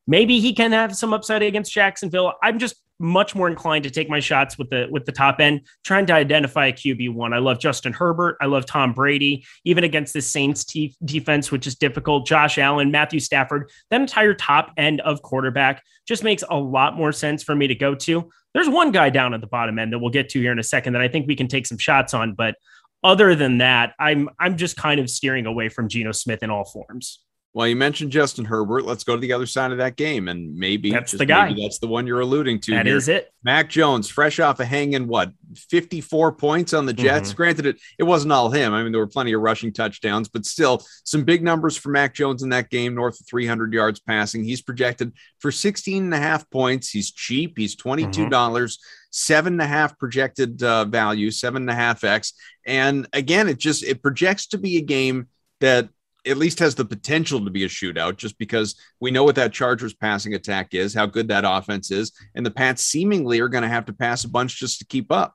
maybe 0.07 0.39
he 0.39 0.53
can 0.53 0.71
have 0.71 0.95
some 0.95 1.13
upside 1.13 1.43
against 1.43 1.71
Jacksonville. 1.71 2.33
I'm 2.41 2.59
just 2.59 2.75
much 3.01 3.33
more 3.33 3.47
inclined 3.47 3.83
to 3.83 3.89
take 3.89 4.09
my 4.09 4.19
shots 4.19 4.57
with 4.57 4.69
the 4.69 4.87
with 4.91 5.05
the 5.05 5.11
top 5.11 5.39
end, 5.39 5.61
trying 5.83 6.05
to 6.05 6.13
identify 6.13 6.67
a 6.67 6.73
QB 6.73 7.13
one. 7.13 7.33
I 7.33 7.39
love 7.39 7.59
Justin 7.59 7.93
Herbert. 7.93 8.37
I 8.39 8.45
love 8.45 8.65
Tom 8.65 8.93
Brady, 8.93 9.43
even 9.65 9.83
against 9.83 10.13
the 10.13 10.21
Saints 10.21 10.65
defense, 11.03 11.51
which 11.51 11.65
is 11.65 11.75
difficult. 11.75 12.27
Josh 12.27 12.57
Allen, 12.57 12.91
Matthew 12.91 13.19
Stafford, 13.19 13.69
that 13.89 13.99
entire 13.99 14.33
top 14.33 14.71
end 14.77 15.01
of 15.01 15.21
quarterback 15.23 15.83
just 16.07 16.23
makes 16.23 16.43
a 16.49 16.57
lot 16.57 16.95
more 16.95 17.11
sense 17.11 17.43
for 17.43 17.55
me 17.55 17.67
to 17.67 17.75
go 17.75 17.95
to. 17.95 18.29
There's 18.53 18.69
one 18.69 18.91
guy 18.91 19.09
down 19.09 19.33
at 19.33 19.41
the 19.41 19.47
bottom 19.47 19.79
end 19.79 19.93
that 19.93 19.99
we'll 19.99 20.09
get 20.09 20.29
to 20.29 20.39
here 20.39 20.51
in 20.51 20.59
a 20.59 20.63
second 20.63 20.93
that 20.93 21.01
I 21.01 21.07
think 21.07 21.27
we 21.27 21.35
can 21.35 21.47
take 21.47 21.65
some 21.65 21.77
shots 21.77 22.13
on, 22.13 22.33
but 22.33 22.55
other 23.03 23.35
than 23.35 23.59
that, 23.59 23.93
I'm 23.99 24.29
I'm 24.39 24.57
just 24.57 24.77
kind 24.77 24.99
of 24.99 25.09
steering 25.09 25.45
away 25.45 25.69
from 25.69 25.89
Geno 25.89 26.11
Smith 26.11 26.43
in 26.43 26.49
all 26.49 26.65
forms. 26.65 27.19
Well, 27.53 27.67
you 27.67 27.75
mentioned 27.75 28.13
Justin 28.13 28.45
Herbert. 28.45 28.85
Let's 28.85 29.03
go 29.03 29.15
to 29.15 29.19
the 29.19 29.33
other 29.33 29.45
side 29.45 29.73
of 29.73 29.79
that 29.79 29.97
game, 29.97 30.29
and 30.29 30.55
maybe 30.55 30.89
that's 30.89 31.11
the 31.11 31.25
guy. 31.25 31.53
that's 31.53 31.79
the 31.79 31.87
one 31.87 32.07
you're 32.07 32.21
alluding 32.21 32.61
to. 32.61 32.71
That 32.71 32.85
here. 32.85 32.95
is 32.95 33.09
it. 33.09 33.29
Mac 33.43 33.69
Jones, 33.69 34.09
fresh 34.09 34.39
off 34.39 34.61
a 34.61 34.65
hanging 34.65 35.05
what 35.05 35.33
54 35.69 36.31
points 36.31 36.73
on 36.73 36.85
the 36.85 36.93
Jets. 36.93 37.29
Mm-hmm. 37.29 37.37
Granted, 37.37 37.65
it 37.65 37.81
it 37.99 38.03
wasn't 38.03 38.31
all 38.31 38.49
him. 38.49 38.73
I 38.73 38.83
mean, 38.83 38.93
there 38.93 39.01
were 39.01 39.07
plenty 39.07 39.33
of 39.33 39.41
rushing 39.41 39.73
touchdowns, 39.73 40.29
but 40.29 40.45
still 40.45 40.81
some 41.03 41.25
big 41.25 41.43
numbers 41.43 41.75
for 41.75 41.89
Mac 41.89 42.13
Jones 42.13 42.41
in 42.41 42.49
that 42.49 42.69
game. 42.69 42.95
North 42.95 43.19
of 43.19 43.27
300 43.27 43.73
yards 43.73 43.99
passing. 43.99 44.45
He's 44.45 44.61
projected 44.61 45.11
for 45.39 45.51
16 45.51 46.03
and 46.03 46.13
a 46.13 46.17
half 46.17 46.49
points. 46.51 46.89
He's 46.89 47.11
cheap. 47.11 47.57
He's 47.57 47.75
22 47.75 48.29
dollars. 48.29 48.77
Mm-hmm 48.77 48.97
seven 49.11 49.53
and 49.53 49.61
a 49.61 49.67
half 49.67 49.97
projected 49.99 50.63
uh, 50.63 50.85
value, 50.85 51.31
seven 51.31 51.63
and 51.63 51.69
a 51.69 51.75
half 51.75 52.03
X. 52.03 52.33
And 52.65 53.07
again, 53.13 53.49
it 53.49 53.57
just 53.57 53.83
it 53.83 54.01
projects 54.01 54.47
to 54.47 54.57
be 54.57 54.77
a 54.77 54.81
game 54.81 55.27
that 55.59 55.89
at 56.25 56.37
least 56.37 56.59
has 56.59 56.75
the 56.75 56.85
potential 56.85 57.43
to 57.43 57.51
be 57.51 57.63
a 57.63 57.67
shootout 57.67 58.17
just 58.17 58.37
because 58.37 58.75
we 58.99 59.11
know 59.11 59.23
what 59.23 59.35
that 59.35 59.53
Chargers 59.53 59.93
passing 59.93 60.33
attack 60.35 60.73
is, 60.73 60.93
how 60.93 61.05
good 61.05 61.27
that 61.29 61.45
offense 61.45 61.91
is, 61.91 62.11
and 62.35 62.45
the 62.45 62.51
Pats 62.51 62.83
seemingly 62.83 63.39
are 63.39 63.49
going 63.49 63.63
to 63.63 63.67
have 63.67 63.85
to 63.85 63.93
pass 63.93 64.23
a 64.23 64.29
bunch 64.29 64.59
just 64.59 64.79
to 64.79 64.85
keep 64.85 65.11
up. 65.11 65.33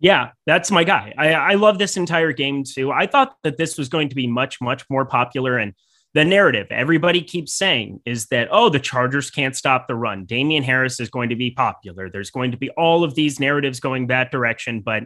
Yeah, 0.00 0.30
that's 0.46 0.70
my 0.70 0.84
guy. 0.84 1.14
I, 1.16 1.32
I 1.32 1.54
love 1.54 1.78
this 1.78 1.96
entire 1.96 2.32
game 2.32 2.62
too. 2.64 2.92
I 2.92 3.06
thought 3.06 3.36
that 3.42 3.56
this 3.56 3.78
was 3.78 3.88
going 3.88 4.08
to 4.10 4.14
be 4.14 4.26
much, 4.26 4.60
much 4.60 4.84
more 4.90 5.06
popular. 5.06 5.56
And 5.58 5.72
the 6.14 6.24
narrative 6.24 6.66
everybody 6.70 7.22
keeps 7.22 7.54
saying 7.54 8.00
is 8.04 8.26
that, 8.26 8.48
oh, 8.50 8.68
the 8.68 8.80
Chargers 8.80 9.30
can't 9.30 9.56
stop 9.56 9.88
the 9.88 9.94
run. 9.94 10.26
Damien 10.26 10.62
Harris 10.62 11.00
is 11.00 11.10
going 11.10 11.30
to 11.30 11.36
be 11.36 11.50
popular. 11.50 12.10
There's 12.10 12.30
going 12.30 12.50
to 12.50 12.56
be 12.56 12.70
all 12.70 13.02
of 13.02 13.14
these 13.14 13.40
narratives 13.40 13.80
going 13.80 14.08
that 14.08 14.30
direction. 14.30 14.80
But 14.80 15.04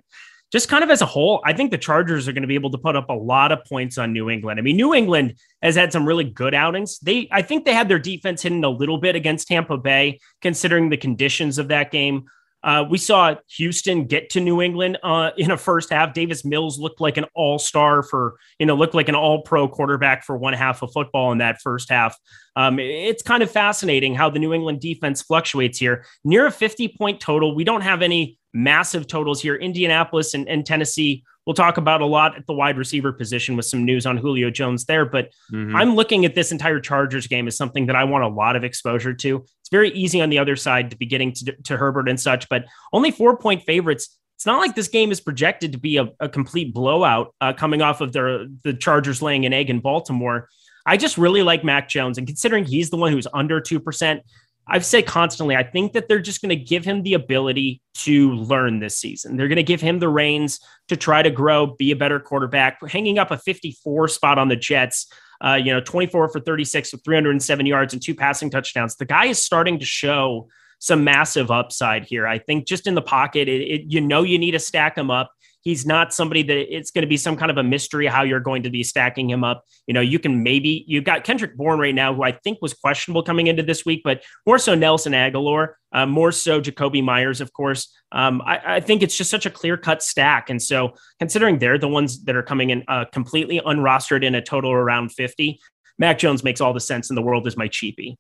just 0.50 0.68
kind 0.68 0.82
of 0.82 0.90
as 0.90 1.02
a 1.02 1.06
whole, 1.06 1.42
I 1.44 1.52
think 1.52 1.70
the 1.70 1.78
Chargers 1.78 2.26
are 2.26 2.32
going 2.32 2.42
to 2.42 2.48
be 2.48 2.54
able 2.54 2.70
to 2.70 2.78
put 2.78 2.96
up 2.96 3.10
a 3.10 3.14
lot 3.14 3.52
of 3.52 3.64
points 3.66 3.98
on 3.98 4.12
New 4.12 4.30
England. 4.30 4.58
I 4.58 4.62
mean, 4.62 4.76
New 4.76 4.94
England 4.94 5.34
has 5.62 5.74
had 5.74 5.92
some 5.92 6.06
really 6.06 6.24
good 6.24 6.54
outings. 6.54 6.98
They, 7.00 7.28
I 7.30 7.42
think 7.42 7.64
they 7.64 7.74
had 7.74 7.88
their 7.88 7.98
defense 7.98 8.42
hidden 8.42 8.64
a 8.64 8.70
little 8.70 8.98
bit 8.98 9.14
against 9.14 9.48
Tampa 9.48 9.76
Bay, 9.76 10.20
considering 10.40 10.88
the 10.88 10.96
conditions 10.96 11.58
of 11.58 11.68
that 11.68 11.90
game. 11.90 12.24
Uh, 12.62 12.84
we 12.88 12.98
saw 12.98 13.34
Houston 13.56 14.04
get 14.04 14.30
to 14.30 14.40
New 14.40 14.60
England 14.60 14.98
uh, 15.02 15.30
in 15.36 15.50
a 15.50 15.56
first 15.56 15.90
half. 15.90 16.12
Davis 16.12 16.44
Mills 16.44 16.78
looked 16.78 17.00
like 17.00 17.16
an 17.16 17.24
all 17.34 17.58
star 17.58 18.02
for, 18.02 18.36
you 18.58 18.66
know, 18.66 18.74
looked 18.74 18.94
like 18.94 19.08
an 19.08 19.14
all 19.14 19.42
pro 19.42 19.68
quarterback 19.68 20.24
for 20.24 20.36
one 20.36 20.52
half 20.52 20.82
of 20.82 20.92
football 20.92 21.32
in 21.32 21.38
that 21.38 21.60
first 21.60 21.90
half. 21.90 22.16
Um, 22.56 22.78
it's 22.78 23.22
kind 23.22 23.42
of 23.42 23.50
fascinating 23.50 24.14
how 24.14 24.28
the 24.28 24.38
New 24.38 24.52
England 24.52 24.80
defense 24.80 25.22
fluctuates 25.22 25.78
here. 25.78 26.04
Near 26.24 26.46
a 26.46 26.50
50 26.50 26.88
point 26.98 27.20
total. 27.20 27.54
We 27.54 27.64
don't 27.64 27.82
have 27.82 28.02
any 28.02 28.38
massive 28.52 29.06
totals 29.06 29.40
here. 29.40 29.54
Indianapolis 29.54 30.34
and, 30.34 30.48
and 30.48 30.66
Tennessee 30.66 31.22
we'll 31.48 31.54
talk 31.54 31.78
about 31.78 32.02
a 32.02 32.06
lot 32.06 32.36
at 32.36 32.46
the 32.46 32.52
wide 32.52 32.76
receiver 32.76 33.10
position 33.10 33.56
with 33.56 33.64
some 33.64 33.82
news 33.82 34.04
on 34.04 34.18
Julio 34.18 34.50
Jones 34.50 34.84
there. 34.84 35.06
But 35.06 35.30
mm-hmm. 35.50 35.74
I'm 35.74 35.94
looking 35.94 36.26
at 36.26 36.34
this 36.34 36.52
entire 36.52 36.78
Chargers 36.78 37.26
game 37.26 37.48
as 37.48 37.56
something 37.56 37.86
that 37.86 37.96
I 37.96 38.04
want 38.04 38.22
a 38.22 38.28
lot 38.28 38.54
of 38.54 38.64
exposure 38.64 39.14
to. 39.14 39.46
It's 39.68 39.70
very 39.70 39.90
easy 39.90 40.22
on 40.22 40.30
the 40.30 40.38
other 40.38 40.56
side 40.56 40.92
to 40.92 40.96
be 40.96 41.04
getting 41.04 41.30
to, 41.34 41.52
to 41.64 41.76
Herbert 41.76 42.08
and 42.08 42.18
such, 42.18 42.48
but 42.48 42.64
only 42.90 43.10
four 43.10 43.36
point 43.36 43.64
favorites. 43.64 44.16
It's 44.36 44.46
not 44.46 44.60
like 44.60 44.74
this 44.74 44.88
game 44.88 45.12
is 45.12 45.20
projected 45.20 45.72
to 45.72 45.78
be 45.78 45.98
a, 45.98 46.08
a 46.20 46.28
complete 46.28 46.72
blowout 46.72 47.34
uh, 47.42 47.52
coming 47.52 47.82
off 47.82 48.00
of 48.00 48.14
the, 48.14 48.50
the 48.64 48.72
Chargers 48.72 49.20
laying 49.20 49.44
an 49.44 49.52
egg 49.52 49.68
in 49.68 49.80
Baltimore. 49.80 50.48
I 50.86 50.96
just 50.96 51.18
really 51.18 51.42
like 51.42 51.64
Mac 51.64 51.86
Jones. 51.86 52.16
And 52.16 52.26
considering 52.26 52.64
he's 52.64 52.88
the 52.88 52.96
one 52.96 53.12
who's 53.12 53.26
under 53.34 53.60
2%, 53.60 54.20
I've 54.66 54.86
said 54.86 55.04
constantly, 55.04 55.54
I 55.54 55.64
think 55.64 55.92
that 55.92 56.08
they're 56.08 56.18
just 56.18 56.40
going 56.40 56.48
to 56.48 56.64
give 56.64 56.86
him 56.86 57.02
the 57.02 57.12
ability 57.12 57.82
to 57.96 58.32
learn 58.32 58.78
this 58.78 58.96
season. 58.96 59.36
They're 59.36 59.48
going 59.48 59.56
to 59.56 59.62
give 59.62 59.82
him 59.82 59.98
the 59.98 60.08
reins 60.08 60.60
to 60.88 60.96
try 60.96 61.20
to 61.20 61.30
grow, 61.30 61.66
be 61.66 61.90
a 61.90 61.96
better 61.96 62.18
quarterback. 62.18 62.78
Hanging 62.88 63.18
up 63.18 63.30
a 63.30 63.36
54 63.36 64.08
spot 64.08 64.38
on 64.38 64.48
the 64.48 64.56
Jets, 64.56 65.12
uh, 65.44 65.54
you 65.54 65.72
know, 65.72 65.80
24 65.80 66.28
for 66.28 66.40
36 66.40 66.92
with 66.92 67.04
307 67.04 67.66
yards 67.66 67.92
and 67.92 68.02
two 68.02 68.14
passing 68.14 68.50
touchdowns. 68.50 68.96
The 68.96 69.04
guy 69.04 69.26
is 69.26 69.42
starting 69.42 69.78
to 69.78 69.84
show 69.84 70.48
some 70.80 71.04
massive 71.04 71.50
upside 71.50 72.04
here. 72.04 72.26
I 72.26 72.38
think 72.38 72.66
just 72.66 72.86
in 72.86 72.94
the 72.94 73.02
pocket, 73.02 73.48
it, 73.48 73.60
it, 73.62 73.82
you 73.88 74.00
know, 74.00 74.22
you 74.22 74.38
need 74.38 74.52
to 74.52 74.58
stack 74.58 74.96
him 74.96 75.10
up. 75.10 75.32
He's 75.62 75.84
not 75.84 76.14
somebody 76.14 76.42
that 76.42 76.76
it's 76.76 76.90
going 76.90 77.02
to 77.02 77.08
be 77.08 77.16
some 77.16 77.36
kind 77.36 77.50
of 77.50 77.56
a 77.56 77.62
mystery 77.62 78.06
how 78.06 78.22
you're 78.22 78.40
going 78.40 78.62
to 78.62 78.70
be 78.70 78.82
stacking 78.82 79.28
him 79.28 79.44
up. 79.44 79.64
You 79.86 79.94
know, 79.94 80.00
you 80.00 80.18
can 80.18 80.42
maybe 80.42 80.84
you've 80.86 81.04
got 81.04 81.24
Kendrick 81.24 81.56
Bourne 81.56 81.78
right 81.78 81.94
now, 81.94 82.14
who 82.14 82.22
I 82.22 82.32
think 82.32 82.58
was 82.62 82.74
questionable 82.74 83.22
coming 83.22 83.48
into 83.48 83.62
this 83.62 83.84
week, 83.84 84.02
but 84.04 84.22
more 84.46 84.58
so 84.58 84.74
Nelson 84.74 85.12
Agholor, 85.12 85.74
uh, 85.92 86.06
more 86.06 86.32
so 86.32 86.60
Jakobi 86.60 87.02
Meyers, 87.02 87.40
of 87.40 87.52
course. 87.52 87.92
Um, 88.12 88.40
I, 88.46 88.76
I, 88.76 88.80
think 88.80 89.02
it's 89.02 89.16
just 89.16 89.30
such 89.30 89.46
a 89.46 89.50
clear 89.50 89.76
cut 89.76 90.02
stack, 90.02 90.48
and 90.48 90.62
so 90.62 90.94
considering 91.18 91.58
they're 91.58 91.78
the 91.78 91.88
ones 91.88 92.24
that 92.24 92.36
are 92.36 92.42
coming 92.42 92.70
in 92.70 92.84
uh, 92.88 93.04
completely 93.12 93.60
unrostered 93.60 94.24
in 94.24 94.34
a 94.34 94.42
total 94.42 94.72
around 94.72 95.10
50, 95.12 95.58
Mac 95.98 96.18
Jones 96.18 96.44
makes 96.44 96.60
all 96.60 96.72
the 96.72 96.80
sense 96.80 97.10
in 97.10 97.16
the 97.16 97.22
world 97.22 97.46
as 97.46 97.56
my 97.56 97.68
cheapie. 97.68 98.16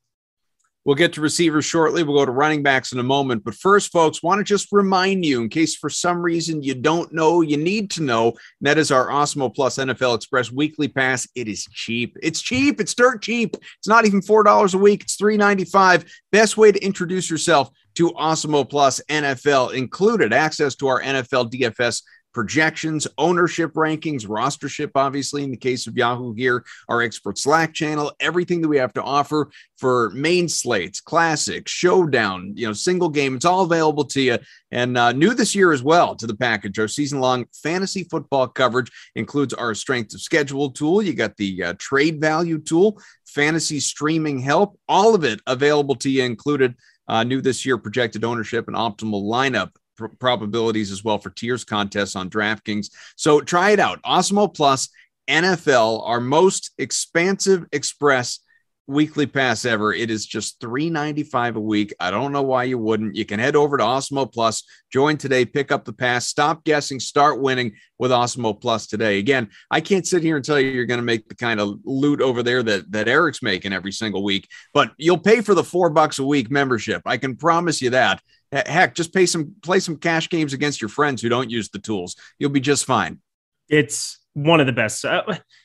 We'll 0.88 0.94
get 0.94 1.12
to 1.12 1.20
receivers 1.20 1.66
shortly. 1.66 2.02
We'll 2.02 2.16
go 2.16 2.24
to 2.24 2.32
running 2.32 2.62
backs 2.62 2.92
in 2.92 2.98
a 2.98 3.02
moment. 3.02 3.44
But 3.44 3.54
first, 3.54 3.92
folks, 3.92 4.22
want 4.22 4.38
to 4.38 4.42
just 4.42 4.68
remind 4.72 5.22
you, 5.22 5.42
in 5.42 5.50
case 5.50 5.76
for 5.76 5.90
some 5.90 6.22
reason 6.22 6.62
you 6.62 6.74
don't 6.74 7.12
know, 7.12 7.42
you 7.42 7.58
need 7.58 7.90
to 7.90 8.02
know, 8.02 8.32
that 8.62 8.78
is 8.78 8.90
our 8.90 9.08
Awesemo 9.08 9.54
Plus 9.54 9.76
NFL 9.76 10.16
Express 10.16 10.50
weekly 10.50 10.88
pass. 10.88 11.28
It 11.34 11.46
is 11.46 11.66
cheap. 11.66 12.16
It's 12.22 12.40
cheap. 12.40 12.80
It's 12.80 12.94
dirt 12.94 13.20
cheap. 13.20 13.54
It's 13.76 13.86
not 13.86 14.06
even 14.06 14.22
$4 14.22 14.74
a 14.74 14.78
week. 14.78 15.02
It's 15.02 15.18
$3.95. 15.18 16.08
Best 16.32 16.56
way 16.56 16.72
to 16.72 16.82
introduce 16.82 17.28
yourself 17.28 17.68
to 17.96 18.12
Awesemo 18.12 18.66
Plus 18.66 19.02
NFL 19.10 19.74
included 19.74 20.32
access 20.32 20.74
to 20.76 20.88
our 20.88 21.02
NFL 21.02 21.52
DFS 21.52 22.00
projections, 22.32 23.06
ownership 23.16 23.72
rankings, 23.74 24.26
rostership, 24.26 24.90
obviously, 24.94 25.42
in 25.42 25.50
the 25.50 25.56
case 25.56 25.86
of 25.86 25.96
Yahoo 25.96 26.34
here, 26.34 26.64
our 26.88 27.02
expert 27.02 27.38
Slack 27.38 27.74
channel, 27.74 28.12
everything 28.20 28.60
that 28.60 28.68
we 28.68 28.78
have 28.78 28.92
to 28.94 29.02
offer 29.02 29.50
for 29.76 30.10
main 30.10 30.48
slates, 30.48 31.00
classic, 31.00 31.68
showdown, 31.68 32.52
you 32.54 32.66
know, 32.66 32.72
single 32.72 33.08
game. 33.08 33.34
It's 33.34 33.44
all 33.44 33.64
available 33.64 34.04
to 34.04 34.20
you. 34.20 34.38
And 34.70 34.98
uh, 34.98 35.12
new 35.12 35.34
this 35.34 35.54
year 35.54 35.72
as 35.72 35.82
well 35.82 36.14
to 36.16 36.26
the 36.26 36.36
package, 36.36 36.78
our 36.78 36.88
season 36.88 37.20
long 37.20 37.46
fantasy 37.62 38.04
football 38.04 38.48
coverage 38.48 38.90
includes 39.14 39.54
our 39.54 39.74
strength 39.74 40.14
of 40.14 40.20
schedule 40.20 40.70
tool. 40.70 41.02
You 41.02 41.14
got 41.14 41.36
the 41.36 41.64
uh, 41.64 41.74
trade 41.78 42.20
value 42.20 42.58
tool, 42.58 43.00
fantasy 43.26 43.80
streaming 43.80 44.38
help, 44.38 44.78
all 44.88 45.14
of 45.14 45.24
it 45.24 45.40
available 45.46 45.96
to 45.96 46.10
you, 46.10 46.24
included 46.24 46.74
Uh, 47.10 47.24
new 47.24 47.40
this 47.40 47.64
year, 47.64 47.78
projected 47.78 48.22
ownership 48.22 48.68
and 48.68 48.76
optimal 48.76 49.22
lineup 49.24 49.70
pr- 49.98 50.06
probabilities 50.06 50.90
as 50.90 51.04
well 51.04 51.18
for 51.18 51.30
tiers 51.30 51.64
contests 51.64 52.16
on 52.16 52.30
DraftKings. 52.30 52.90
So 53.16 53.40
try 53.40 53.70
it 53.72 53.80
out. 53.80 54.00
Awesemo 54.02 54.54
Plus 54.54 54.88
NFL, 55.28 56.08
our 56.08 56.20
most 56.20 56.72
expansive 56.78 57.66
express 57.72 58.40
weekly 58.88 59.26
pass 59.26 59.64
ever. 59.64 59.92
It 59.92 60.10
is 60.10 60.26
just 60.26 60.60
$3.95 60.60 61.56
a 61.56 61.60
week. 61.60 61.94
I 62.00 62.10
don't 62.10 62.32
know 62.32 62.42
why 62.42 62.64
you 62.64 62.78
wouldn't. 62.78 63.14
You 63.14 63.26
can 63.26 63.38
head 63.38 63.54
over 63.54 63.76
to 63.76 63.84
Awesemo 63.84 64.32
Plus, 64.32 64.64
join 64.90 65.18
today, 65.18 65.44
pick 65.44 65.70
up 65.70 65.84
the 65.84 65.92
pass, 65.92 66.26
stop 66.26 66.64
guessing, 66.64 66.98
start 66.98 67.40
winning 67.40 67.72
with 67.98 68.10
Awesemo 68.10 68.58
Plus 68.58 68.86
today. 68.86 69.18
Again, 69.18 69.50
I 69.70 69.82
can't 69.82 70.06
sit 70.06 70.22
here 70.22 70.36
and 70.36 70.44
tell 70.44 70.58
you 70.58 70.70
you're 70.70 70.86
going 70.86 71.00
to 71.00 71.04
make 71.04 71.28
the 71.28 71.34
kind 71.34 71.60
of 71.60 71.78
loot 71.84 72.22
over 72.22 72.42
there 72.42 72.62
that, 72.62 72.90
that 72.90 73.08
Eric's 73.08 73.42
making 73.42 73.74
every 73.74 73.92
single 73.92 74.24
week, 74.24 74.48
but 74.72 74.92
you'll 74.96 75.18
pay 75.18 75.42
for 75.42 75.54
the 75.54 75.64
four 75.64 75.90
bucks 75.90 76.18
a 76.18 76.24
week 76.24 76.50
membership. 76.50 77.02
I 77.04 77.18
can 77.18 77.36
promise 77.36 77.82
you 77.82 77.90
that. 77.90 78.22
Heck, 78.50 78.94
just 78.94 79.12
pay 79.12 79.26
some 79.26 79.54
play 79.62 79.78
some 79.78 79.98
cash 79.98 80.30
games 80.30 80.54
against 80.54 80.80
your 80.80 80.88
friends 80.88 81.20
who 81.20 81.28
don't 81.28 81.50
use 81.50 81.68
the 81.68 81.78
tools. 81.78 82.16
You'll 82.38 82.48
be 82.48 82.60
just 82.60 82.86
fine. 82.86 83.20
It's 83.68 84.20
one 84.32 84.60
of 84.60 84.66
the 84.66 84.72
best. 84.72 85.04
Uh, 85.04 85.22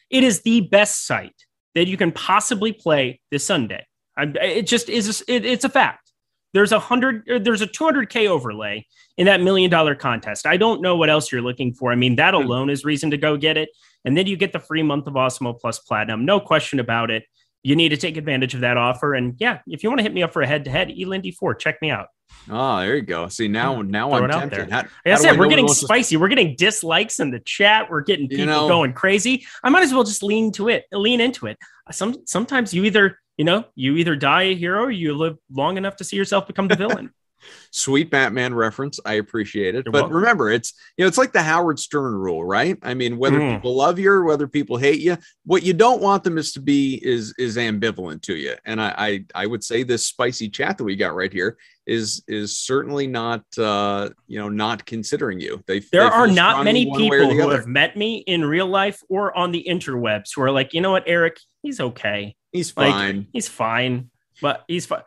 it 0.10 0.26
is 0.26 0.42
the 0.42 0.62
best 0.62 1.08
site 1.08 1.46
that 1.76 1.88
you 1.88 1.98
can 1.98 2.12
possibly 2.12 2.72
play 2.72 3.20
this 3.32 3.46
Sunday. 3.46 3.86
I, 4.18 4.24
it 4.42 4.68
just 4.68 4.90
is. 4.90 5.24
It, 5.28 5.46
it's 5.46 5.66
a 5.66 5.70
fact. 5.70 6.12
There's 6.54 6.72
a 6.72 6.80
hundred. 6.80 7.24
There's 7.44 7.62
a 7.62 7.68
200k 7.68 8.28
overlay 8.28 8.86
in 9.18 9.26
that 9.26 9.42
million 9.42 9.70
dollar 9.70 9.96
contest. 9.96 10.46
I 10.46 10.58
don't 10.58 10.82
know 10.82 10.96
what 10.96 11.10
else 11.10 11.32
you're 11.32 11.42
looking 11.42 11.74
for. 11.74 11.92
I 11.92 11.96
mean, 11.96 12.16
that 12.18 12.34
hmm. 12.34 12.42
alone 12.42 12.70
is 12.70 12.86
reason 12.86 13.12
to 13.12 13.18
go 13.18 13.38
get 13.38 13.58
it. 13.58 13.70
And 14.06 14.18
then 14.18 14.28
you 14.28 14.36
get 14.36 14.52
the 14.52 14.60
free 14.60 14.84
month 14.84 15.08
of 15.08 15.14
Awesemo 15.14 15.60
Plus 15.60 15.80
Platinum. 15.80 16.26
No 16.26 16.40
question 16.40 16.80
about 16.80 17.10
it. 17.10 17.24
You 17.64 17.76
need 17.76 17.90
to 17.90 17.98
take 17.98 18.18
advantage 18.18 18.54
of 18.54 18.62
that 18.62 18.78
offer. 18.78 19.14
And 19.14 19.36
yeah, 19.40 19.60
if 19.68 19.84
you 19.84 19.90
want 19.90 20.00
to 20.00 20.04
hit 20.04 20.14
me 20.14 20.22
up 20.22 20.34
for 20.34 20.42
a 20.42 20.48
head 20.48 20.66
to 20.66 20.72
head, 20.72 20.90
Elindy4, 20.90 21.58
check 21.58 21.82
me 21.82 21.90
out. 21.90 22.08
Oh, 22.50 22.80
there 22.80 22.96
you 22.98 23.02
go. 23.02 23.30
See 23.30 23.48
now, 23.48 23.82
now 23.82 24.10
Throw 24.10 24.26
I'm 24.26 24.30
tempted. 24.30 24.70
How, 24.70 24.80
like 24.80 24.90
I 25.06 25.16
said, 25.16 25.40
we're 25.40 25.48
getting 25.48 25.68
spicy. 25.68 26.16
To... 26.16 26.22
We're 26.22 26.28
getting 26.28 26.56
dislikes 26.58 27.20
in 27.20 27.32
the 27.32 27.40
chat. 27.40 27.90
We're 27.90 28.02
getting 28.02 28.28
people 28.28 28.46
you 28.46 28.52
know, 28.52 28.68
going 28.68 28.94
crazy. 28.94 29.46
I 29.64 29.70
might 29.70 29.84
as 29.84 29.94
well 29.94 30.04
just 30.04 30.24
lean 30.24 30.52
to 30.54 30.68
it, 30.68 30.86
lean 30.92 31.22
into 31.22 31.48
it. 31.48 31.58
Some 31.92 32.16
sometimes 32.26 32.74
you 32.74 32.84
either 32.84 33.20
you 33.38 33.46
know 33.46 33.66
you 33.76 33.96
either 33.96 34.16
die 34.16 34.44
a 34.44 34.56
hero 34.56 34.84
or 34.84 34.92
you 34.92 35.16
live 35.16 35.38
long 35.52 35.78
enough 35.78 35.96
to 35.98 36.04
see 36.04 36.18
yourself 36.18 36.48
become 36.48 36.68
the 36.68 36.76
villain. 36.76 37.12
Sweet 37.72 38.12
Batman 38.12 38.54
reference. 38.54 39.00
I 39.06 39.14
appreciate 39.14 39.76
it. 39.76 39.86
You're 39.86 39.92
but 39.92 40.04
welcome. 40.04 40.18
remember, 40.18 40.52
it's 40.52 40.74
you 40.98 41.04
know, 41.04 41.08
it's 41.08 41.18
like 41.18 41.34
the 41.34 41.42
Howard 41.42 41.80
Stern 41.80 42.14
rule, 42.14 42.44
right? 42.44 42.78
I 42.84 42.94
mean, 42.94 43.18
whether 43.18 43.40
mm. 43.40 43.56
people 43.56 43.76
love 43.76 44.00
you 44.00 44.12
or 44.12 44.24
whether 44.24 44.48
people 44.48 44.78
hate 44.78 45.00
you, 45.00 45.18
what 45.46 45.64
you 45.64 45.74
don't 45.74 46.02
want 46.02 46.24
them 46.24 46.38
is 46.38 46.54
to 46.54 46.62
be 46.62 47.00
is 47.04 47.34
is 47.38 47.58
ambivalent 47.58 48.22
to 48.24 48.36
you. 48.36 48.56
And 48.66 48.82
I 48.82 48.94
I, 48.98 49.26
I 49.36 49.46
would 49.48 49.64
say 49.64 49.84
this 49.84 50.06
spicy 50.06 50.50
chat 50.50 50.78
that 50.78 50.84
we 50.84 50.96
got 50.96 51.16
right 51.16 51.34
here 51.34 51.58
is 51.86 52.24
is 52.28 52.58
certainly 52.58 53.08
not 53.08 53.44
uh 53.58 54.10
you 54.28 54.40
know 54.40 54.50
not 54.50 54.86
considering 54.86 55.40
you. 55.40 55.62
They 55.68 55.80
there 55.80 56.04
they 56.04 56.10
are 56.10 56.28
not 56.28 56.64
many 56.64 56.86
people 56.86 57.30
who 57.30 57.50
have 57.50 57.68
met 57.68 57.98
me 57.98 58.18
in 58.18 58.46
real 58.46 58.68
life 58.68 59.02
or 59.10 59.36
on 59.38 59.52
the 59.52 59.66
interwebs 59.68 60.30
who 60.36 60.42
are 60.42 60.52
like, 60.52 60.74
you 60.74 60.82
know 60.82 60.92
what, 60.92 61.04
Eric, 61.08 61.38
he's 61.62 61.80
okay. 61.80 62.36
He's 62.52 62.72
fine. 62.72 63.18
Like, 63.18 63.26
he's 63.34 63.50
fine, 63.50 64.10
but 64.42 64.64
he's 64.68 64.86
fine. 64.86 65.02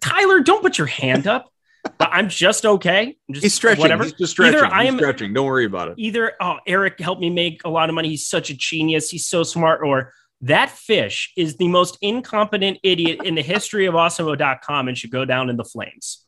Tyler, 0.00 0.40
don't 0.40 0.62
put 0.62 0.76
your 0.76 0.88
hand 0.88 1.26
up 1.26 1.52
I'm 2.00 2.28
just 2.28 2.64
okay. 2.64 3.16
I'm 3.28 3.34
just, 3.34 3.42
he's 3.42 3.54
stretching. 3.54 3.80
Whatever. 3.80 4.04
He's 4.04 4.12
just 4.12 4.32
stretching. 4.32 4.56
Either 4.56 4.66
I 4.66 4.84
am 4.84 4.96
stretching. 4.96 5.32
Don't 5.32 5.46
worry 5.46 5.64
about 5.64 5.88
it. 5.88 5.94
Either 5.96 6.32
oh, 6.40 6.58
Eric 6.66 7.00
helped 7.00 7.20
me 7.20 7.30
make 7.30 7.62
a 7.64 7.68
lot 7.68 7.88
of 7.88 7.94
money. 7.94 8.08
He's 8.08 8.26
such 8.26 8.50
a 8.50 8.54
genius. 8.54 9.10
He's 9.10 9.26
so 9.26 9.42
smart. 9.42 9.80
Or 9.84 10.12
that 10.42 10.70
fish 10.70 11.32
is 11.36 11.56
the 11.56 11.68
most 11.68 11.98
incompetent 12.00 12.78
idiot 12.82 13.20
in 13.24 13.34
the 13.34 13.42
history 13.42 13.86
of 13.86 13.94
awesemo.com 13.94 14.88
and 14.88 14.98
should 14.98 15.10
go 15.10 15.24
down 15.24 15.50
in 15.50 15.56
the 15.56 15.64
flames. 15.64 16.24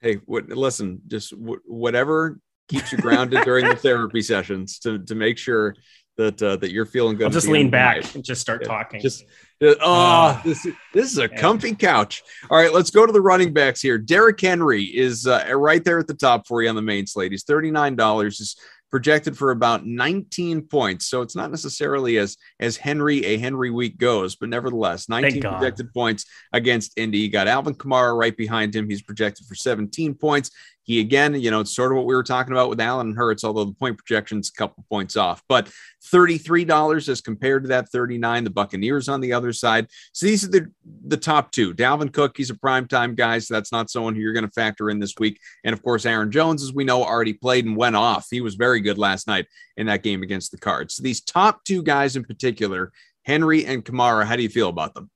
Hey, 0.00 0.16
what, 0.24 0.48
listen, 0.48 1.02
just 1.06 1.30
w- 1.30 1.60
whatever 1.66 2.40
keeps 2.68 2.90
you 2.92 2.98
grounded 2.98 3.44
during 3.44 3.68
the 3.68 3.76
therapy 3.76 4.22
sessions 4.22 4.78
to, 4.78 4.98
to 5.00 5.14
make 5.14 5.36
sure 5.36 5.74
that 6.20 6.42
uh, 6.42 6.56
that 6.56 6.70
you're 6.70 6.86
feeling 6.86 7.16
good. 7.16 7.24
I'll 7.24 7.30
just 7.30 7.48
lean 7.48 7.70
back 7.70 8.14
and 8.14 8.22
just 8.22 8.40
start 8.40 8.62
yeah, 8.62 8.68
talking. 8.68 9.00
Just 9.00 9.24
uh, 9.62 9.74
oh, 9.80 10.40
this 10.44 10.66
this 10.92 11.10
is 11.10 11.18
a 11.18 11.28
comfy 11.28 11.74
couch. 11.74 12.22
All 12.50 12.58
right, 12.58 12.72
let's 12.72 12.90
go 12.90 13.06
to 13.06 13.12
the 13.12 13.20
running 13.20 13.52
backs 13.52 13.80
here. 13.80 13.98
Derrick 13.98 14.40
Henry 14.40 14.84
is 14.84 15.26
uh, 15.26 15.46
right 15.54 15.82
there 15.82 15.98
at 15.98 16.06
the 16.06 16.14
top 16.14 16.46
for 16.46 16.62
you 16.62 16.68
on 16.68 16.76
the 16.76 16.82
main 16.82 17.06
slate. 17.06 17.32
He's 17.32 17.44
thirty 17.44 17.70
nine 17.70 17.96
dollars. 17.96 18.40
Is 18.40 18.56
projected 18.90 19.38
for 19.38 19.52
about 19.52 19.86
19 19.86 20.62
points. 20.62 21.06
So 21.06 21.22
it's 21.22 21.36
not 21.36 21.50
necessarily 21.50 22.18
as 22.18 22.36
as 22.58 22.76
Henry 22.76 23.24
a 23.24 23.38
Henry 23.38 23.70
week 23.70 23.98
goes, 23.98 24.34
but 24.34 24.48
nevertheless, 24.48 25.08
19 25.08 25.42
projected 25.42 25.94
points 25.94 26.26
against 26.52 26.98
Indy. 26.98 27.18
You 27.18 27.30
got 27.30 27.46
Alvin 27.46 27.74
Kamara 27.74 28.18
right 28.18 28.36
behind 28.36 28.74
him. 28.74 28.90
He's 28.90 29.02
projected 29.02 29.46
for 29.46 29.54
17 29.54 30.14
points. 30.14 30.50
He 30.82 31.00
again, 31.00 31.34
you 31.40 31.50
know, 31.50 31.60
it's 31.60 31.74
sort 31.74 31.92
of 31.92 31.96
what 31.96 32.06
we 32.06 32.14
were 32.14 32.22
talking 32.22 32.52
about 32.52 32.68
with 32.68 32.80
Allen 32.80 33.14
Hurts, 33.14 33.44
although 33.44 33.64
the 33.64 33.74
point 33.74 33.98
projection's 33.98 34.48
a 34.48 34.52
couple 34.52 34.84
points 34.88 35.16
off. 35.16 35.42
But 35.48 35.70
$33 36.12 37.08
as 37.08 37.20
compared 37.20 37.64
to 37.64 37.68
that 37.68 37.88
39. 37.90 38.44
The 38.44 38.50
Buccaneers 38.50 39.08
on 39.08 39.20
the 39.20 39.32
other 39.32 39.52
side. 39.52 39.86
So 40.12 40.26
these 40.26 40.44
are 40.44 40.50
the, 40.50 40.72
the 41.06 41.16
top 41.16 41.52
two. 41.52 41.74
Dalvin 41.74 42.12
Cook, 42.12 42.36
he's 42.36 42.50
a 42.50 42.54
primetime 42.54 43.14
guy, 43.14 43.38
so 43.38 43.54
that's 43.54 43.72
not 43.72 43.90
someone 43.90 44.14
who 44.14 44.20
you're 44.20 44.32
going 44.32 44.46
to 44.46 44.50
factor 44.50 44.90
in 44.90 44.98
this 44.98 45.14
week. 45.18 45.38
And 45.64 45.72
of 45.72 45.82
course, 45.82 46.06
Aaron 46.06 46.30
Jones, 46.30 46.62
as 46.62 46.72
we 46.72 46.84
know, 46.84 47.04
already 47.04 47.34
played 47.34 47.66
and 47.66 47.76
went 47.76 47.96
off. 47.96 48.26
He 48.30 48.40
was 48.40 48.54
very 48.54 48.80
good 48.80 48.98
last 48.98 49.26
night 49.26 49.46
in 49.76 49.86
that 49.86 50.02
game 50.02 50.22
against 50.22 50.50
the 50.50 50.58
Cards. 50.58 50.94
So 50.94 51.02
these 51.02 51.20
top 51.20 51.64
two 51.64 51.82
guys 51.82 52.16
in 52.16 52.24
particular, 52.24 52.92
Henry 53.24 53.64
and 53.66 53.84
Kamara, 53.84 54.24
how 54.24 54.36
do 54.36 54.42
you 54.42 54.48
feel 54.48 54.68
about 54.68 54.94
them? 54.94 55.10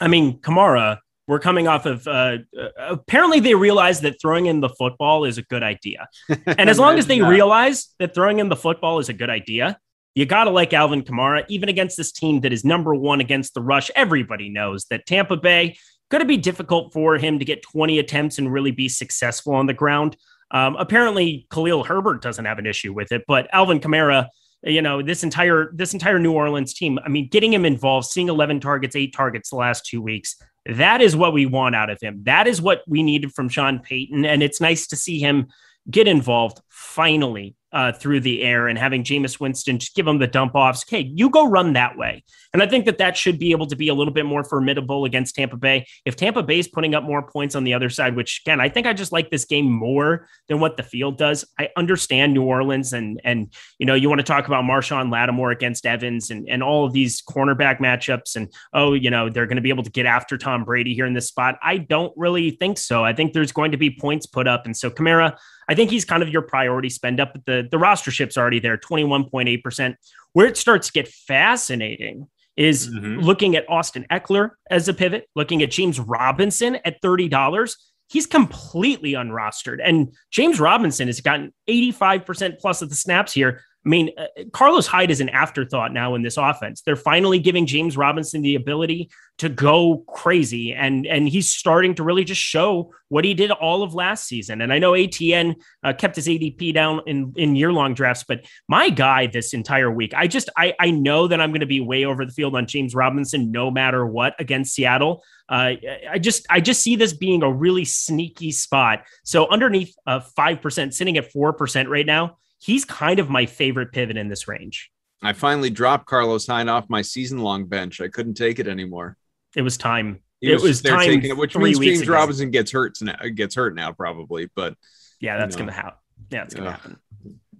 I 0.00 0.08
mean, 0.08 0.38
Kamara 0.40 0.98
we're 1.28 1.38
coming 1.38 1.68
off 1.68 1.86
of 1.86 2.08
uh, 2.08 2.38
uh, 2.58 2.68
apparently 2.78 3.38
they 3.38 3.54
realize 3.54 4.00
that 4.00 4.20
throwing 4.20 4.46
in 4.46 4.60
the 4.60 4.70
football 4.70 5.24
is 5.24 5.38
a 5.38 5.42
good 5.42 5.62
idea. 5.62 6.08
And 6.46 6.68
as 6.68 6.78
long 6.78 6.98
as 6.98 7.06
they 7.06 7.20
realize 7.20 7.94
that 7.98 8.14
throwing 8.14 8.40
in 8.40 8.48
the 8.48 8.56
football 8.56 8.98
is 8.98 9.08
a 9.08 9.12
good 9.12 9.30
idea, 9.30 9.78
you 10.14 10.24
got 10.24 10.44
to 10.44 10.50
like 10.50 10.72
Alvin 10.72 11.02
Kamara, 11.02 11.44
even 11.48 11.68
against 11.68 11.96
this 11.96 12.10
team 12.10 12.40
that 12.40 12.52
is 12.52 12.64
number 12.64 12.94
one 12.94 13.20
against 13.20 13.54
the 13.54 13.60
rush. 13.60 13.90
Everybody 13.94 14.48
knows 14.48 14.86
that 14.86 15.06
Tampa 15.06 15.36
Bay 15.36 15.76
going 16.10 16.20
to 16.20 16.26
be 16.26 16.38
difficult 16.38 16.92
for 16.92 17.18
him 17.18 17.38
to 17.38 17.44
get 17.44 17.62
20 17.62 17.98
attempts 17.98 18.38
and 18.38 18.50
really 18.50 18.70
be 18.70 18.88
successful 18.88 19.54
on 19.54 19.66
the 19.66 19.74
ground. 19.74 20.16
Um, 20.50 20.76
apparently, 20.76 21.46
Khalil 21.50 21.84
Herbert 21.84 22.22
doesn't 22.22 22.46
have 22.46 22.58
an 22.58 22.66
issue 22.66 22.94
with 22.94 23.12
it, 23.12 23.24
but 23.28 23.48
Alvin 23.52 23.80
Kamara, 23.80 24.28
you 24.62 24.82
know, 24.82 25.02
this 25.02 25.22
entire 25.22 25.70
this 25.74 25.92
entire 25.92 26.18
New 26.18 26.32
Orleans 26.32 26.74
team. 26.74 26.98
I 27.04 27.08
mean, 27.08 27.28
getting 27.28 27.52
him 27.52 27.64
involved, 27.64 28.06
seeing 28.08 28.28
11 28.28 28.60
targets, 28.60 28.96
eight 28.96 29.14
targets 29.14 29.50
the 29.50 29.56
last 29.56 29.86
two 29.86 30.02
weeks 30.02 30.36
that 30.68 31.00
is 31.00 31.16
what 31.16 31.32
we 31.32 31.46
want 31.46 31.74
out 31.74 31.88
of 31.88 31.98
him. 32.00 32.22
That 32.24 32.46
is 32.46 32.60
what 32.60 32.82
we 32.86 33.02
needed 33.02 33.32
from 33.32 33.48
Sean 33.48 33.78
Payton. 33.78 34.24
And 34.24 34.42
it's 34.42 34.60
nice 34.60 34.86
to 34.88 34.96
see 34.96 35.18
him 35.18 35.46
get 35.90 36.08
involved 36.08 36.60
finally 36.68 37.56
uh, 37.72 37.92
through 37.92 38.20
the 38.20 38.42
air 38.42 38.66
and 38.66 38.78
having 38.78 39.04
Jameis 39.04 39.38
Winston 39.38 39.78
just 39.78 39.94
give 39.94 40.06
him 40.06 40.18
the 40.18 40.26
dump 40.26 40.54
offs. 40.54 40.84
Okay, 40.88 41.00
you 41.14 41.28
go 41.28 41.46
run 41.46 41.74
that 41.74 41.98
way. 41.98 42.24
And 42.54 42.62
I 42.62 42.66
think 42.66 42.86
that 42.86 42.96
that 42.96 43.14
should 43.14 43.38
be 43.38 43.50
able 43.50 43.66
to 43.66 43.76
be 43.76 43.88
a 43.88 43.94
little 43.94 44.12
bit 44.12 44.24
more 44.24 44.42
formidable 44.42 45.04
against 45.04 45.34
Tampa 45.34 45.58
Bay. 45.58 45.86
If 46.06 46.16
Tampa 46.16 46.42
Bay 46.42 46.60
is 46.60 46.68
putting 46.68 46.94
up 46.94 47.04
more 47.04 47.22
points 47.22 47.54
on 47.54 47.64
the 47.64 47.74
other 47.74 47.90
side, 47.90 48.16
which 48.16 48.40
again, 48.44 48.58
I 48.58 48.70
think 48.70 48.86
I 48.86 48.94
just 48.94 49.12
like 49.12 49.30
this 49.30 49.44
game 49.44 49.70
more 49.70 50.28
than 50.48 50.60
what 50.60 50.78
the 50.78 50.82
field 50.82 51.18
does. 51.18 51.44
I 51.58 51.68
understand 51.76 52.32
New 52.32 52.42
Orleans 52.42 52.94
and, 52.94 53.20
and, 53.22 53.52
you 53.78 53.84
know, 53.84 53.94
you 53.94 54.08
want 54.08 54.20
to 54.20 54.24
talk 54.24 54.46
about 54.46 54.64
Marshon 54.64 55.12
Lattimore 55.12 55.50
against 55.50 55.84
Evans 55.84 56.30
and, 56.30 56.48
and 56.48 56.62
all 56.62 56.86
of 56.86 56.94
these 56.94 57.20
cornerback 57.20 57.80
matchups 57.80 58.34
and, 58.34 58.50
oh, 58.72 58.94
you 58.94 59.10
know, 59.10 59.28
they're 59.28 59.46
going 59.46 59.56
to 59.56 59.62
be 59.62 59.68
able 59.68 59.84
to 59.84 59.90
get 59.90 60.06
after 60.06 60.38
Tom 60.38 60.64
Brady 60.64 60.94
here 60.94 61.04
in 61.04 61.12
this 61.12 61.28
spot. 61.28 61.58
I 61.62 61.76
don't 61.76 62.14
really 62.16 62.52
think 62.52 62.78
so. 62.78 63.04
I 63.04 63.12
think 63.12 63.34
there's 63.34 63.52
going 63.52 63.72
to 63.72 63.78
be 63.78 63.90
points 63.90 64.24
put 64.24 64.48
up. 64.48 64.64
And 64.64 64.74
so 64.74 64.88
Kamara, 64.88 65.36
I 65.68 65.74
think 65.74 65.90
he's 65.90 66.04
kind 66.04 66.22
of 66.22 66.30
your 66.30 66.42
priority 66.42 66.88
spend 66.88 67.20
up. 67.20 67.36
The, 67.44 67.68
the 67.70 67.78
roster 67.78 68.10
ship's 68.10 68.38
already 68.38 68.58
there, 68.58 68.78
21.8%. 68.78 69.94
Where 70.32 70.46
it 70.46 70.56
starts 70.56 70.88
to 70.88 70.92
get 70.92 71.08
fascinating 71.08 72.26
is 72.56 72.88
mm-hmm. 72.88 73.20
looking 73.20 73.54
at 73.54 73.68
Austin 73.68 74.06
Ekeler 74.10 74.50
as 74.70 74.88
a 74.88 74.94
pivot, 74.94 75.28
looking 75.36 75.62
at 75.62 75.70
James 75.70 76.00
Robinson 76.00 76.76
at 76.84 77.00
$30. 77.02 77.76
He's 78.08 78.26
completely 78.26 79.12
unrostered. 79.12 79.78
And 79.84 80.14
James 80.30 80.58
Robinson 80.58 81.08
has 81.08 81.20
gotten 81.20 81.52
85% 81.68 82.58
plus 82.58 82.82
of 82.82 82.88
the 82.88 82.94
snaps 82.94 83.32
here. 83.32 83.62
I 83.86 83.88
mean, 83.88 84.10
uh, 84.18 84.26
Carlos 84.52 84.86
Hyde 84.86 85.10
is 85.10 85.20
an 85.20 85.28
afterthought 85.28 85.92
now 85.92 86.14
in 86.14 86.22
this 86.22 86.36
offense. 86.36 86.82
They're 86.82 86.96
finally 86.96 87.38
giving 87.38 87.64
James 87.64 87.96
Robinson 87.96 88.42
the 88.42 88.56
ability 88.56 89.08
to 89.38 89.48
go 89.48 90.04
crazy, 90.08 90.72
and 90.74 91.06
and 91.06 91.28
he's 91.28 91.48
starting 91.48 91.94
to 91.94 92.02
really 92.02 92.24
just 92.24 92.40
show 92.40 92.92
what 93.08 93.24
he 93.24 93.34
did 93.34 93.52
all 93.52 93.84
of 93.84 93.94
last 93.94 94.26
season. 94.26 94.60
And 94.60 94.72
I 94.72 94.80
know 94.80 94.92
ATN 94.92 95.54
uh, 95.84 95.92
kept 95.92 96.16
his 96.16 96.26
ADP 96.26 96.74
down 96.74 97.02
in 97.06 97.32
in 97.36 97.54
year 97.54 97.72
long 97.72 97.94
drafts, 97.94 98.24
but 98.26 98.44
my 98.68 98.90
guy 98.90 99.28
this 99.28 99.54
entire 99.54 99.90
week, 99.90 100.12
I 100.12 100.26
just 100.26 100.50
I 100.56 100.74
I 100.80 100.90
know 100.90 101.28
that 101.28 101.40
I'm 101.40 101.50
going 101.50 101.60
to 101.60 101.66
be 101.66 101.80
way 101.80 102.04
over 102.04 102.26
the 102.26 102.32
field 102.32 102.56
on 102.56 102.66
James 102.66 102.96
Robinson 102.96 103.52
no 103.52 103.70
matter 103.70 104.04
what 104.04 104.34
against 104.40 104.74
Seattle. 104.74 105.22
Uh, 105.48 105.74
I 106.10 106.18
just 106.18 106.46
I 106.50 106.60
just 106.60 106.82
see 106.82 106.96
this 106.96 107.12
being 107.12 107.44
a 107.44 107.50
really 107.50 107.84
sneaky 107.84 108.50
spot. 108.50 109.04
So 109.24 109.48
underneath 109.48 109.94
uh, 110.04 110.20
five 110.20 110.60
percent, 110.60 110.94
sitting 110.94 111.16
at 111.16 111.30
four 111.30 111.52
percent 111.52 111.88
right 111.88 112.04
now 112.04 112.38
he's 112.58 112.84
kind 112.84 113.18
of 113.18 113.30
my 113.30 113.46
favorite 113.46 113.92
pivot 113.92 114.16
in 114.16 114.28
this 114.28 114.48
range. 114.48 114.90
I 115.22 115.32
finally 115.32 115.70
dropped 115.70 116.06
Carlos 116.06 116.46
Hyde 116.46 116.68
off 116.68 116.88
my 116.88 117.02
season 117.02 117.38
long 117.38 117.66
bench. 117.66 118.00
I 118.00 118.08
couldn't 118.08 118.34
take 118.34 118.58
it 118.58 118.68
anymore. 118.68 119.16
It 119.56 119.62
was 119.62 119.76
time. 119.76 120.20
He 120.40 120.52
it 120.52 120.60
was, 120.60 120.82
time 120.82 121.00
taking 121.00 121.30
it, 121.30 121.36
which 121.36 121.56
means 121.56 121.80
James 121.80 122.02
ago. 122.02 122.12
Robinson 122.12 122.50
gets 122.50 122.70
hurt 122.70 122.96
now. 123.02 123.16
Gets 123.34 123.56
hurt 123.56 123.74
now, 123.74 123.90
probably. 123.90 124.48
But 124.54 124.74
yeah, 125.20 125.36
that's 125.36 125.56
you 125.56 125.64
know, 125.64 125.70
gonna 125.70 125.82
happen. 125.82 125.98
Yeah, 126.30 126.42
it's 126.44 126.54
gonna 126.54 126.68
uh, 126.68 126.72
happen. 126.72 126.98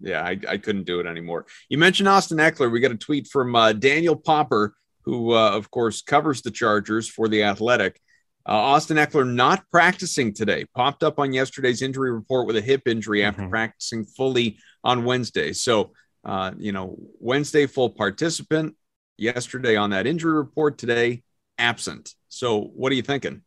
Yeah, 0.00 0.22
I, 0.22 0.38
I 0.48 0.58
couldn't 0.58 0.84
do 0.84 1.00
it 1.00 1.06
anymore. 1.06 1.46
You 1.68 1.78
mentioned 1.78 2.08
Austin 2.08 2.38
Ekeler. 2.38 2.70
We 2.70 2.78
got 2.78 2.92
a 2.92 2.96
tweet 2.96 3.26
from 3.26 3.56
uh, 3.56 3.72
Daniel 3.72 4.14
Popper, 4.14 4.74
who 5.02 5.32
uh, 5.32 5.50
of 5.50 5.72
course 5.72 6.02
covers 6.02 6.42
the 6.42 6.52
Chargers 6.52 7.08
for 7.08 7.26
the 7.26 7.42
Athletic. 7.42 8.00
Uh, 8.48 8.52
Austin 8.52 8.96
Ekeler 8.96 9.28
not 9.28 9.64
practicing 9.72 10.32
today. 10.32 10.64
Popped 10.74 11.02
up 11.02 11.18
on 11.18 11.32
yesterday's 11.32 11.82
injury 11.82 12.12
report 12.12 12.46
with 12.46 12.56
a 12.56 12.62
hip 12.62 12.82
injury 12.86 13.24
after 13.24 13.42
mm-hmm. 13.42 13.50
practicing 13.50 14.04
fully 14.04 14.58
on 14.84 15.04
Wednesday. 15.04 15.52
So, 15.52 15.92
uh, 16.24 16.52
you 16.58 16.72
know, 16.72 16.96
Wednesday 17.20 17.66
full 17.66 17.90
participant. 17.90 18.74
Yesterday 19.16 19.74
on 19.74 19.90
that 19.90 20.06
injury 20.06 20.32
report. 20.32 20.78
Today 20.78 21.24
absent. 21.58 22.14
So, 22.28 22.60
what 22.60 22.92
are 22.92 22.94
you 22.94 23.02
thinking? 23.02 23.42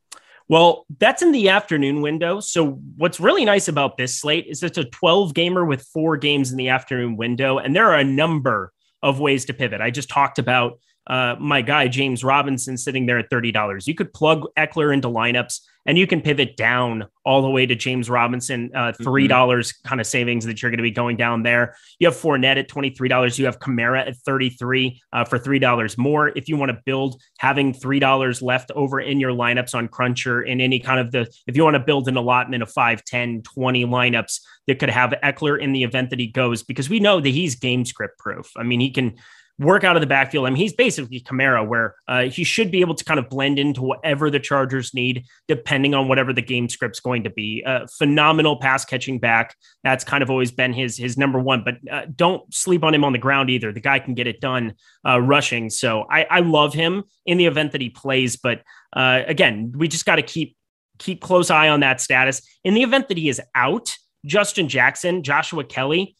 Well, 0.50 0.86
that's 1.00 1.22
in 1.22 1.32
the 1.32 1.48
afternoon 1.48 2.02
window. 2.02 2.41
So, 2.41 2.74
what's 2.98 3.22
really 3.22 3.46
nice 3.46 3.70
about 3.70 3.96
this 3.96 4.20
slate 4.20 4.48
is 4.48 4.63
it's 4.63 4.78
a 4.78 4.84
12 4.84 5.34
gamer 5.34 5.63
with 5.63 5.84
four 5.94 6.17
games 6.17 6.52
in 6.52 6.58
the 6.58 6.70
afternoon 6.70 7.15
window. 7.15 7.58
And 7.58 7.74
there 7.74 7.89
are 7.89 7.98
a 7.98 8.04
number 8.04 8.74
of 9.02 9.20
ways 9.20 9.46
to 9.46 9.54
pivot. 9.54 9.80
I 9.80 9.91
just 9.91 10.10
talked 10.10 10.39
about 10.39 10.80
uh, 11.07 11.35
my 11.39 11.61
guy 11.61 11.87
James 11.87 12.23
Robinson 12.23 12.77
sitting 12.77 13.05
there 13.05 13.17
at 13.17 13.29
thirty 13.29 13.51
dollars. 13.51 13.87
You 13.87 13.95
could 13.95 14.13
plug 14.13 14.45
Ekeler 14.57 14.93
into 14.93 15.07
lineups, 15.07 15.59
and 15.85 15.97
you 15.97 16.05
can 16.05 16.21
pivot 16.21 16.55
down 16.55 17.07
all 17.25 17.41
the 17.41 17.49
way 17.49 17.65
to 17.65 17.75
James 17.75 18.09
Robinson, 18.09 18.69
uh, 18.75 18.93
three 18.93 19.27
dollars 19.27 19.73
mm-hmm. 19.73 19.87
kind 19.87 20.01
of 20.01 20.07
savings 20.07 20.45
that 20.45 20.61
you're 20.61 20.69
going 20.69 20.77
to 20.77 20.83
be 20.83 20.91
going 20.91 21.17
down 21.17 21.41
there. 21.41 21.75
You 21.99 22.07
have 22.07 22.15
Fournette 22.15 22.57
at 22.57 22.67
twenty 22.67 22.91
three 22.91 23.09
dollars. 23.09 23.39
You 23.39 23.45
have 23.45 23.59
Kamara 23.59 24.07
at 24.07 24.17
thirty 24.17 24.51
three 24.51 25.01
uh, 25.11 25.25
for 25.25 25.39
three 25.39 25.59
dollars 25.59 25.97
more. 25.97 26.29
If 26.29 26.47
you 26.47 26.55
want 26.55 26.71
to 26.71 26.79
build, 26.85 27.19
having 27.39 27.73
three 27.73 27.99
dollars 27.99 28.41
left 28.41 28.71
over 28.75 28.99
in 28.99 29.19
your 29.19 29.31
lineups 29.31 29.73
on 29.73 29.87
Cruncher 29.87 30.43
in 30.43 30.61
any 30.61 30.79
kind 30.79 30.99
of 30.99 31.11
the, 31.11 31.21
if 31.47 31.57
you 31.57 31.63
want 31.63 31.75
to 31.75 31.79
build 31.79 32.07
an 32.07 32.15
allotment 32.15 32.61
of 32.61 32.71
5, 32.71 33.03
10, 33.03 33.41
20 33.41 33.85
lineups 33.85 34.39
that 34.67 34.79
could 34.79 34.89
have 34.89 35.13
Ekeler 35.23 35.59
in 35.59 35.73
the 35.73 35.83
event 35.83 36.11
that 36.11 36.19
he 36.19 36.27
goes, 36.27 36.61
because 36.61 36.89
we 36.89 36.99
know 36.99 37.19
that 37.19 37.29
he's 37.29 37.55
game 37.55 37.85
script 37.85 38.19
proof. 38.19 38.51
I 38.55 38.63
mean, 38.63 38.79
he 38.79 38.91
can 38.91 39.15
work 39.62 39.84
out 39.84 39.95
of 39.95 40.02
the 40.02 40.08
backfield. 40.08 40.47
I 40.47 40.50
mean, 40.50 40.58
he's 40.58 40.74
basically 40.74 41.21
Kamara, 41.21 41.65
where 41.65 41.95
uh, 42.08 42.24
he 42.24 42.43
should 42.43 42.71
be 42.71 42.82
able 42.82 42.95
to 42.95 43.04
kind 43.04 43.19
of 43.19 43.30
blend 43.30 43.60
into 43.60 43.82
whatever 43.82 44.30
the 44.30 44.39
Chargers 44.39 44.93
need, 44.93 45.26
depending 45.47 45.93
on 45.93 46.08
whatever 46.08 46.34
the 46.34 46.41
game 46.41 46.67
script's 46.67 47.00
going 47.00 47.24
to 47.24 47.30
be. 47.30 47.63
Uh, 47.65 47.86
phenomenal 47.97 48.58
pass 48.60 48.84
catching 48.84 49.19
back. 49.19 49.56
That's 49.84 50.04
kind 50.04 50.24
of 50.24 50.30
always 50.30 50.52
been 50.52 50.74
his 50.74 50.97
his 50.97 51.17
number 51.17 51.39
one. 51.39 51.63
But 51.63 51.76
uh, 51.89 52.08
don't 52.15 52.52
sleep 52.54 52.84
on 52.84 52.93
him 52.93 53.04
on 53.04 53.13
the 53.13 53.19
ground 53.19 53.50
either. 53.50 53.71
The 53.71 53.80
guy 53.80 54.00
can 54.00 54.15
get 54.15 54.28
it 54.28 54.41
done 54.41 54.74
uh, 55.08 55.21
rushing. 55.21 55.69
So 55.69 56.06
I, 56.10 56.24
I 56.30 56.39
love 56.39 56.74
him 56.74 57.04
in 57.26 57.38
the 57.38 57.45
event 57.45 57.71
that 57.74 57.82
he 57.82 57.89
plays. 57.89 58.38
But 58.38 58.62
uh, 58.93 59.21
again, 59.28 59.74
we 59.76 59.88
just 59.88 60.06
got 60.06 60.15
to 60.15 60.24
keep 60.24 60.58
keep 60.97 61.21
close 61.21 61.50
eye 61.50 61.69
on 61.69 61.80
that 61.82 62.02
status. 62.02 62.41
In 62.63 62.74
the 62.74 62.84
event 62.84 63.08
that 63.08 63.17
he 63.17 63.30
is 63.30 63.41
out, 63.56 63.95
Justin 64.26 64.69
Jackson, 64.69 65.24
Joshua 65.24 65.63
Kelley. 65.63 66.15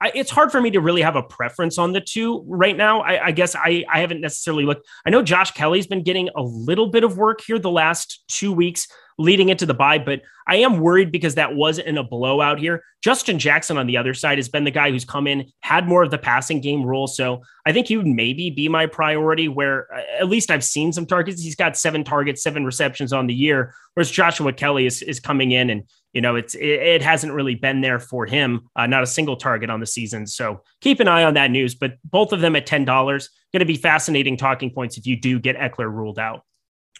I, 0.00 0.12
it's 0.14 0.30
hard 0.30 0.50
for 0.50 0.60
me 0.60 0.70
to 0.70 0.80
really 0.80 1.02
have 1.02 1.16
a 1.16 1.22
preference 1.22 1.76
on 1.78 1.92
the 1.92 2.00
two 2.00 2.42
right 2.46 2.76
now. 2.76 3.00
I, 3.00 3.26
I 3.26 3.30
guess 3.32 3.54
I, 3.54 3.84
I 3.92 4.00
haven't 4.00 4.20
necessarily 4.20 4.64
looked. 4.64 4.86
I 5.04 5.10
know 5.10 5.22
Josh 5.22 5.50
Kelley's 5.50 5.86
been 5.86 6.02
getting 6.02 6.30
a 6.34 6.42
little 6.42 6.88
bit 6.88 7.04
of 7.04 7.18
work 7.18 7.42
here 7.46 7.58
the 7.58 7.70
last 7.70 8.24
two 8.28 8.52
weeks 8.52 8.88
leading 9.18 9.50
into 9.50 9.66
the 9.66 9.74
bye, 9.74 9.98
but 9.98 10.22
I 10.48 10.56
am 10.56 10.80
worried 10.80 11.12
because 11.12 11.34
that 11.34 11.54
wasn't 11.54 11.88
in 11.88 11.98
a 11.98 12.02
blowout 12.02 12.58
here. 12.58 12.82
Justin 13.02 13.38
Jackson 13.38 13.76
on 13.76 13.86
the 13.86 13.98
other 13.98 14.14
side 14.14 14.38
has 14.38 14.48
been 14.48 14.64
the 14.64 14.70
guy 14.70 14.90
who's 14.90 15.04
come 15.04 15.26
in, 15.26 15.52
had 15.60 15.86
more 15.86 16.02
of 16.02 16.10
the 16.10 16.18
passing 16.18 16.62
game 16.62 16.82
role. 16.82 17.06
So 17.06 17.42
I 17.66 17.72
think 17.72 17.86
he 17.86 17.98
would 17.98 18.06
maybe 18.06 18.50
be 18.50 18.68
my 18.68 18.86
priority 18.86 19.46
where 19.46 19.92
uh, 19.94 20.00
at 20.18 20.28
least 20.28 20.50
I've 20.50 20.64
seen 20.64 20.92
some 20.92 21.04
targets. 21.04 21.42
He's 21.42 21.54
got 21.54 21.76
seven 21.76 22.02
targets, 22.02 22.42
seven 22.42 22.64
receptions 22.64 23.12
on 23.12 23.26
the 23.26 23.34
year, 23.34 23.74
whereas 23.92 24.10
Joshua 24.10 24.54
Kelley 24.54 24.86
is, 24.86 25.02
is 25.02 25.20
coming 25.20 25.52
in 25.52 25.68
and 25.68 25.82
you 26.12 26.20
know, 26.20 26.36
it's 26.36 26.54
it, 26.54 26.64
it 26.64 27.02
hasn't 27.02 27.32
really 27.32 27.54
been 27.54 27.80
there 27.80 27.98
for 27.98 28.26
him. 28.26 28.68
Uh, 28.74 28.86
not 28.86 29.02
a 29.02 29.06
single 29.06 29.36
target 29.36 29.70
on 29.70 29.80
the 29.80 29.86
season. 29.86 30.26
So 30.26 30.62
keep 30.80 31.00
an 31.00 31.08
eye 31.08 31.24
on 31.24 31.34
that 31.34 31.50
news. 31.50 31.74
But 31.74 31.94
both 32.04 32.32
of 32.32 32.40
them 32.40 32.56
at 32.56 32.66
ten 32.66 32.84
dollars, 32.84 33.30
going 33.52 33.60
to 33.60 33.66
be 33.66 33.76
fascinating 33.76 34.36
talking 34.36 34.70
points 34.70 34.96
if 34.96 35.06
you 35.06 35.16
do 35.20 35.38
get 35.38 35.56
Ekeler 35.56 35.92
ruled 35.92 36.18
out. 36.18 36.44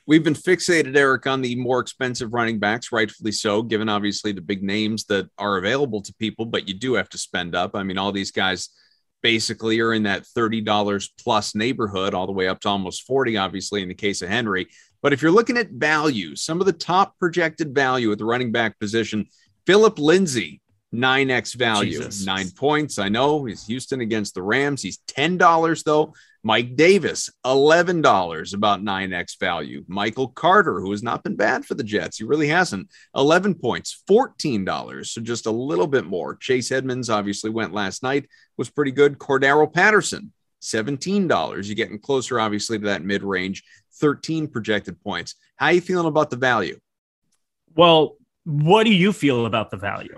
We've 0.07 0.25
been 0.25 0.35
fixated, 0.35 0.96
Eric, 0.96 1.27
on 1.27 1.40
the 1.40 1.55
more 1.55 1.79
expensive 1.79 2.33
running 2.33 2.59
backs, 2.59 2.90
rightfully 2.90 3.33
so, 3.33 3.62
given 3.62 3.88
obviously 3.88 4.33
the 4.33 4.40
big 4.40 4.62
names 4.62 5.05
that 5.05 5.29
are 5.38 5.57
available 5.57 6.03
to 6.03 6.14
people, 6.14 6.46
but 6.46 6.66
you 6.66 6.75
do 6.75 6.94
have 6.94 7.09
to 7.11 7.18
spend 7.18 7.55
up. 7.55 7.77
I 7.77 7.85
mean, 7.85 7.99
all 7.99 8.11
these 8.11 8.33
guys 8.33 8.70
basically 9.23 9.79
are 9.81 9.92
in 9.92 10.05
that 10.05 10.25
$30 10.37 11.09
plus 11.23 11.55
neighborhood, 11.55 12.14
all 12.14 12.27
the 12.27 12.33
way 12.33 12.49
up 12.49 12.61
to 12.61 12.68
almost 12.68 13.07
40, 13.07 13.37
obviously, 13.37 13.83
in 13.83 13.88
the 13.88 13.94
case 13.94 14.23
of 14.23 14.31
Henry. 14.31 14.68
But 15.02 15.12
if 15.12 15.22
you're 15.22 15.30
looking 15.30 15.56
at 15.56 15.70
value, 15.70 16.36
some 16.36 16.60
of 16.60 16.66
the 16.66 16.72
top 16.72 17.18
projected 17.18 17.74
value 17.74 18.12
at 18.12 18.18
the 18.18 18.24
running 18.24 18.52
back 18.52 18.78
position, 18.78 19.26
Philip 19.66 19.98
Lindsay, 19.98 20.60
9x 20.94 21.54
value, 21.54 21.98
Jesus. 21.98 22.26
nine 22.26 22.50
points. 22.50 22.98
I 22.98 23.08
know 23.08 23.44
he's 23.44 23.66
Houston 23.66 24.00
against 24.00 24.34
the 24.34 24.42
Rams. 24.42 24.82
He's 24.82 24.98
$10 25.08 25.84
though. 25.84 26.14
Mike 26.42 26.74
Davis, 26.74 27.28
$11, 27.44 28.54
about 28.54 28.82
9x 28.82 29.38
value. 29.38 29.84
Michael 29.88 30.28
Carter, 30.28 30.80
who 30.80 30.90
has 30.90 31.02
not 31.02 31.22
been 31.22 31.36
bad 31.36 31.66
for 31.66 31.74
the 31.74 31.84
Jets, 31.84 32.16
he 32.16 32.24
really 32.24 32.48
hasn't. 32.48 32.88
11 33.14 33.56
points, 33.56 34.02
$14, 34.08 35.06
so 35.06 35.20
just 35.20 35.44
a 35.44 35.50
little 35.50 35.86
bit 35.86 36.06
more. 36.06 36.36
Chase 36.36 36.72
Edmonds 36.72 37.10
obviously 37.10 37.50
went 37.50 37.74
last 37.74 38.02
night, 38.02 38.26
was 38.56 38.70
pretty 38.70 38.90
good. 38.90 39.18
Cordarrelle 39.18 39.72
Patterson, 39.72 40.32
$17. 40.62 41.66
You're 41.66 41.74
getting 41.74 41.98
closer, 41.98 42.40
obviously, 42.40 42.78
to 42.78 42.86
that 42.86 43.04
mid 43.04 43.22
range. 43.22 43.62
13 44.00 44.48
projected 44.48 45.00
points. 45.02 45.34
How 45.56 45.66
are 45.66 45.72
you 45.72 45.80
feeling 45.80 46.06
about 46.06 46.30
the 46.30 46.36
value? 46.36 46.78
Well, 47.74 48.16
what 48.44 48.84
do 48.84 48.92
you 48.92 49.12
feel 49.12 49.46
about 49.46 49.70
the 49.70 49.76
value? 49.76 50.14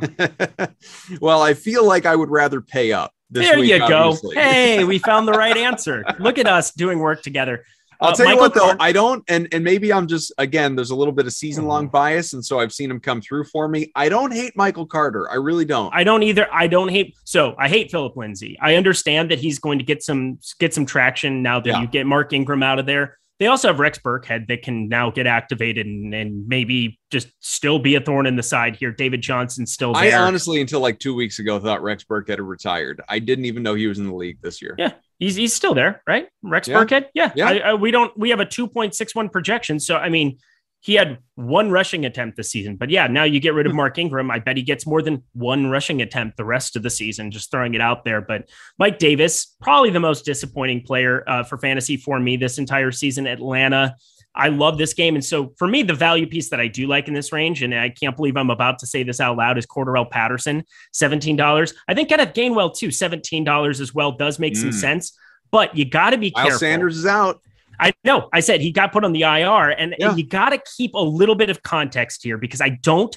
well, 1.20 1.42
I 1.42 1.54
feel 1.54 1.84
like 1.84 2.06
I 2.06 2.16
would 2.16 2.30
rather 2.30 2.60
pay 2.60 2.92
up. 2.92 3.12
there 3.30 3.58
week, 3.58 3.70
you 3.70 3.78
go. 3.78 4.16
hey, 4.32 4.84
we 4.84 4.98
found 5.10 5.26
the 5.26 5.32
right 5.32 5.56
answer. 5.56 6.04
Look 6.18 6.38
at 6.38 6.46
us 6.46 6.72
doing 6.72 6.98
work 6.98 7.22
together. 7.22 7.64
I'll 8.02 8.10
uh, 8.10 8.14
tell 8.14 8.26
Michael 8.26 8.36
you 8.36 8.40
what, 8.40 8.54
though, 8.54 8.84
I 8.84 8.90
don't, 8.90 9.22
and 9.28 9.46
and 9.52 9.62
maybe 9.62 9.92
I'm 9.92 10.08
just 10.08 10.32
again, 10.36 10.74
there's 10.74 10.90
a 10.90 10.96
little 10.96 11.12
bit 11.12 11.26
of 11.26 11.32
season 11.32 11.66
long 11.66 11.84
mm-hmm. 11.84 11.92
bias, 11.92 12.32
and 12.32 12.44
so 12.44 12.58
I've 12.58 12.72
seen 12.72 12.90
him 12.90 12.98
come 12.98 13.20
through 13.20 13.44
for 13.44 13.68
me. 13.68 13.92
I 13.94 14.08
don't 14.08 14.32
hate 14.32 14.56
Michael 14.56 14.86
Carter, 14.86 15.30
I 15.30 15.36
really 15.36 15.64
don't. 15.64 15.94
I 15.94 16.02
don't 16.02 16.24
either. 16.24 16.52
I 16.52 16.66
don't 16.66 16.88
hate. 16.88 17.14
So 17.22 17.54
I 17.58 17.68
hate 17.68 17.92
Philip 17.92 18.16
Lindsay. 18.16 18.58
I 18.60 18.74
understand 18.74 19.30
that 19.30 19.38
he's 19.38 19.60
going 19.60 19.78
to 19.78 19.84
get 19.84 20.02
some 20.02 20.40
get 20.58 20.74
some 20.74 20.84
traction 20.84 21.42
now 21.42 21.60
that 21.60 21.68
yeah. 21.68 21.80
you 21.80 21.86
get 21.86 22.06
Mark 22.06 22.32
Ingram 22.32 22.62
out 22.64 22.80
of 22.80 22.86
there. 22.86 23.18
They 23.42 23.48
also 23.48 23.66
have 23.66 23.80
Rex 23.80 23.98
Burkhead 23.98 24.46
that 24.46 24.62
can 24.62 24.88
now 24.88 25.10
get 25.10 25.26
activated 25.26 25.84
and, 25.84 26.14
and, 26.14 26.46
maybe 26.46 27.00
just 27.10 27.26
still 27.40 27.80
be 27.80 27.96
a 27.96 28.00
thorn 28.00 28.26
in 28.26 28.36
the 28.36 28.42
side 28.44 28.76
here. 28.76 28.92
David 28.92 29.20
Johnson 29.20 29.66
still 29.66 29.94
there. 29.94 30.16
I 30.16 30.22
honestly, 30.22 30.60
until 30.60 30.78
like 30.78 31.00
two 31.00 31.12
weeks 31.12 31.40
ago, 31.40 31.58
thought 31.58 31.82
Rex 31.82 32.04
Burkhead 32.04 32.28
had 32.28 32.40
retired. 32.40 33.00
I 33.08 33.18
didn't 33.18 33.46
even 33.46 33.64
know 33.64 33.74
he 33.74 33.88
was 33.88 33.98
in 33.98 34.06
the 34.06 34.14
league 34.14 34.38
this 34.42 34.62
year. 34.62 34.76
Yeah, 34.78 34.92
he's, 35.18 35.34
he's 35.34 35.52
still 35.52 35.74
there, 35.74 36.04
right? 36.06 36.28
Rex 36.44 36.68
yeah. 36.68 36.76
Burkhead. 36.76 37.06
Yeah. 37.14 37.32
yeah. 37.34 37.48
I, 37.48 37.58
I, 37.58 37.74
we 37.74 37.90
don't, 37.90 38.16
we 38.16 38.30
have 38.30 38.38
a 38.38 38.46
2.61 38.46 39.32
projection. 39.32 39.80
So, 39.80 39.96
I 39.96 40.08
mean, 40.08 40.38
he 40.82 40.94
had 40.94 41.18
one 41.36 41.70
rushing 41.70 42.04
attempt 42.04 42.36
this 42.36 42.50
season. 42.50 42.76
But 42.76 42.90
yeah, 42.90 43.06
now 43.06 43.22
you 43.22 43.38
get 43.38 43.54
rid 43.54 43.66
of 43.66 43.72
hmm. 43.72 43.76
Mark 43.76 43.98
Ingram. 43.98 44.30
I 44.30 44.40
bet 44.40 44.56
he 44.56 44.64
gets 44.64 44.84
more 44.84 45.00
than 45.00 45.22
one 45.32 45.70
rushing 45.70 46.02
attempt 46.02 46.36
the 46.36 46.44
rest 46.44 46.74
of 46.74 46.82
the 46.82 46.90
season, 46.90 47.30
just 47.30 47.52
throwing 47.52 47.74
it 47.74 47.80
out 47.80 48.04
there. 48.04 48.20
But 48.20 48.50
Mike 48.78 48.98
Davis, 48.98 49.54
probably 49.60 49.90
the 49.90 50.00
most 50.00 50.24
disappointing 50.24 50.82
player 50.82 51.22
uh, 51.28 51.44
for 51.44 51.56
fantasy 51.56 51.96
for 51.96 52.18
me 52.18 52.36
this 52.36 52.58
entire 52.58 52.90
season. 52.90 53.26
Atlanta. 53.26 53.96
I 54.34 54.48
love 54.48 54.78
this 54.78 54.94
game. 54.94 55.14
And 55.14 55.24
so 55.24 55.52
for 55.58 55.68
me, 55.68 55.82
the 55.82 55.92
value 55.92 56.26
piece 56.26 56.48
that 56.50 56.58
I 56.58 56.66
do 56.66 56.86
like 56.86 57.06
in 57.06 57.12
this 57.12 57.32
range, 57.32 57.62
and 57.62 57.74
I 57.74 57.90
can't 57.90 58.16
believe 58.16 58.34
I'm 58.36 58.48
about 58.48 58.78
to 58.78 58.86
say 58.86 59.02
this 59.02 59.20
out 59.20 59.36
loud, 59.36 59.58
is 59.58 59.66
Cordarrelle 59.66 60.10
Patterson, 60.10 60.64
$17. 60.94 61.74
I 61.86 61.92
think 61.94 62.08
Kenneth 62.08 62.32
Gainwell, 62.32 62.74
too, 62.74 62.88
$17 62.88 63.80
as 63.80 63.94
well, 63.94 64.12
does 64.12 64.38
make 64.38 64.54
mm. 64.54 64.56
some 64.56 64.70
hmm. 64.70 64.76
sense. 64.76 65.18
But 65.50 65.76
you 65.76 65.84
got 65.84 66.10
to 66.10 66.18
be 66.18 66.30
careful. 66.30 66.58
Sanders 66.58 66.96
is 66.96 67.04
out. 67.04 67.42
I 67.78 67.92
know. 68.04 68.28
I 68.32 68.40
said 68.40 68.60
he 68.60 68.70
got 68.70 68.92
put 68.92 69.04
on 69.04 69.12
the 69.12 69.22
IR, 69.22 69.70
and, 69.70 69.94
yeah. 69.98 70.10
and 70.10 70.18
you 70.18 70.26
got 70.26 70.50
to 70.50 70.60
keep 70.76 70.94
a 70.94 71.00
little 71.00 71.34
bit 71.34 71.50
of 71.50 71.62
context 71.62 72.22
here 72.22 72.38
because 72.38 72.60
I 72.60 72.70
don't 72.70 73.16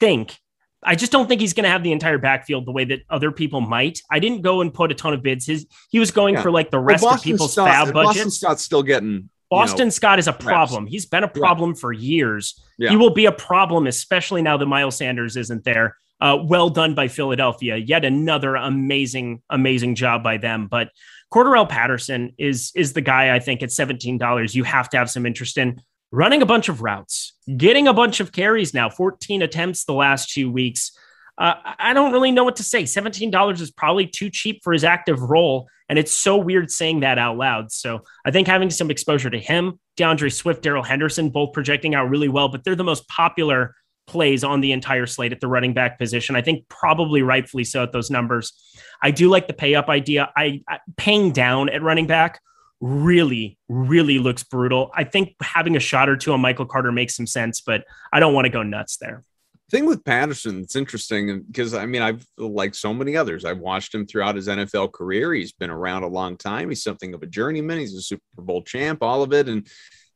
think, 0.00 0.38
I 0.82 0.94
just 0.94 1.12
don't 1.12 1.28
think 1.28 1.40
he's 1.40 1.54
going 1.54 1.64
to 1.64 1.70
have 1.70 1.82
the 1.82 1.92
entire 1.92 2.18
backfield 2.18 2.66
the 2.66 2.72
way 2.72 2.84
that 2.86 3.00
other 3.08 3.30
people 3.30 3.60
might. 3.60 4.00
I 4.10 4.18
didn't 4.18 4.42
go 4.42 4.60
and 4.60 4.72
put 4.72 4.90
a 4.90 4.94
ton 4.94 5.14
of 5.14 5.22
bids. 5.22 5.46
His 5.46 5.66
he 5.90 5.98
was 5.98 6.10
going 6.10 6.34
yeah. 6.34 6.42
for 6.42 6.50
like 6.50 6.70
the 6.70 6.80
rest 6.80 7.04
of 7.04 7.22
people's 7.22 7.52
Scott, 7.52 7.68
FAAB 7.68 7.92
budgets. 7.92 8.14
Boston 8.14 8.30
Scott's 8.30 8.62
still 8.62 8.82
getting. 8.82 9.28
Boston 9.50 9.86
know, 9.86 9.90
Scott 9.90 10.18
is 10.18 10.28
a 10.28 10.32
problem. 10.32 10.84
Reps. 10.84 10.92
He's 10.92 11.06
been 11.06 11.24
a 11.24 11.28
problem 11.28 11.70
yeah. 11.70 11.80
for 11.80 11.92
years. 11.92 12.58
He 12.78 12.96
will 12.96 13.12
be 13.12 13.26
a 13.26 13.32
problem, 13.32 13.86
especially 13.86 14.42
now 14.42 14.56
that 14.56 14.66
Miles 14.66 14.96
Sanders 14.96 15.36
isn't 15.36 15.62
there. 15.62 15.96
Uh, 16.20 16.38
well 16.42 16.70
done 16.70 16.94
by 16.94 17.08
Philadelphia. 17.08 17.76
Yet 17.76 18.04
another 18.04 18.54
amazing, 18.54 19.42
amazing 19.50 19.94
job 19.94 20.22
by 20.22 20.38
them. 20.38 20.68
But 20.68 20.90
Cordarrelle 21.32 21.68
Patterson 21.68 22.32
is 22.38 22.70
is 22.74 22.92
the 22.92 23.00
guy 23.00 23.34
I 23.34 23.38
think 23.38 23.62
at 23.62 23.72
seventeen 23.72 24.18
dollars 24.18 24.54
you 24.54 24.64
have 24.64 24.88
to 24.90 24.98
have 24.98 25.10
some 25.10 25.24
interest 25.26 25.56
in 25.56 25.80
running 26.10 26.42
a 26.42 26.46
bunch 26.46 26.68
of 26.68 26.82
routes, 26.82 27.32
getting 27.56 27.88
a 27.88 27.94
bunch 27.94 28.20
of 28.20 28.32
carries 28.32 28.74
now, 28.74 28.90
fourteen 28.90 29.40
attempts 29.40 29.84
the 29.84 29.94
last 29.94 30.30
two 30.30 30.52
weeks. 30.52 30.92
Uh, 31.38 31.54
I 31.78 31.94
don't 31.94 32.12
really 32.12 32.30
know 32.30 32.44
what 32.44 32.56
to 32.56 32.62
say. 32.62 32.84
Seventeen 32.84 33.30
dollars 33.30 33.62
is 33.62 33.70
probably 33.70 34.06
too 34.06 34.28
cheap 34.28 34.60
for 34.62 34.74
his 34.74 34.84
active 34.84 35.22
role, 35.22 35.66
And 35.92 35.98
it's 35.98 36.12
so 36.12 36.38
weird 36.38 36.70
saying 36.70 37.00
that 37.00 37.18
out 37.18 37.36
loud. 37.36 37.70
So 37.70 38.04
I 38.24 38.30
think 38.30 38.46
having 38.46 38.70
some 38.70 38.90
exposure 38.90 39.28
to 39.28 39.38
him, 39.38 39.78
DeAndre 39.98 40.32
Swift, 40.32 40.62
Darrell 40.62 40.82
Henderson, 40.82 41.28
both 41.28 41.52
projecting 41.52 41.94
out 41.94 42.08
really 42.08 42.28
well, 42.28 42.48
but 42.48 42.64
they're 42.64 42.74
the 42.74 42.82
most 42.82 43.06
popular 43.08 43.74
plays 44.06 44.44
on 44.44 44.60
the 44.60 44.72
entire 44.72 45.06
slate 45.06 45.32
at 45.32 45.40
the 45.40 45.46
running 45.46 45.74
back 45.74 45.98
position. 45.98 46.36
I 46.36 46.42
think 46.42 46.68
probably 46.68 47.22
rightfully 47.22 47.64
so 47.64 47.82
at 47.82 47.92
those 47.92 48.10
numbers. 48.10 48.52
I 49.02 49.10
do 49.10 49.28
like 49.28 49.46
the 49.46 49.54
pay 49.54 49.74
up 49.74 49.88
idea. 49.88 50.30
I, 50.36 50.62
I 50.68 50.78
paying 50.96 51.32
down 51.32 51.68
at 51.68 51.82
running 51.82 52.06
back 52.06 52.40
really, 52.80 53.56
really 53.68 54.18
looks 54.18 54.42
brutal. 54.42 54.90
I 54.94 55.04
think 55.04 55.36
having 55.40 55.76
a 55.76 55.80
shot 55.80 56.08
or 56.08 56.16
two 56.16 56.32
on 56.32 56.40
Michael 56.40 56.66
Carter 56.66 56.92
makes 56.92 57.16
some 57.16 57.28
sense, 57.28 57.60
but 57.60 57.84
I 58.12 58.20
don't 58.20 58.34
want 58.34 58.46
to 58.46 58.50
go 58.50 58.62
nuts 58.62 58.96
there. 58.96 59.22
Thing 59.70 59.86
with 59.86 60.04
Patterson, 60.04 60.60
it's 60.60 60.76
interesting 60.76 61.44
because 61.46 61.72
I 61.72 61.86
mean, 61.86 62.02
I've 62.02 62.26
like 62.36 62.74
so 62.74 62.92
many 62.92 63.16
others. 63.16 63.46
I've 63.46 63.60
watched 63.60 63.94
him 63.94 64.04
throughout 64.04 64.34
his 64.34 64.48
NFL 64.48 64.92
career. 64.92 65.32
He's 65.32 65.52
been 65.52 65.70
around 65.70 66.02
a 66.02 66.08
long 66.08 66.36
time. 66.36 66.68
He's 66.68 66.82
something 66.82 67.14
of 67.14 67.22
a 67.22 67.26
journeyman. 67.26 67.78
He's 67.78 67.94
a 67.94 68.02
Super 68.02 68.20
Bowl 68.36 68.62
champ, 68.62 69.02
all 69.02 69.22
of 69.22 69.32
it. 69.32 69.48
And 69.48 69.66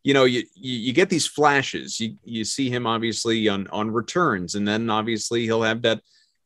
you 0.07 0.15
know, 0.15 0.25
you, 0.25 0.45
you, 0.55 0.79
you 0.79 0.93
get 0.93 1.11
these 1.11 1.27
flashes. 1.27 1.99
You 1.99 2.15
you 2.25 2.45
see 2.45 2.71
him 2.71 2.87
obviously 2.87 3.49
on 3.49 3.67
on 3.73 3.91
returns, 3.91 4.55
and 4.55 4.67
then 4.67 4.89
obviously 4.89 5.43
he'll 5.43 5.65
have 5.65 5.83
that 5.83 6.01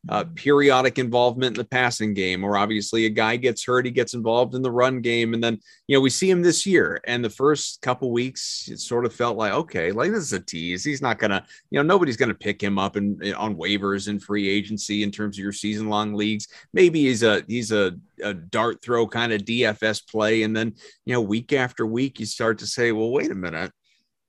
uh, 0.09 0.25
periodic 0.35 0.99
involvement 0.99 1.57
in 1.57 1.61
the 1.61 1.69
passing 1.69 2.15
game, 2.15 2.43
or 2.43 2.57
obviously 2.57 3.05
a 3.05 3.11
guy 3.11 3.37
gets 3.37 3.65
hurt, 3.65 3.85
he 3.85 3.91
gets 3.91 4.15
involved 4.15 4.55
in 4.55 4.63
the 4.63 4.71
run 4.71 5.01
game, 5.01 5.35
and 5.35 5.45
then 5.45 5.59
you 5.87 5.97
know 5.97 6.01
we 6.01 6.09
see 6.09 6.31
him 6.31 6.41
this 6.41 6.65
year. 6.65 7.01
And 7.07 7.23
the 7.23 7.31
first 7.31 7.83
couple 7.83 8.11
weeks, 8.11 8.69
it 8.69 8.81
sort 8.81 9.05
of 9.05 9.15
felt 9.15 9.37
like 9.37 9.53
okay, 9.53 9.93
like 9.93 10.11
this 10.11 10.23
is 10.23 10.33
a 10.33 10.41
tease. 10.41 10.85
He's 10.85 11.03
not 11.03 11.19
gonna, 11.19 11.45
you 11.71 11.79
know, 11.79 11.83
nobody's 11.83 12.17
gonna 12.17 12.35
pick 12.35 12.63
him 12.63 12.79
up 12.79 12.97
and 12.97 13.35
on 13.35 13.57
waivers 13.57 14.09
and 14.09 14.23
free 14.23 14.49
agency 14.49 15.03
in 15.03 15.11
terms 15.11 15.37
of 15.37 15.43
your 15.43 15.53
season 15.53 15.89
long 15.91 16.15
leagues. 16.15 16.49
Maybe 16.73 17.03
he's 17.03 17.23
a 17.23 17.45
he's 17.47 17.71
a, 17.71 17.93
a 18.23 18.33
dart 18.33 18.83
throw 18.83 19.07
kind 19.07 19.33
of 19.33 19.43
DFS 19.43 20.09
play, 20.09 20.43
and 20.45 20.57
then 20.57 20.75
you 21.05 21.13
know 21.13 21.21
week 21.21 21.53
after 21.53 21.85
week 21.85 22.21
you 22.21 22.27
start 22.27 22.59
to 22.61 22.67
say, 22.67 22.93
well, 22.93 23.11
wait 23.11 23.31
a 23.31 23.35
minute. 23.35 23.71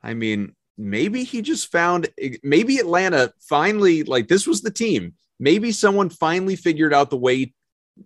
I 0.04 0.16
mean, 0.16 0.54
maybe 0.78 1.24
he 1.24 1.42
just 1.42 1.72
found 1.72 2.10
maybe 2.44 2.78
Atlanta 2.78 3.32
finally 3.40 4.04
like 4.04 4.28
this 4.28 4.46
was 4.46 4.62
the 4.62 4.72
team 4.72 5.14
maybe 5.42 5.72
someone 5.74 6.10
finally 6.10 6.56
figured 6.56 6.94
out 6.94 7.10
the 7.10 7.18
way 7.18 7.54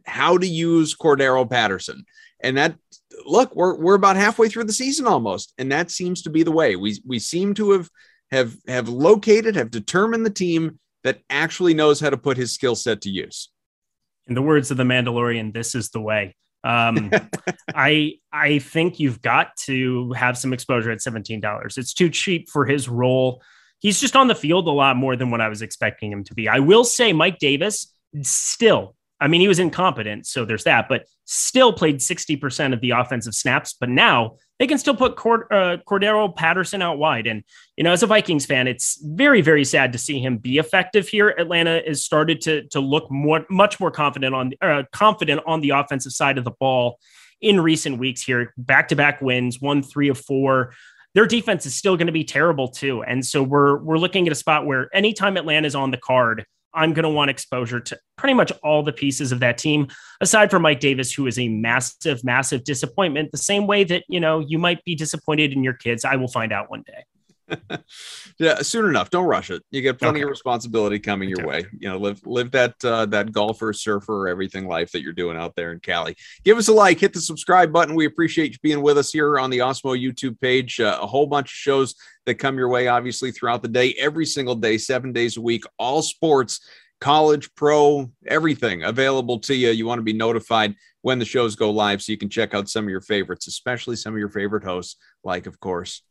how 0.06 0.38
to 0.38 0.48
use 0.48 0.96
Cordarrelle 0.96 1.50
Patterson. 1.50 2.06
And 2.42 2.58
that 2.58 2.76
look, 3.26 3.56
we're 3.56 3.76
we're 3.76 3.96
about 3.96 4.16
halfway 4.16 4.50
through 4.50 4.64
the 4.64 4.74
season 4.74 5.06
almost, 5.06 5.54
and 5.58 5.72
that 5.72 5.92
seems 5.92 6.24
to 6.24 6.30
be 6.30 6.42
the 6.42 6.52
way. 6.52 6.76
We 6.76 7.00
we 7.06 7.20
seem 7.20 7.54
to 7.56 7.72
have 7.72 7.90
have 8.32 8.56
have 8.68 8.90
located, 8.90 9.56
have 9.56 9.70
determined 9.70 10.26
the 10.26 10.32
team 10.32 10.80
that 11.04 11.20
actually 11.30 11.74
knows 11.74 12.00
how 12.00 12.10
to 12.10 12.18
put 12.18 12.38
his 12.38 12.54
skill 12.54 12.76
set 12.76 13.02
to 13.02 13.10
use. 13.10 13.52
In 14.28 14.34
the 14.34 14.42
words 14.42 14.72
of 14.72 14.78
the 14.78 14.84
Mandalorian, 14.84 15.54
this 15.54 15.76
is 15.76 15.90
the 15.90 16.02
way. 16.02 16.36
Um, 16.64 17.12
I 17.76 18.16
I 18.32 18.60
think 18.60 19.00
you've 19.00 19.22
got 19.22 19.56
to 19.66 20.12
have 20.14 20.38
some 20.38 20.54
exposure 20.54 20.92
at 20.92 21.02
seventeen 21.02 21.40
dollars. 21.40 21.78
It's 21.78 21.94
too 21.94 22.10
cheap 22.10 22.50
for 22.50 22.66
his 22.66 22.90
role 22.90 23.42
he's 23.86 24.02
just 24.02 24.16
on 24.16 24.28
the 24.28 24.34
field 24.34 24.68
a 24.68 24.72
lot 24.72 24.96
more 24.96 25.16
than 25.16 25.30
what 25.30 25.42
I 25.42 25.48
was 25.48 25.62
expecting 25.62 26.12
him 26.12 26.24
to 26.24 26.34
be. 26.34 26.50
I 26.50 26.58
will 26.58 26.84
say 26.84 27.14
Mike 27.14 27.38
Davis 27.38 27.94
still, 28.24 28.96
I 29.20 29.28
mean, 29.28 29.42
he 29.42 29.48
was 29.48 29.60
incompetent, 29.60 30.26
so 30.26 30.44
there's 30.44 30.64
that, 30.64 30.90
but 30.90 31.06
still 31.26 31.72
played 31.72 31.98
60% 31.98 32.74
of 32.74 32.82
the 32.82 32.90
offensive 32.90 33.36
snaps. 33.36 33.76
But 33.80 33.90
now 33.90 34.38
they 34.58 34.66
can 34.66 34.80
still 34.80 34.96
put 34.96 35.16
Cord- 35.16 35.54
uh, 35.54 35.78
Cordarrelle 35.88 36.36
Patterson 36.36 36.82
out 36.82 36.98
wide. 36.98 37.28
And, 37.28 37.44
you 37.78 37.84
know, 37.84 37.92
as 37.92 38.02
a 38.02 38.08
Vikings 38.08 38.48
fan, 38.48 38.68
it's 38.68 39.00
very, 39.06 39.42
very 39.42 39.64
sad 39.64 39.92
to 39.92 40.00
see 40.00 40.20
him 40.20 40.40
be 40.40 40.58
effective 40.58 41.08
here. 41.08 41.30
Atlanta 41.30 41.84
has 41.86 42.04
started 42.04 42.42
to, 42.42 42.68
to 42.70 42.80
look 42.80 43.12
more, 43.12 43.46
much 43.52 43.80
more 43.80 43.92
confident 43.92 44.34
on, 44.34 44.54
uh, 44.64 44.82
confident 44.94 45.42
on 45.46 45.62
the 45.62 45.70
offensive 45.70 46.12
side 46.12 46.40
of 46.40 46.44
the 46.44 46.54
ball 46.60 46.98
in 47.40 47.62
recent 47.62 48.00
weeks 48.00 48.24
here. 48.24 48.52
Back 48.58 48.88
to 48.88 48.96
back 48.96 49.22
wins, 49.22 49.62
one, 49.62 49.84
three 49.84 50.10
of 50.10 50.18
four 50.18 50.74
their 51.16 51.26
defense 51.26 51.66
is 51.66 51.74
still 51.74 51.98
going 51.98 52.08
to 52.08 52.14
be 52.14 52.24
terrible 52.24 52.68
too. 52.68 53.02
And 53.04 53.26
so 53.26 53.42
we're 53.42 53.78
we're 53.78 53.98
looking 53.98 54.28
at 54.28 54.32
a 54.32 54.36
spot 54.36 54.66
where 54.66 54.94
anytime 54.94 55.38
Atlanta 55.38 55.66
is 55.66 55.74
on 55.74 55.90
the 55.90 55.98
card, 55.98 56.46
I'm 56.74 56.94
going 56.94 57.04
to 57.04 57.10
want 57.10 57.32
exposure 57.32 57.80
to 57.80 57.98
pretty 58.18 58.34
much 58.34 58.52
all 58.62 58.84
the 58.84 58.92
pieces 58.92 59.32
of 59.32 59.40
that 59.40 59.58
team, 59.58 59.88
aside 60.20 60.52
from 60.52 60.62
Mike 60.62 60.82
Davis, 60.82 61.14
who 61.14 61.26
is 61.26 61.40
a 61.40 61.48
massive, 61.48 62.24
massive 62.24 62.66
disappointment. 62.66 63.32
The 63.32 63.38
same 63.38 63.66
way 63.66 63.86
that 63.86 64.04
you 64.10 64.20
know 64.20 64.42
you 64.42 64.60
might 64.60 64.84
be 64.84 64.94
disappointed 64.94 65.54
in 65.54 65.64
your 65.64 65.74
kids. 65.74 66.06
I 66.06 66.18
will 66.18 66.28
find 66.28 66.52
out 66.52 66.70
one 66.70 66.84
day. 66.86 67.06
yeah, 68.40 68.62
soon 68.62 68.86
enough. 68.86 69.10
Don't 69.10 69.26
rush 69.26 69.52
it. 69.52 69.64
You 69.72 69.82
get 69.82 70.00
plenty 70.00 70.20
okay. 70.20 70.24
of 70.24 70.30
responsibility 70.30 71.00
coming 71.00 71.30
your 71.30 71.46
way. 71.46 71.66
You 71.78 71.90
know, 71.90 71.98
live 71.98 72.26
live 72.26 72.52
that 72.52 72.76
uh, 72.84 73.06
that 73.08 73.32
golfer, 73.32 73.74
surfer, 73.74 74.28
everything 74.28 74.68
life 74.68 74.92
that 74.92 75.02
you're 75.02 75.14
doing 75.14 75.38
out 75.38 75.56
there 75.56 75.72
in 75.72 75.80
Cali. 75.80 76.16
Give 76.44 76.58
us 76.58 76.68
a 76.68 76.74
like, 76.74 77.00
hit 77.00 77.14
the 77.14 77.22
subscribe 77.22 77.72
button. 77.72 77.96
We 77.96 78.06
appreciate 78.06 78.54
you 78.54 78.58
being 78.62 78.82
with 78.82 78.98
us 78.98 79.12
here 79.12 79.38
on 79.40 79.50
the 79.50 79.60
Awesemo 79.60 80.00
YouTube 80.00 80.40
page. 80.40 80.80
Uh, 80.80 81.00
a 81.02 81.08
whole 81.08 81.28
bunch 81.28 81.48
of 81.48 81.56
shows 81.56 81.96
that 82.26 82.36
come 82.36 82.58
your 82.58 82.70
way, 82.70 82.88
obviously 82.88 83.32
throughout 83.32 83.62
the 83.62 83.68
day, 83.68 83.96
every 84.00 84.26
single 84.26 84.56
day, 84.56 84.78
seven 84.78 85.14
days 85.14 85.38
a 85.38 85.42
week, 85.42 85.64
all 85.78 86.02
sports. 86.02 86.60
College, 87.02 87.54
pro, 87.56 88.10
everything 88.26 88.84
available 88.84 89.38
to 89.40 89.54
you. 89.54 89.70
You 89.70 89.86
want 89.86 90.00
to 90.00 90.04
be 90.04 90.14
notified 90.14 90.76
when 91.02 91.20
the 91.20 91.26
shows 91.26 91.56
go 91.56 91.70
live 91.70 92.02
so 92.02 92.12
you 92.12 92.18
can 92.18 92.30
check 92.30 92.56
out 92.56 92.70
some 92.70 92.86
of 92.86 92.90
your 92.90 93.02
favorites, 93.02 93.48
especially 93.48 93.96
some 93.96 94.14
of 94.14 94.18
your 94.18 94.30
favorite 94.30 94.64
hosts, 94.64 94.96
like, 95.24 95.46
of 95.46 95.60
course, 95.60 96.02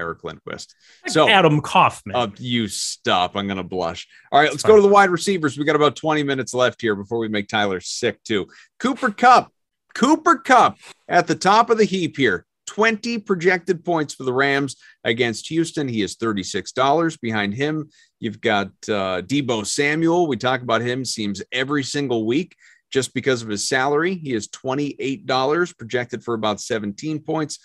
Eric 0.00 0.24
Lindquist. 0.24 0.74
So 1.06 1.28
Adam 1.28 1.60
Kaufman. 1.60 2.16
Uh, 2.16 2.28
you 2.38 2.66
stop. 2.66 3.36
I'm 3.36 3.46
gonna 3.46 3.62
blush. 3.62 4.08
All 4.32 4.40
right, 4.40 4.50
let's 4.50 4.62
go 4.62 4.76
to 4.76 4.82
the 4.82 4.88
wide 4.88 5.10
receivers. 5.10 5.56
We 5.56 5.64
got 5.64 5.76
about 5.76 5.96
20 5.96 6.22
minutes 6.22 6.54
left 6.54 6.80
here 6.80 6.96
before 6.96 7.18
we 7.18 7.28
make 7.28 7.48
Tyler 7.48 7.80
sick 7.80 8.22
too. 8.24 8.48
Cooper 8.78 9.10
Kupp. 9.10 9.52
Cooper 9.94 10.36
Kupp 10.38 10.78
at 11.08 11.26
the 11.26 11.34
top 11.34 11.70
of 11.70 11.78
the 11.78 11.84
heap 11.84 12.16
here. 12.16 12.46
20 12.66 13.18
projected 13.18 13.84
points 13.84 14.14
for 14.14 14.22
the 14.22 14.32
Rams 14.32 14.76
against 15.02 15.48
Houston. 15.48 15.88
He 15.88 16.02
is 16.02 16.16
$36. 16.16 17.20
Behind 17.20 17.52
him, 17.52 17.90
you've 18.20 18.40
got 18.40 18.68
uh, 18.88 19.22
Deebo 19.22 19.66
Samuel. 19.66 20.28
We 20.28 20.36
talk 20.36 20.62
about 20.62 20.80
him, 20.80 21.04
seems 21.04 21.42
every 21.50 21.82
single 21.82 22.26
week 22.26 22.54
just 22.90 23.12
because 23.12 23.42
of 23.42 23.48
his 23.48 23.68
salary. 23.68 24.14
He 24.14 24.34
is 24.34 24.48
$28, 24.48 25.76
projected 25.78 26.22
for 26.22 26.34
about 26.34 26.60
17 26.60 27.20
points. 27.20 27.58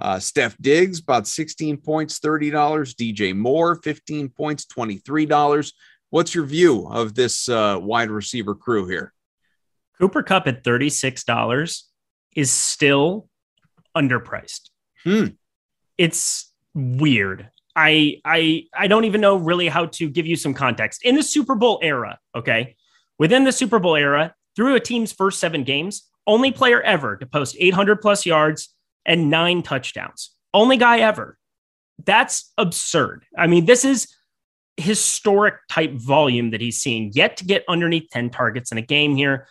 Uh, 0.00 0.18
Steph 0.18 0.56
Diggs, 0.60 1.00
about 1.00 1.26
16 1.26 1.76
points, 1.78 2.18
$30. 2.20 2.52
DJ 2.94 3.36
Moore, 3.36 3.76
15 3.76 4.30
points, 4.30 4.66
$23. 4.66 5.72
What's 6.10 6.34
your 6.34 6.44
view 6.44 6.88
of 6.88 7.14
this 7.14 7.48
uh, 7.48 7.78
wide 7.80 8.10
receiver 8.10 8.54
crew 8.54 8.88
here? 8.88 9.12
Cooper 9.98 10.22
Kupp 10.22 10.46
at 10.46 10.64
$36 10.64 11.82
is 12.34 12.50
still 12.50 13.28
underpriced. 13.96 14.70
Hmm. 15.04 15.26
It's 15.98 16.52
weird. 16.74 17.50
I 17.76 18.20
I 18.24 18.64
I 18.74 18.88
don't 18.88 19.04
even 19.04 19.20
know 19.20 19.36
really 19.36 19.68
how 19.68 19.86
to 19.86 20.08
give 20.08 20.26
you 20.26 20.36
some 20.36 20.54
context. 20.54 21.04
In 21.04 21.14
the 21.14 21.22
Super 21.22 21.54
Bowl 21.54 21.78
era, 21.82 22.18
okay? 22.34 22.76
Within 23.18 23.44
the 23.44 23.52
Super 23.52 23.78
Bowl 23.78 23.96
era, 23.96 24.34
through 24.56 24.74
a 24.74 24.80
team's 24.80 25.12
first 25.12 25.38
7 25.38 25.62
games, 25.62 26.10
only 26.26 26.50
player 26.50 26.80
ever 26.82 27.16
to 27.16 27.26
post 27.26 27.56
800 27.58 28.00
plus 28.00 28.26
yards, 28.26 28.74
and 29.04 29.30
nine 29.30 29.62
touchdowns. 29.62 30.30
Only 30.52 30.76
guy 30.76 30.98
ever. 31.00 31.38
That's 32.04 32.52
absurd. 32.56 33.24
I 33.36 33.46
mean, 33.46 33.66
this 33.66 33.84
is 33.84 34.08
historic 34.76 35.54
type 35.68 35.92
volume 35.92 36.50
that 36.50 36.60
he's 36.60 36.78
seen, 36.78 37.10
yet 37.14 37.36
to 37.38 37.44
get 37.44 37.64
underneath 37.68 38.08
10 38.10 38.30
targets 38.30 38.72
in 38.72 38.78
a 38.78 38.82
game 38.82 39.14
here, 39.16 39.46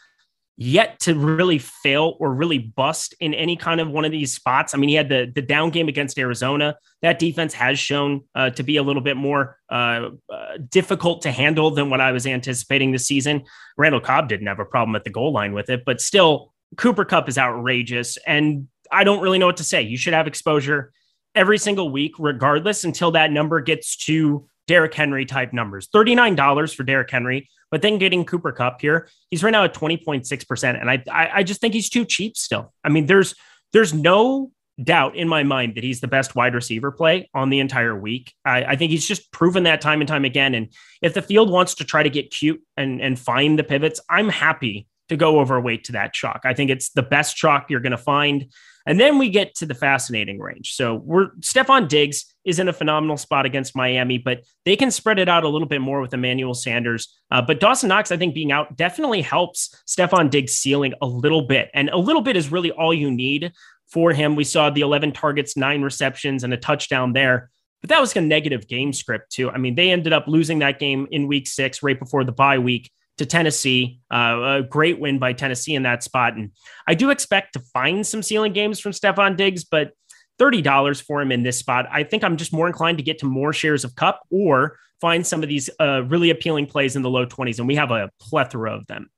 yet 0.57 0.99
to 0.99 1.15
really 1.15 1.57
fail 1.57 2.17
or 2.19 2.33
really 2.33 2.57
bust 2.57 3.15
in 3.21 3.33
any 3.33 3.55
kind 3.55 3.79
of 3.79 3.89
one 3.89 4.03
of 4.03 4.11
these 4.11 4.33
spots. 4.33 4.73
I 4.73 4.77
mean, 4.77 4.89
he 4.89 4.95
had 4.95 5.07
the, 5.07 5.31
the 5.33 5.41
down 5.41 5.69
game 5.69 5.87
against 5.87 6.19
Arizona. 6.19 6.75
That 7.01 7.17
defense 7.17 7.53
has 7.53 7.79
shown 7.79 8.21
uh, 8.35 8.49
to 8.51 8.63
be 8.63 8.75
a 8.75 8.83
little 8.83 9.01
bit 9.01 9.15
more 9.15 9.57
uh, 9.69 10.09
uh, 10.31 10.57
difficult 10.69 11.21
to 11.21 11.31
handle 11.31 11.71
than 11.71 11.89
what 11.89 12.01
I 12.01 12.11
was 12.11 12.27
anticipating 12.27 12.91
this 12.91 13.05
season. 13.05 13.43
Randall 13.77 14.01
Cobb 14.01 14.27
didn't 14.27 14.47
have 14.47 14.59
a 14.59 14.65
problem 14.65 14.95
at 14.95 15.05
the 15.05 15.09
goal 15.09 15.31
line 15.31 15.53
with 15.53 15.69
it, 15.69 15.83
but 15.85 16.01
still, 16.01 16.53
Cooper 16.77 17.05
Kupp 17.05 17.29
is 17.29 17.37
outrageous. 17.37 18.17
And 18.27 18.67
I 18.91 19.03
don't 19.03 19.21
really 19.21 19.37
know 19.37 19.45
what 19.45 19.57
to 19.57 19.63
say. 19.63 19.81
You 19.81 19.97
should 19.97 20.13
have 20.13 20.27
exposure 20.27 20.91
every 21.35 21.57
single 21.57 21.91
week, 21.91 22.13
regardless, 22.19 22.83
until 22.83 23.11
that 23.11 23.31
number 23.31 23.61
gets 23.61 23.95
to 24.05 24.47
Derrick 24.67 24.93
Henry 24.93 25.25
type 25.25 25.53
numbers. 25.53 25.87
$39 25.87 26.75
for 26.75 26.83
Derrick 26.83 27.09
Henry, 27.09 27.49
but 27.71 27.81
then 27.81 27.97
getting 27.97 28.25
Cooper 28.25 28.51
Kupp 28.51 28.81
here, 28.81 29.07
he's 29.31 29.43
right 29.43 29.51
now 29.51 29.63
at 29.63 29.73
20.6%. 29.73 30.79
And 30.79 30.89
I, 30.89 31.03
I, 31.11 31.29
I 31.35 31.43
just 31.43 31.61
think 31.61 31.73
he's 31.73 31.89
too 31.89 32.05
cheap 32.05 32.37
still. 32.37 32.73
I 32.83 32.89
mean, 32.89 33.05
there's 33.05 33.35
there's 33.73 33.93
no 33.93 34.51
doubt 34.83 35.15
in 35.15 35.27
my 35.27 35.43
mind 35.43 35.75
that 35.75 35.83
he's 35.83 36.01
the 36.01 36.07
best 36.07 36.35
wide 36.35 36.55
receiver 36.55 36.91
play 36.91 37.29
on 37.33 37.49
the 37.49 37.59
entire 37.59 37.95
week. 37.95 38.33
I, 38.45 38.63
I, 38.63 38.75
think 38.75 38.91
he's 38.91 39.07
just 39.07 39.31
proven 39.31 39.63
that 39.63 39.81
time 39.81 40.01
and 40.01 40.07
time 40.07 40.23
again. 40.23 40.55
And 40.55 40.71
if 41.01 41.13
the 41.13 41.21
field 41.21 41.51
wants 41.51 41.75
to 41.75 41.83
try 41.83 42.01
to 42.01 42.09
get 42.09 42.31
cute 42.31 42.61
and, 42.77 43.01
and 43.01 43.19
find 43.19 43.59
the 43.59 43.63
pivots, 43.63 43.99
I'm 44.09 44.29
happy 44.29 44.87
to 45.09 45.17
go 45.17 45.39
overweight 45.39 45.83
to 45.85 45.91
that 45.93 46.13
chalk. 46.13 46.41
I 46.45 46.53
think 46.53 46.69
it's 46.69 46.91
the 46.91 47.03
best 47.03 47.35
chalk 47.35 47.69
you're 47.69 47.79
going 47.79 47.91
to 47.91 47.97
find. 47.97 48.51
And 48.85 48.99
then 48.99 49.17
we 49.17 49.29
get 49.29 49.53
to 49.55 49.65
the 49.65 49.75
fascinating 49.75 50.39
range. 50.39 50.73
So 50.73 50.95
we're 50.95 51.31
Stefon 51.41 51.87
Diggs 51.87 52.33
is 52.45 52.59
in 52.59 52.69
a 52.69 52.73
phenomenal 52.73 53.17
spot 53.17 53.45
against 53.45 53.75
Miami, 53.75 54.17
but 54.17 54.43
they 54.65 54.75
can 54.75 54.89
spread 54.89 55.19
it 55.19 55.29
out 55.29 55.43
a 55.43 55.49
little 55.49 55.67
bit 55.67 55.81
more 55.81 56.01
with 56.01 56.13
Emmanuel 56.13 56.53
Sanders. 56.53 57.19
Uh, 57.29 57.41
but 57.41 57.59
Dawson 57.59 57.89
Knox, 57.89 58.11
I 58.11 58.17
think 58.17 58.33
being 58.33 58.51
out 58.51 58.77
definitely 58.77 59.21
helps 59.21 59.75
Stefon 59.85 60.29
Diggs 60.29 60.53
ceiling 60.53 60.93
a 61.01 61.05
little 61.05 61.43
bit. 61.43 61.69
And 61.73 61.89
a 61.89 61.97
little 61.97 62.21
bit 62.21 62.35
is 62.35 62.51
really 62.51 62.71
all 62.71 62.93
you 62.93 63.11
need 63.11 63.51
for 63.87 64.13
him. 64.13 64.35
We 64.35 64.43
saw 64.43 64.69
the 64.69 64.81
11 64.81 65.11
targets, 65.11 65.57
nine 65.57 65.81
receptions, 65.81 66.43
and 66.43 66.53
a 66.53 66.57
touchdown 66.57 67.13
there. 67.13 67.51
But 67.81 67.89
that 67.89 68.01
was 68.01 68.15
a 68.15 68.21
negative 68.21 68.67
game 68.67 68.91
script, 68.91 69.31
too. 69.31 69.49
I 69.49 69.57
mean, 69.57 69.75
they 69.75 69.91
ended 69.91 70.13
up 70.13 70.27
losing 70.27 70.59
that 70.59 70.79
game 70.79 71.07
in 71.11 71.27
week 71.27 71.47
six, 71.47 71.83
right 71.83 71.97
before 71.97 72.23
the 72.23 72.31
bye 72.31 72.59
week 72.59 72.91
to 73.19 73.25
Tennessee. 73.25 73.99
Uh, 74.11 74.59
a 74.59 74.63
great 74.63 74.99
win 74.99 75.19
by 75.19 75.33
Tennessee 75.33 75.75
in 75.75 75.83
that 75.83 76.03
spot. 76.03 76.33
And 76.35 76.51
I 76.87 76.95
do 76.95 77.11
expect 77.11 77.53
to 77.53 77.59
find 77.73 78.05
some 78.05 78.23
ceiling 78.23 78.53
games 78.53 78.79
from 78.79 78.93
Stefon 78.93 79.37
Diggs, 79.37 79.63
but 79.63 79.91
$30 80.39 81.01
for 81.01 81.21
him 81.21 81.31
in 81.31 81.43
this 81.43 81.59
spot. 81.59 81.85
I 81.91 82.03
think 82.03 82.23
I'm 82.23 82.37
just 82.37 82.53
more 82.53 82.67
inclined 82.67 82.97
to 82.97 83.03
get 83.03 83.19
to 83.19 83.25
more 83.25 83.53
shares 83.53 83.83
of 83.83 83.95
Kupp 83.95 84.21
or 84.31 84.77
find 85.01 85.27
some 85.27 85.43
of 85.43 85.49
these 85.49 85.69
uh, 85.79 86.03
really 86.07 86.29
appealing 86.29 86.65
plays 86.65 86.95
in 86.95 87.01
the 87.01 87.09
low 87.09 87.25
20s. 87.25 87.59
And 87.59 87.67
we 87.67 87.75
have 87.75 87.91
a 87.91 88.09
plethora 88.19 88.73
of 88.73 88.87
them. 88.87 89.09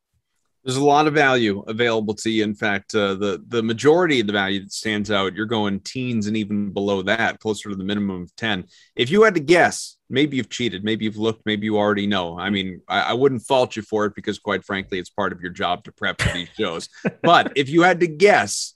There's 0.64 0.78
a 0.78 0.84
lot 0.84 1.08
of 1.08 1.14
value 1.14 1.64
available 1.68 2.14
to 2.16 2.30
you. 2.30 2.44
In 2.44 2.54
fact, 2.54 2.94
uh, 2.94 3.16
the 3.16 3.44
the 3.48 3.64
majority 3.64 4.20
of 4.20 4.28
the 4.28 4.34
value 4.34 4.62
that 4.62 4.72
stands 4.72 5.10
out, 5.10 5.34
you're 5.34 5.48
going 5.48 5.80
teens 5.80 6.28
and 6.28 6.38
even 6.38 6.72
below 6.72 7.02
that, 7.04 7.40
closer 7.40 7.70
to 7.70 7.76
the 7.76 7.84
minimum 7.84 8.24
of 8.24 8.36
ten. 8.36 8.66
If 8.96 9.10
you 9.10 9.24
had 9.24 9.34
to 9.34 9.40
guess, 9.40 9.98
maybe 10.10 10.38
you've 10.38 10.50
cheated, 10.50 10.84
maybe 10.84 11.06
you've 11.06 11.18
looked, 11.18 11.46
maybe 11.46 11.66
you 11.66 11.78
already 11.78 12.06
know. 12.06 12.38
I 12.38 12.52
mean, 12.52 12.82
I, 12.88 13.02
I 13.02 13.14
wouldn't 13.14 13.42
fault 13.42 13.76
you 13.76 13.82
for 13.82 14.06
it 14.06 14.14
because, 14.14 14.38
quite 14.38 14.64
frankly, 14.64 15.00
it's 15.00 15.10
part 15.10 15.32
of 15.32 15.42
your 15.42 15.52
job 15.52 15.84
to 15.86 15.92
prep 15.92 16.22
for 16.22 16.32
these 16.34 16.50
shows. 16.56 16.90
but 17.24 17.54
if 17.56 17.70
you 17.70 17.82
had 17.82 18.02
to 18.02 18.08
guess, 18.08 18.76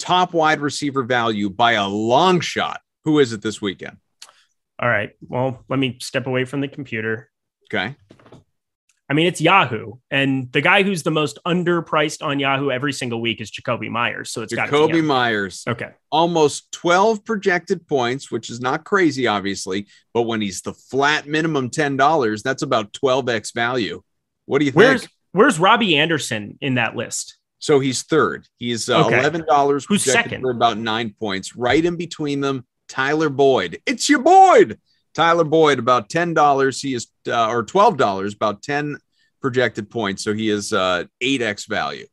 top 0.00 0.32
wide 0.32 0.60
receiver 0.60 1.04
value 1.04 1.50
by 1.50 1.72
a 1.72 1.86
long 1.86 2.40
shot, 2.40 2.80
who 3.04 3.20
is 3.20 3.32
it 3.32 3.42
this 3.42 3.62
weekend? 3.62 3.98
All 4.80 4.88
right. 4.88 5.10
Well, 5.28 5.62
let 5.68 5.78
me 5.78 5.98
step 6.00 6.26
away 6.26 6.46
from 6.46 6.62
the 6.62 6.68
computer. 6.68 7.30
Okay. 7.72 7.94
I 9.10 9.12
mean, 9.12 9.26
it's 9.26 9.40
Yahoo, 9.40 9.94
and 10.12 10.52
the 10.52 10.60
guy 10.60 10.84
who's 10.84 11.02
the 11.02 11.10
most 11.10 11.40
underpriced 11.44 12.24
on 12.24 12.38
Yahoo 12.38 12.70
every 12.70 12.92
single 12.92 13.20
week 13.20 13.40
is 13.40 13.50
Jakobi 13.50 13.90
Meyers. 13.90 14.30
So 14.30 14.42
it's 14.42 14.54
Jakobi 14.54 14.92
got 14.92 15.04
Meyers. 15.04 15.64
Okay, 15.66 15.90
almost 16.12 16.70
twelve 16.70 17.24
projected 17.24 17.88
points, 17.88 18.30
which 18.30 18.50
is 18.50 18.60
not 18.60 18.84
crazy, 18.84 19.26
obviously, 19.26 19.88
but 20.14 20.22
when 20.22 20.40
he's 20.40 20.62
the 20.62 20.74
flat 20.74 21.26
minimum 21.26 21.70
ten 21.70 21.96
dollars, 21.96 22.44
that's 22.44 22.62
about 22.62 22.92
twelve 22.92 23.28
x 23.28 23.50
value. 23.50 24.00
What 24.46 24.60
do 24.60 24.64
you 24.64 24.70
think? 24.70 24.76
Where's 24.76 25.08
Where's 25.32 25.58
Robbie 25.58 25.98
Anderson 25.98 26.56
in 26.60 26.76
that 26.76 26.94
list? 26.94 27.36
So 27.58 27.80
he's 27.80 28.04
third. 28.04 28.46
He's 28.58 28.88
uh, 28.88 29.06
okay. 29.06 29.18
eleven 29.18 29.44
dollars. 29.44 29.86
Who's 29.86 30.04
second 30.04 30.42
for 30.42 30.52
about 30.52 30.78
nine 30.78 31.16
points? 31.18 31.56
Right 31.56 31.84
in 31.84 31.96
between 31.96 32.40
them, 32.40 32.64
Tyler 32.88 33.28
Boyd. 33.28 33.80
It's 33.86 34.08
your 34.08 34.22
Boyd. 34.22 34.78
Tyler 35.14 35.44
Boyd, 35.44 35.78
about 35.78 36.08
ten 36.08 36.34
dollars. 36.34 36.80
He 36.80 36.94
is, 36.94 37.08
uh, 37.28 37.48
or 37.48 37.62
twelve 37.62 37.96
dollars, 37.96 38.34
about 38.34 38.62
ten 38.62 38.98
projected 39.40 39.90
points. 39.90 40.22
So 40.22 40.34
he 40.34 40.48
is 40.50 40.72
uh, 40.72 41.04
eight 41.20 41.42
x 41.42 41.66
value. 41.66 42.06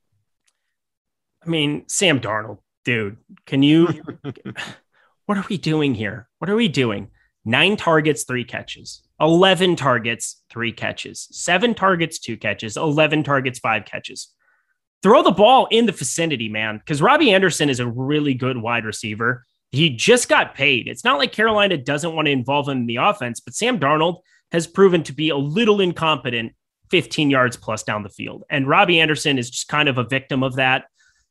I 1.45 1.49
mean, 1.49 1.83
Sam 1.87 2.19
Darnold, 2.19 2.59
dude, 2.83 3.17
can 3.45 3.63
you? 3.63 3.87
what 5.25 5.37
are 5.37 5.45
we 5.49 5.57
doing 5.57 5.93
here? 5.93 6.27
What 6.39 6.49
are 6.49 6.55
we 6.55 6.67
doing? 6.67 7.09
Nine 7.45 7.77
targets, 7.77 8.23
three 8.25 8.43
catches. 8.43 9.03
11 9.19 9.77
targets, 9.77 10.43
three 10.49 10.71
catches. 10.71 11.27
Seven 11.31 11.73
targets, 11.73 12.19
two 12.19 12.37
catches. 12.37 12.77
11 12.77 13.23
targets, 13.23 13.59
five 13.59 13.85
catches. 13.85 14.33
Throw 15.01 15.23
the 15.23 15.31
ball 15.31 15.67
in 15.71 15.85
the 15.85 15.91
vicinity, 15.91 16.49
man, 16.49 16.77
because 16.77 17.01
Robbie 17.01 17.31
Anderson 17.31 17.69
is 17.69 17.79
a 17.79 17.87
really 17.87 18.33
good 18.33 18.57
wide 18.57 18.83
receiver. 18.83 19.45
He 19.71 19.89
just 19.89 20.29
got 20.29 20.55
paid. 20.55 20.87
It's 20.87 21.03
not 21.03 21.17
like 21.17 21.31
Carolina 21.31 21.77
doesn't 21.77 22.15
want 22.15 22.27
to 22.27 22.31
involve 22.31 22.69
him 22.69 22.79
in 22.79 22.85
the 22.87 22.97
offense, 22.97 23.39
but 23.39 23.53
Sam 23.53 23.79
Darnold 23.79 24.21
has 24.51 24.65
proven 24.65 25.03
to 25.03 25.13
be 25.13 25.29
a 25.29 25.37
little 25.37 25.81
incompetent 25.81 26.53
15 26.89 27.29
yards 27.29 27.57
plus 27.57 27.83
down 27.83 28.03
the 28.03 28.09
field. 28.09 28.43
And 28.49 28.67
Robbie 28.67 28.99
Anderson 28.99 29.37
is 29.37 29.49
just 29.49 29.67
kind 29.67 29.89
of 29.89 29.97
a 29.97 30.03
victim 30.03 30.41
of 30.41 30.55
that. 30.55 30.85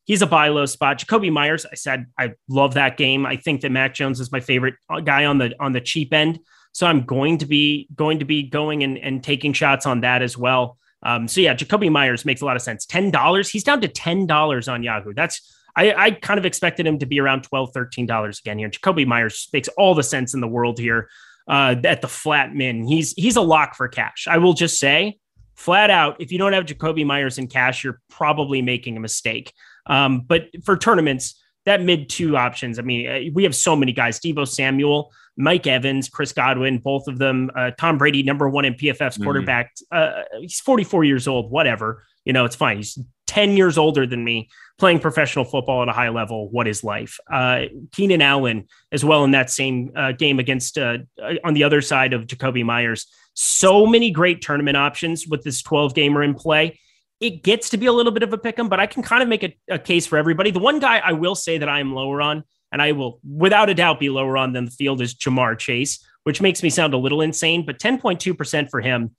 He's 0.04 0.22
a 0.22 0.26
buy 0.26 0.48
low 0.48 0.66
spot. 0.66 0.98
Jakobi 0.98 1.32
Meyers, 1.32 1.66
I 1.66 1.74
said 1.74 2.06
I 2.18 2.34
love 2.48 2.74
that 2.74 2.96
game. 2.96 3.26
I 3.26 3.36
think 3.36 3.62
that 3.62 3.72
Mac 3.72 3.94
Jones 3.94 4.20
is 4.20 4.30
my 4.30 4.40
favorite 4.40 4.74
guy 5.04 5.24
on 5.24 5.38
the 5.38 5.54
on 5.58 5.72
the 5.72 5.80
cheap 5.80 6.12
end. 6.12 6.38
So 6.72 6.86
I'm 6.86 7.04
going 7.04 7.38
to 7.38 7.46
be 7.46 7.88
going 7.94 8.20
to 8.20 8.24
be 8.24 8.44
going 8.44 8.84
and, 8.84 8.98
and 8.98 9.24
taking 9.24 9.52
shots 9.52 9.86
on 9.86 10.02
that 10.02 10.22
as 10.22 10.36
well. 10.38 10.78
Um, 11.02 11.26
so 11.26 11.40
yeah, 11.40 11.54
Jakobi 11.54 11.90
Meyers 11.90 12.24
makes 12.24 12.40
a 12.40 12.44
lot 12.44 12.54
of 12.54 12.62
sense. 12.62 12.86
Ten 12.86 13.10
dollars. 13.10 13.48
He's 13.48 13.64
down 13.64 13.80
to 13.80 13.88
ten 13.88 14.26
dollars 14.26 14.68
on 14.68 14.82
Yahoo. 14.82 15.12
That's 15.12 15.55
I, 15.76 15.92
I 15.92 16.10
kind 16.10 16.38
of 16.38 16.46
expected 16.46 16.86
him 16.86 16.98
to 16.98 17.06
be 17.06 17.20
around 17.20 17.48
$12, 17.48 17.72
$13 17.72 18.40
again 18.40 18.58
here. 18.58 18.70
Jakobi 18.70 19.06
Meyers 19.06 19.48
makes 19.52 19.68
all 19.76 19.94
the 19.94 20.02
sense 20.02 20.32
in 20.32 20.40
the 20.40 20.48
world 20.48 20.78
here 20.78 21.08
uh, 21.48 21.76
at 21.84 22.00
the 22.00 22.08
flat 22.08 22.54
min. 22.54 22.84
He's 22.84 23.12
he's 23.12 23.36
a 23.36 23.42
lock 23.42 23.74
for 23.74 23.88
cash. 23.88 24.26
I 24.28 24.38
will 24.38 24.54
just 24.54 24.78
say, 24.78 25.18
flat 25.54 25.90
out, 25.90 26.16
if 26.20 26.32
you 26.32 26.38
don't 26.38 26.52
have 26.52 26.66
Jakobi 26.66 27.04
Meyers 27.04 27.38
in 27.38 27.46
cash, 27.46 27.84
you're 27.84 28.00
probably 28.10 28.62
making 28.62 28.96
a 28.96 29.00
mistake. 29.00 29.52
Um, 29.86 30.20
but 30.20 30.48
for 30.64 30.76
tournaments, 30.76 31.40
that 31.64 31.82
mid 31.82 32.08
two 32.08 32.36
options, 32.36 32.78
I 32.78 32.82
mean, 32.82 33.08
uh, 33.08 33.20
we 33.32 33.44
have 33.44 33.54
so 33.54 33.76
many 33.76 33.92
guys: 33.92 34.18
Deebo 34.18 34.48
Samuel, 34.48 35.12
Mike 35.36 35.66
Evans, 35.66 36.08
Chris 36.08 36.32
Godwin, 36.32 36.78
both 36.78 37.06
of 37.06 37.18
them. 37.18 37.50
Uh, 37.54 37.70
Tom 37.78 37.98
Brady, 37.98 38.22
number 38.22 38.48
one 38.48 38.64
in 38.64 38.74
PFF's 38.74 39.14
mm-hmm. 39.14 39.24
quarterback. 39.24 39.72
Uh, 39.92 40.22
he's 40.40 40.60
44 40.60 41.04
years 41.04 41.28
old. 41.28 41.50
Whatever, 41.50 42.02
you 42.24 42.32
know, 42.32 42.44
it's 42.44 42.56
fine. 42.56 42.78
He's 42.78 42.98
10 43.36 43.54
years 43.54 43.76
older 43.76 44.06
than 44.06 44.24
me 44.24 44.48
playing 44.78 44.98
professional 44.98 45.44
football 45.44 45.82
at 45.82 45.90
a 45.90 45.92
high 45.92 46.08
level. 46.08 46.48
What 46.50 46.66
is 46.66 46.82
life? 46.82 47.18
Uh, 47.30 47.64
Keenan 47.92 48.22
Allen 48.22 48.66
as 48.92 49.04
well 49.04 49.24
in 49.24 49.32
that 49.32 49.50
same 49.50 49.92
uh, 49.94 50.12
game 50.12 50.38
against 50.38 50.78
uh, 50.78 50.96
on 51.44 51.52
the 51.52 51.62
other 51.62 51.82
side 51.82 52.14
of 52.14 52.26
Jakobi 52.26 52.64
Meyers. 52.64 53.06
So 53.34 53.86
many 53.86 54.10
great 54.10 54.40
tournament 54.40 54.78
options 54.78 55.26
with 55.26 55.44
this 55.44 55.60
12 55.60 55.94
gamer 55.94 56.22
in 56.22 56.32
play. 56.34 56.80
It 57.20 57.42
gets 57.42 57.68
to 57.70 57.76
be 57.76 57.84
a 57.84 57.92
little 57.92 58.10
bit 58.10 58.22
of 58.22 58.32
a 58.32 58.38
pick 58.38 58.58
'em, 58.58 58.70
but 58.70 58.80
I 58.80 58.86
can 58.86 59.02
kind 59.02 59.22
of 59.22 59.28
make 59.28 59.42
a, 59.42 59.54
a 59.68 59.78
case 59.78 60.06
for 60.06 60.16
everybody. 60.16 60.50
The 60.50 60.58
one 60.58 60.78
guy 60.80 60.96
I 61.04 61.12
will 61.12 61.34
say 61.34 61.58
that 61.58 61.68
I 61.68 61.80
am 61.80 61.94
lower 61.94 62.22
on, 62.22 62.42
and 62.72 62.80
I 62.80 62.92
will 62.92 63.20
without 63.22 63.68
a 63.68 63.74
doubt 63.74 64.00
be 64.00 64.08
lower 64.08 64.38
on 64.38 64.54
than 64.54 64.64
the 64.64 64.70
field 64.70 65.02
is 65.02 65.14
Ja'Marr 65.14 65.58
Chase, 65.58 66.02
which 66.24 66.40
makes 66.40 66.62
me 66.62 66.70
sound 66.70 66.94
a 66.94 66.98
little 66.98 67.20
insane, 67.20 67.66
but 67.66 67.78
10.2% 67.78 68.70
for 68.70 68.80
him 68.80 69.14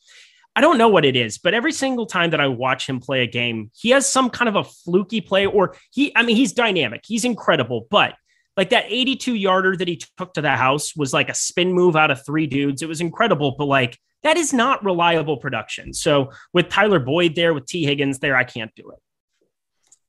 I 0.57 0.59
don't 0.59 0.79
know 0.79 0.89
what 0.89 1.05
it 1.05 1.15
is, 1.15 1.37
but 1.37 1.53
every 1.53 1.71
single 1.71 2.07
time 2.07 2.31
that 2.31 2.41
I 2.41 2.47
watch 2.47 2.89
him 2.89 2.99
play 2.99 3.21
a 3.21 3.27
game, 3.27 3.69
he 3.75 3.91
has 3.91 4.09
some 4.09 4.27
kind 4.31 4.49
of 4.49 4.55
a 4.55 4.63
fluky 4.63 5.21
play, 5.21 5.45
or 5.45 5.75
he, 5.91 6.11
I 6.15 6.23
mean, 6.23 6.35
he's 6.35 6.51
dynamic, 6.51 7.03
he's 7.05 7.25
incredible, 7.25 7.85
but 7.91 8.15
like 8.57 8.71
that 8.71 8.85
82 8.87 9.35
yarder 9.35 9.77
that 9.77 9.87
he 9.87 10.01
took 10.17 10.33
to 10.33 10.41
the 10.41 10.49
house 10.49 10.95
was 10.95 11.13
like 11.13 11.29
a 11.29 11.35
spin 11.35 11.73
move 11.73 11.95
out 11.95 12.09
of 12.09 12.25
three 12.25 12.47
dudes. 12.47 12.81
It 12.81 12.89
was 12.89 13.01
incredible, 13.01 13.53
but 13.55 13.65
like 13.65 13.99
that 14.23 14.35
is 14.35 14.51
not 14.51 14.83
reliable 14.83 15.37
production. 15.37 15.93
So 15.93 16.31
with 16.53 16.69
Tyler 16.69 16.97
Boyd 16.97 17.35
there, 17.35 17.53
with 17.53 17.67
Tee 17.67 17.85
Higgins 17.85 18.17
there, 18.17 18.35
I 18.35 18.43
can't 18.43 18.73
do 18.73 18.89
it. 18.89 18.99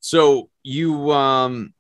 So 0.01 0.49
you, 0.63 1.13
um, 1.13 1.75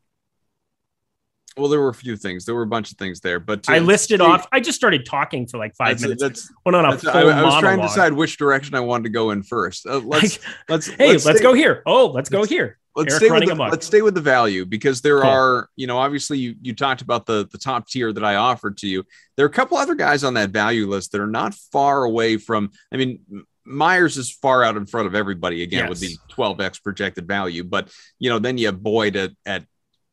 well, 1.58 1.68
there 1.68 1.80
were 1.80 1.88
a 1.88 1.94
few 1.94 2.16
things. 2.16 2.44
There 2.44 2.54
were 2.54 2.62
a 2.62 2.66
bunch 2.66 2.90
of 2.90 2.98
things 2.98 3.20
there, 3.20 3.40
but 3.40 3.64
to, 3.64 3.72
I 3.72 3.78
listed 3.78 4.20
off. 4.20 4.46
I 4.52 4.60
just 4.60 4.76
started 4.76 5.04
talking 5.04 5.46
for 5.46 5.58
like 5.58 5.74
five 5.76 6.00
minutes. 6.00 6.22
That's, 6.22 6.52
went 6.64 6.76
on 6.76 6.84
a 6.84 6.98
full 6.98 7.10
I, 7.10 7.22
I, 7.22 7.42
was 7.42 7.58
trying 7.58 7.78
to 7.80 7.86
decide 7.86 8.12
which 8.12 8.36
direction 8.36 8.74
I 8.74 8.80
wanted 8.80 9.04
to 9.04 9.10
go 9.10 9.30
in 9.30 9.42
first. 9.42 9.86
Uh, 9.86 9.98
let's 10.04 10.38
let's 10.68 10.86
hey, 10.86 11.12
let's, 11.12 11.24
let's 11.24 11.40
go 11.40 11.52
here. 11.54 11.82
Oh, 11.86 12.06
let's, 12.06 12.14
let's 12.14 12.28
go 12.30 12.44
here. 12.44 12.78
Let's 12.96 13.14
stay, 13.14 13.30
with 13.30 13.46
the, 13.46 13.54
let's 13.54 13.86
stay 13.86 14.02
with 14.02 14.14
the 14.14 14.20
value 14.20 14.64
because 14.64 15.00
there 15.00 15.20
cool. 15.20 15.30
are, 15.30 15.68
you 15.76 15.86
know, 15.86 15.98
obviously 15.98 16.38
you 16.38 16.56
you 16.60 16.74
talked 16.74 17.00
about 17.00 17.26
the 17.26 17.48
the 17.52 17.58
top 17.58 17.86
tier 17.86 18.12
that 18.12 18.24
I 18.24 18.34
offered 18.34 18.76
to 18.78 18.88
you. 18.88 19.04
There 19.36 19.46
are 19.46 19.48
a 19.48 19.52
couple 19.52 19.76
other 19.76 19.94
guys 19.94 20.24
on 20.24 20.34
that 20.34 20.50
value 20.50 20.88
list 20.88 21.12
that 21.12 21.20
are 21.20 21.28
not 21.28 21.54
far 21.54 22.02
away 22.02 22.38
from. 22.38 22.72
I 22.92 22.96
mean, 22.96 23.20
Meyers 23.64 24.16
is 24.16 24.32
far 24.32 24.64
out 24.64 24.76
in 24.76 24.86
front 24.86 25.06
of 25.06 25.14
everybody 25.14 25.62
again 25.62 25.88
yes. 25.88 25.90
with 25.90 26.00
the 26.00 26.16
12x 26.34 26.82
projected 26.82 27.28
value, 27.28 27.62
but 27.62 27.88
you 28.18 28.30
know, 28.30 28.40
then 28.40 28.58
you 28.58 28.66
have 28.66 28.82
Boyd 28.82 29.14
at 29.14 29.30
at 29.46 29.64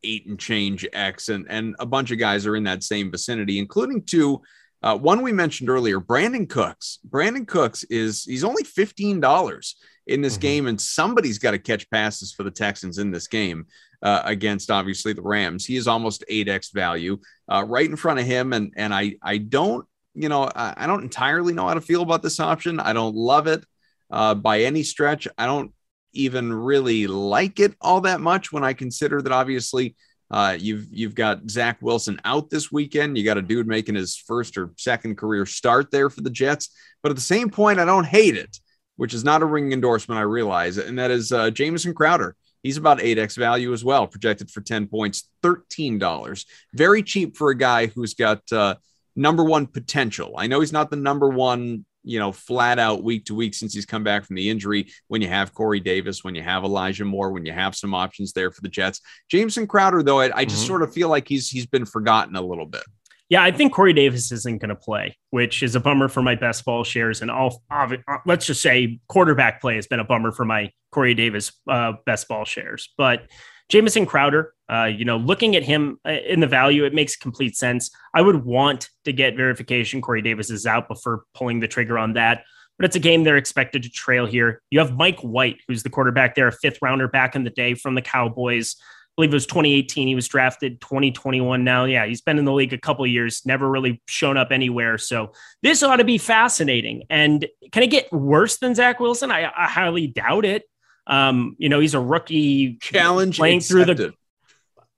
eight 0.05 0.27
and 0.27 0.39
change 0.39 0.85
X, 0.93 1.29
and 1.29 1.45
and 1.49 1.75
a 1.79 1.85
bunch 1.85 2.11
of 2.11 2.19
guys 2.19 2.45
are 2.45 2.55
in 2.55 2.63
that 2.63 2.83
same 2.83 3.11
vicinity, 3.11 3.59
including 3.59 4.03
two. 4.03 4.41
Uh, 4.83 4.95
one 4.95 5.23
we 5.23 5.31
mentioned 5.31 5.69
earlier, 5.69 5.99
Brandin 5.99 6.47
Cooks. 6.47 6.99
Brandin 7.09 7.47
Cooks 7.47 7.83
is 7.85 8.23
he's 8.23 8.43
only 8.43 8.63
fifteen 8.63 9.19
dollars 9.19 9.77
in 10.07 10.21
this 10.21 10.33
mm-hmm. 10.33 10.41
game, 10.41 10.67
and 10.67 10.79
somebody's 10.79 11.39
got 11.39 11.51
to 11.51 11.59
catch 11.59 11.89
passes 11.89 12.31
for 12.33 12.43
the 12.43 12.51
Texans 12.51 12.99
in 12.99 13.11
this 13.11 13.27
game 13.27 13.65
uh, 14.03 14.21
against 14.25 14.69
obviously 14.71 15.13
the 15.13 15.21
Rams. 15.21 15.65
He 15.65 15.75
is 15.75 15.87
almost 15.87 16.23
eight 16.27 16.47
x 16.47 16.69
value 16.71 17.17
uh, 17.51 17.65
right 17.67 17.89
in 17.89 17.95
front 17.95 18.19
of 18.19 18.25
him, 18.25 18.53
and 18.53 18.73
and 18.75 18.93
I 18.93 19.15
I 19.21 19.37
don't 19.37 19.85
you 20.13 20.29
know 20.29 20.43
I, 20.55 20.73
I, 20.77 20.87
don't 20.87 21.03
entirely 21.03 21.53
know 21.53 21.67
how 21.67 21.73
to 21.73 21.81
feel 21.81 22.03
about 22.03 22.21
this 22.21 22.39
option. 22.39 22.79
I 22.79 22.93
don't 22.93 23.15
love 23.15 23.47
it 23.47 23.65
uh, 24.11 24.35
by 24.35 24.61
any 24.61 24.83
stretch. 24.83 25.27
I 25.37 25.45
don't 25.45 25.73
even 26.15 26.51
really 26.53 27.07
like 27.07 27.59
it 27.59 27.75
all 27.81 28.01
that 28.01 28.21
much 28.21 28.51
when 28.51 28.63
I 28.63 28.73
consider 28.73 29.21
that 29.21 29.31
obviously 29.31 29.95
uh, 30.31 30.57
you've 30.59 30.87
you've 30.91 31.15
got 31.15 31.49
Zach 31.49 31.77
Wilson 31.81 32.19
out 32.25 32.49
this 32.49 32.71
weekend. 32.71 33.17
You 33.17 33.23
got 33.23 33.37
a 33.37 33.41
dude 33.43 33.67
making 33.67 33.95
his 33.95 34.15
first 34.17 34.57
or 34.57 34.71
second 34.77 35.17
career 35.17 35.45
start 35.45 35.91
there 35.91 36.09
for 36.09 36.21
the 36.21 36.31
Jets. 36.31 36.69
But 37.03 37.11
at 37.11 37.15
the 37.15 37.21
same 37.21 37.49
point, 37.49 37.79
I 37.79 37.85
don't 37.85 38.05
hate 38.07 38.35
it. 38.35 38.57
which 38.97 39.13
is 39.13 39.23
not 39.23 39.41
a 39.41 39.45
ring 39.45 39.71
endorsement, 39.73 40.19
I 40.19 40.23
realize, 40.23 40.77
and 40.77 40.97
that 40.99 41.11
is 41.11 41.31
uh, 41.31 41.51
Jamison 41.51 41.93
Crowder. 41.93 42.35
He's 42.63 42.77
about 42.77 42.99
8x 42.99 43.37
value 43.37 43.73
as 43.73 43.83
well, 43.83 44.07
projected 44.07 44.49
for 44.49 44.61
10 44.61 44.87
points, 44.87 45.29
$13. 45.43 46.45
Very 46.73 47.03
cheap 47.03 47.37
for 47.37 47.51
a 47.51 47.57
guy 47.57 47.87
who's 47.87 48.15
got 48.15 48.41
uh, 48.51 48.75
number 49.15 49.43
one 49.43 49.67
potential. 49.67 50.33
I 50.37 50.47
know 50.47 50.61
he's 50.61 50.73
not 50.73 50.89
the 50.89 50.95
number 50.95 51.29
one, 51.29 51.85
you 52.05 52.19
know, 52.19 52.31
flat 52.31 52.79
out 52.79 53.03
week 53.03 53.25
to 53.25 53.35
week 53.35 53.53
since 53.53 53.73
he's 53.73 53.85
come 53.85 54.03
back 54.03 54.25
from 54.25 54.35
the 54.35 54.49
injury. 54.49 54.87
When 55.07 55.21
you 55.21 55.27
have 55.27 55.53
Corey 55.53 55.79
Davis, 55.79 56.23
when 56.23 56.35
you 56.35 56.43
have 56.43 56.63
Elijah 56.63 57.05
Moore, 57.05 57.31
when 57.31 57.45
you 57.45 57.51
have 57.51 57.75
some 57.75 57.93
options 57.93 58.31
there 58.31 58.51
for 58.51 58.61
the 58.61 58.69
Jets, 58.69 59.01
Jamison 59.29 59.67
Crowder, 59.67 60.03
though, 60.03 60.19
I, 60.19 60.31
I 60.35 60.45
just 60.45 60.59
mm-hmm. 60.59 60.67
sort 60.67 60.81
of 60.83 60.93
feel 60.93 61.09
like 61.09 61.27
he's 61.27 61.49
he's 61.49 61.65
been 61.65 61.85
forgotten 61.85 62.35
a 62.35 62.41
little 62.41 62.65
bit. 62.65 62.83
Yeah, 63.27 63.43
I 63.43 63.51
think 63.51 63.73
Corey 63.73 63.93
Davis 63.93 64.31
isn't 64.31 64.61
going 64.61 64.69
to 64.69 64.75
play, 64.75 65.17
which 65.31 65.63
is 65.63 65.73
a 65.75 65.79
bummer 65.79 66.07
for 66.07 66.21
my 66.21 66.35
best 66.35 66.63
ball 66.63 66.83
shares. 66.83 67.23
And 67.23 67.31
all, 67.31 67.63
uh, 67.71 67.87
let's 68.27 68.45
just 68.45 68.61
say 68.61 68.99
quarterback 69.07 69.61
play 69.61 69.75
has 69.75 69.87
been 69.87 69.99
a 69.99 70.03
bummer 70.03 70.31
for 70.31 70.45
my 70.45 70.71
Corey 70.91 71.15
Davis 71.15 71.51
uh, 71.67 71.93
best 72.05 72.27
ball 72.27 72.45
shares. 72.45 72.93
But 72.99 73.23
Jamison 73.69 74.05
Crowder, 74.05 74.53
uh, 74.69 74.85
you 74.85 75.05
know, 75.05 75.17
looking 75.17 75.55
at 75.55 75.63
him 75.63 75.99
uh, 76.05 76.11
in 76.11 76.39
the 76.39 76.47
value, 76.47 76.85
it 76.85 76.93
makes 76.93 77.15
complete 77.15 77.55
sense. 77.55 77.91
I 78.13 78.21
would 78.21 78.45
want 78.45 78.89
to 79.05 79.13
get 79.13 79.35
verification 79.35 80.01
Corey 80.01 80.21
Davis 80.21 80.49
is 80.49 80.65
out 80.65 80.87
before 80.87 81.23
pulling 81.33 81.59
the 81.59 81.67
trigger 81.67 81.97
on 81.97 82.13
that. 82.13 82.43
But 82.77 82.85
it's 82.85 82.95
a 82.95 82.99
game 82.99 83.23
they're 83.23 83.37
expected 83.37 83.83
to 83.83 83.89
trail 83.89 84.25
here. 84.25 84.61
You 84.69 84.79
have 84.79 84.97
Mike 84.97 85.21
White, 85.21 85.61
who's 85.67 85.83
the 85.83 85.89
quarterback 85.89 86.35
there, 86.35 86.47
a 86.47 86.51
fifth 86.51 86.79
rounder 86.81 87.07
back 87.07 87.35
in 87.35 87.45
the 87.45 87.49
day 87.49 87.73
from 87.73 87.95
the 87.95 88.01
Cowboys 88.01 88.75
I 89.15 89.21
believe 89.21 89.31
it 89.31 89.35
was 89.35 89.45
2018. 89.45 90.09
He 90.09 90.15
was 90.15 90.27
drafted 90.27 90.81
2021 90.81 91.63
now. 91.63 91.85
Yeah, 91.85 92.05
he's 92.05 92.19
been 92.19 92.37
in 92.37 92.43
the 92.43 92.51
league 92.51 92.73
a 92.73 92.77
couple 92.77 93.07
years, 93.07 93.43
never 93.45 93.69
really 93.69 94.01
shown 94.09 94.35
up 94.35 94.49
anywhere. 94.51 94.97
So 94.97 95.31
this 95.63 95.83
ought 95.83 95.97
to 95.97 96.03
be 96.03 96.17
fascinating. 96.17 97.03
And 97.09 97.47
can 97.71 97.83
it 97.83 97.91
get 97.91 98.11
worse 98.11 98.57
than 98.57 98.75
Zach 98.75 98.99
Wilson? 98.99 99.31
I, 99.31 99.49
I 99.55 99.69
highly 99.69 100.07
doubt 100.07 100.43
it. 100.43 100.63
Um, 101.07 101.55
you 101.59 101.69
know, 101.69 101.79
he's 101.79 101.93
a 101.93 101.99
rookie 101.99 102.77
challenge 102.81 103.37
playing 103.37 103.57
accepted. 103.57 103.85
through 103.85 103.95
the 103.95 104.13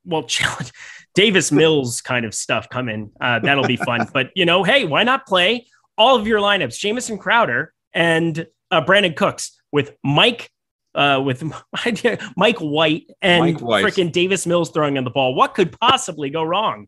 well, 0.06 0.24
challenge 0.28 0.72
Davis 1.16 1.52
Mills 1.52 2.02
kind 2.02 2.26
of 2.26 2.34
stuff 2.34 2.70
coming. 2.70 3.12
Uh, 3.20 3.40
that'll 3.40 3.68
be 3.68 3.78
fun. 3.78 4.08
but 4.14 4.30
you 4.36 4.46
know, 4.46 4.64
hey, 4.64 4.86
why 4.86 5.04
not 5.04 5.26
play 5.26 5.66
all 5.98 6.16
of 6.16 6.28
your 6.28 6.40
lineups? 6.40 6.78
Jamison 6.78 7.18
Crowder 7.18 7.74
and 7.94 8.48
uh, 8.72 8.84
Brandin 8.84 9.16
Cooks 9.16 9.60
with 9.72 9.96
Mike 10.04 10.50
uh, 10.96 11.22
with 11.24 11.44
Mike 12.36 12.60
White 12.60 13.12
and 13.22 13.58
freaking 13.58 14.12
Davis 14.12 14.46
Mills 14.46 14.72
throwing 14.72 14.98
in 14.98 15.04
the 15.04 15.10
ball. 15.10 15.36
What 15.36 15.54
could 15.54 15.78
possibly 15.80 16.30
go 16.30 16.44
wrong? 16.44 16.88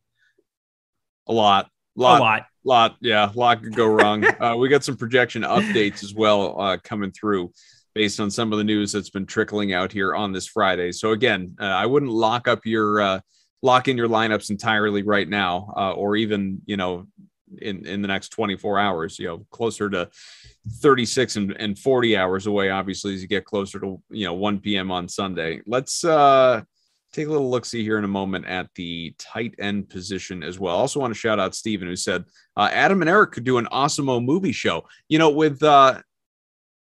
A 1.27 1.33
lot, 1.33 1.69
lot, 1.95 2.19
a 2.19 2.23
lot, 2.23 2.45
lot. 2.63 2.95
Yeah, 3.01 3.31
a 3.31 3.37
lot 3.37 3.61
could 3.61 3.75
go 3.75 3.85
wrong. 3.87 4.25
uh, 4.41 4.55
we 4.55 4.67
got 4.67 4.83
some 4.83 4.97
projection 4.97 5.43
updates 5.43 6.03
as 6.03 6.13
well 6.13 6.59
uh, 6.59 6.77
coming 6.83 7.11
through 7.11 7.51
based 7.99 8.21
on 8.21 8.31
some 8.31 8.53
of 8.53 8.57
the 8.57 8.63
news 8.63 8.93
that's 8.93 9.09
been 9.09 9.25
trickling 9.25 9.73
out 9.73 9.91
here 9.91 10.15
on 10.15 10.31
this 10.31 10.47
Friday. 10.47 10.89
So 10.89 11.11
again, 11.11 11.57
uh, 11.59 11.65
I 11.65 11.85
wouldn't 11.85 12.13
lock 12.13 12.47
up 12.47 12.65
your 12.65 13.01
uh, 13.01 13.19
lock 13.61 13.89
in 13.89 13.97
your 13.97 14.07
lineups 14.07 14.51
entirely 14.51 15.03
right 15.03 15.27
now, 15.27 15.73
uh, 15.75 15.91
or 15.91 16.15
even 16.15 16.61
you 16.65 16.77
know 16.77 17.07
in 17.57 17.85
in 17.85 18.01
the 18.01 18.07
next 18.07 18.29
24 18.29 18.79
hours. 18.79 19.19
You 19.19 19.27
know, 19.27 19.45
closer 19.51 19.89
to 19.89 20.09
36 20.75 21.35
and, 21.35 21.51
and 21.59 21.77
40 21.77 22.15
hours 22.15 22.47
away, 22.47 22.69
obviously, 22.69 23.15
as 23.15 23.21
you 23.21 23.27
get 23.27 23.43
closer 23.43 23.81
to, 23.81 24.01
you 24.09 24.23
know, 24.23 24.33
1 24.33 24.59
p.m. 24.59 24.91
on 24.91 25.09
Sunday. 25.09 25.59
Let's 25.67 26.05
uh, 26.05 26.61
take 27.11 27.27
a 27.27 27.31
little 27.31 27.49
look 27.49 27.65
see 27.65 27.83
here 27.83 27.97
in 27.97 28.05
a 28.05 28.07
moment 28.07 28.45
at 28.45 28.69
the 28.75 29.13
tight 29.17 29.55
end 29.59 29.89
position 29.89 30.41
as 30.41 30.57
well. 30.57 30.77
Also, 30.77 31.01
want 31.01 31.13
to 31.13 31.19
shout 31.19 31.37
out 31.37 31.53
Steven, 31.53 31.89
who 31.89 31.97
said 31.97 32.23
uh, 32.55 32.69
Adam 32.71 33.01
and 33.01 33.09
Eric 33.09 33.33
could 33.33 33.43
do 33.43 33.57
an 33.57 33.67
awesome 33.71 34.05
movie 34.05 34.53
show. 34.53 34.85
You 35.09 35.19
know, 35.19 35.31
with 35.31 35.61
uh, 35.61 35.99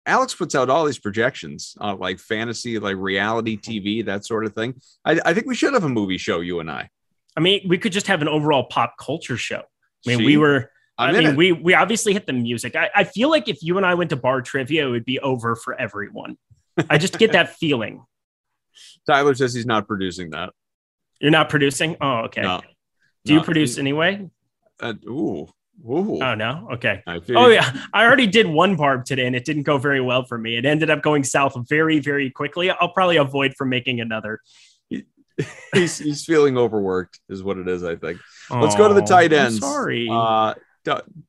Alex 0.07 0.35
puts 0.35 0.55
out 0.55 0.71
all 0.71 0.85
these 0.85 0.99
projections, 0.99 1.77
uh, 1.81 1.97
like 1.97 2.19
fantasy, 2.19 2.79
like 2.79 2.97
reality 2.97 3.59
TV, 3.59 4.05
that 4.07 4.25
sort 4.25 4.47
of 4.47 4.55
thing. 4.55 4.81
I, 5.05 5.21
I 5.25 5.35
think 5.35 5.47
we 5.47 5.55
should 5.55 5.75
have 5.75 5.85
a 5.85 5.89
movie 5.89 6.19
show, 6.19 6.41
you 6.41 6.61
and 6.61 6.71
I. 6.71 6.89
I 7.37 7.41
mean, 7.41 7.63
we 7.69 7.77
could 7.77 7.93
just 7.93 8.07
have 8.07 8.23
an 8.23 8.29
overall 8.29 8.65
pop 8.65 8.95
culture 8.99 9.37
show. 9.37 9.63
I 10.07 10.17
mean, 10.17 10.25
we 10.25 10.37
were 10.37 10.71
I'm 10.99 11.15
i 11.15 11.19
mean, 11.19 11.29
it. 11.31 11.37
we 11.37 11.53
we 11.53 11.75
obviously 11.75 12.13
hit 12.13 12.27
the 12.27 12.33
music. 12.33 12.75
I, 12.75 12.89
I 12.95 13.05
feel 13.05 13.29
like 13.29 13.49
if 13.49 13.63
you 13.63 13.77
and 13.77 13.85
I 13.85 13.95
went 13.95 14.11
to 14.11 14.17
bar 14.17 14.41
trivia, 14.41 14.87
it 14.87 14.91
would 14.91 15.05
be 15.05 15.21
over 15.21 15.55
for 15.55 15.79
everyone. 15.79 16.39
I 16.89 16.99
just 16.99 17.19
get 17.19 17.33
that 17.33 17.57
feeling. 17.59 18.05
Tyler 19.07 19.35
says 19.35 19.55
he's 19.55 19.67
not 19.67 19.87
producing 19.87 20.31
that. 20.31 20.53
You're 21.21 21.31
not 21.31 21.49
producing? 21.49 21.97
Oh, 22.01 22.25
okay. 22.27 22.43
No, 22.43 22.61
Do 23.25 23.35
no, 23.35 23.39
you 23.39 23.45
produce 23.45 23.79
anyway? 23.79 24.29
Uh, 24.81 24.95
ooh. 25.07 25.49
Ooh. 25.85 26.23
Oh 26.23 26.35
no. 26.35 26.69
Okay. 26.75 27.03
Oh 27.07 27.49
yeah. 27.49 27.73
I 27.93 28.05
already 28.05 28.27
did 28.27 28.47
one 28.47 28.77
barb 28.77 29.05
today 29.05 29.27
and 29.27 29.37
it 29.37 29.45
didn't 29.45 29.65
go 29.65 29.79
very 29.79 30.01
well 30.01 30.25
for 30.25 30.39
me. 30.39 30.57
It 30.57 30.65
ended 30.65 30.91
up 30.91 31.03
going 31.03 31.25
south 31.25 31.57
very, 31.69 31.99
very 31.99 32.31
quickly. 32.31 32.71
I'll 32.71 32.93
probably 32.93 33.17
avoid 33.17 33.55
from 33.55 33.69
making 33.69 34.01
another. 34.01 34.41
he's 35.75 35.99
he's 35.99 36.25
feeling 36.25 36.57
overworked, 36.57 37.21
is 37.29 37.43
what 37.43 37.59
it 37.59 37.69
is, 37.69 37.85
I 37.85 37.97
think. 37.97 38.21
Let's 38.51 38.75
go 38.75 38.89
to 38.89 38.95
the 38.95 39.03
tight 39.03 39.33
ends. 39.33 39.57
I'm 39.57 39.61
sorry. 39.61 40.09
Uh, 40.11 40.55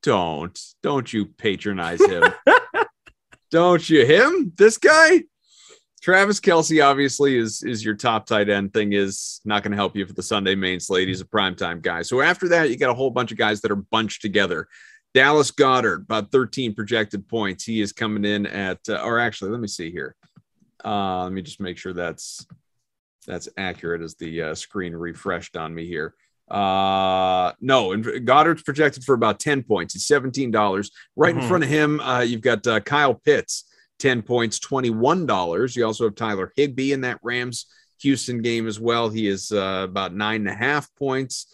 don't 0.01 0.59
don't 0.83 1.11
you 1.11 1.25
patronize 1.25 2.03
him 2.05 2.23
don't 3.51 3.89
you 3.89 4.05
him 4.05 4.53
this 4.55 4.77
guy 4.77 5.23
Travis 6.01 6.39
Kelce 6.39 6.83
obviously 6.83 7.37
is 7.37 7.63
is 7.63 7.83
your 7.83 7.95
top 7.95 8.25
tight 8.25 8.49
end. 8.49 8.73
Thing 8.73 8.93
is 8.93 9.41
not 9.45 9.63
going 9.63 9.71
to 9.71 9.77
help 9.77 9.95
you 9.95 10.05
for 10.05 10.13
the 10.13 10.23
sunday 10.23 10.55
main 10.55 10.79
slate. 10.79 11.07
He's 11.07 11.21
a 11.21 11.25
primetime 11.25 11.81
guy. 11.81 12.01
So 12.03 12.21
after 12.21 12.47
that 12.49 12.69
you 12.69 12.77
got 12.77 12.91
a 12.91 12.95
whole 12.95 13.09
bunch 13.09 13.31
of 13.31 13.37
guys 13.37 13.61
that 13.61 13.71
are 13.71 13.75
bunched 13.75 14.21
together. 14.21 14.67
Dallas 15.13 15.51
Goedert, 15.51 16.03
about 16.03 16.31
13 16.31 16.75
projected 16.75 17.27
points. 17.27 17.63
He 17.63 17.81
is 17.81 17.91
coming 17.91 18.25
in 18.25 18.45
at 18.45 18.79
uh, 18.87 19.01
or 19.03 19.19
actually 19.19 19.51
let 19.51 19.59
me 19.59 19.67
see 19.67 19.91
here. 19.91 20.15
Uh, 20.85 21.23
let 21.23 21.33
me 21.33 21.41
just 21.41 21.59
make 21.59 21.77
sure 21.77 21.93
that's 21.93 22.45
that's 23.25 23.49
accurate 23.57 24.01
as 24.01 24.15
the 24.15 24.41
uh, 24.41 24.55
screen 24.55 24.93
refreshed 24.93 25.57
on 25.57 25.73
me 25.73 25.85
here. 25.87 26.13
Uh, 26.49 27.51
no, 27.59 27.91
and 27.91 28.05
Goedert's 28.05 28.61
projected 28.61 29.03
for 29.03 29.13
about 29.13 29.39
10 29.39 29.63
points. 29.63 29.93
He's 29.93 30.07
$17. 30.07 30.89
Right 31.15 31.33
mm-hmm. 31.33 31.41
in 31.41 31.47
front 31.47 31.63
of 31.63 31.69
him, 31.69 31.99
uh, 31.99 32.21
you've 32.21 32.41
got 32.41 32.65
uh, 32.65 32.79
Kyle 32.79 33.13
Pitts, 33.13 33.65
10 33.99 34.21
points, 34.21 34.59
$21. 34.59 35.75
You 35.75 35.85
also 35.85 36.05
have 36.05 36.15
Tyler 36.15 36.51
Higbee 36.55 36.93
in 36.93 37.01
that 37.01 37.19
Rams 37.23 37.65
Houston 38.01 38.41
game 38.41 38.67
as 38.67 38.79
well. 38.79 39.09
He 39.09 39.27
is 39.27 39.51
uh, 39.51 39.81
about 39.83 40.13
nine 40.13 40.41
and 40.41 40.49
a 40.49 40.53
half 40.53 40.93
points, 40.95 41.53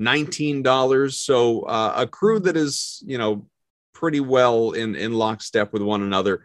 $19. 0.00 1.12
So 1.12 1.62
uh, 1.62 1.94
a 1.96 2.06
crew 2.06 2.40
that 2.40 2.56
is, 2.56 3.02
you 3.06 3.18
know, 3.18 3.46
pretty 3.92 4.20
well 4.20 4.72
in, 4.72 4.94
in 4.94 5.12
lockstep 5.12 5.72
with 5.72 5.82
one 5.82 6.02
another. 6.02 6.44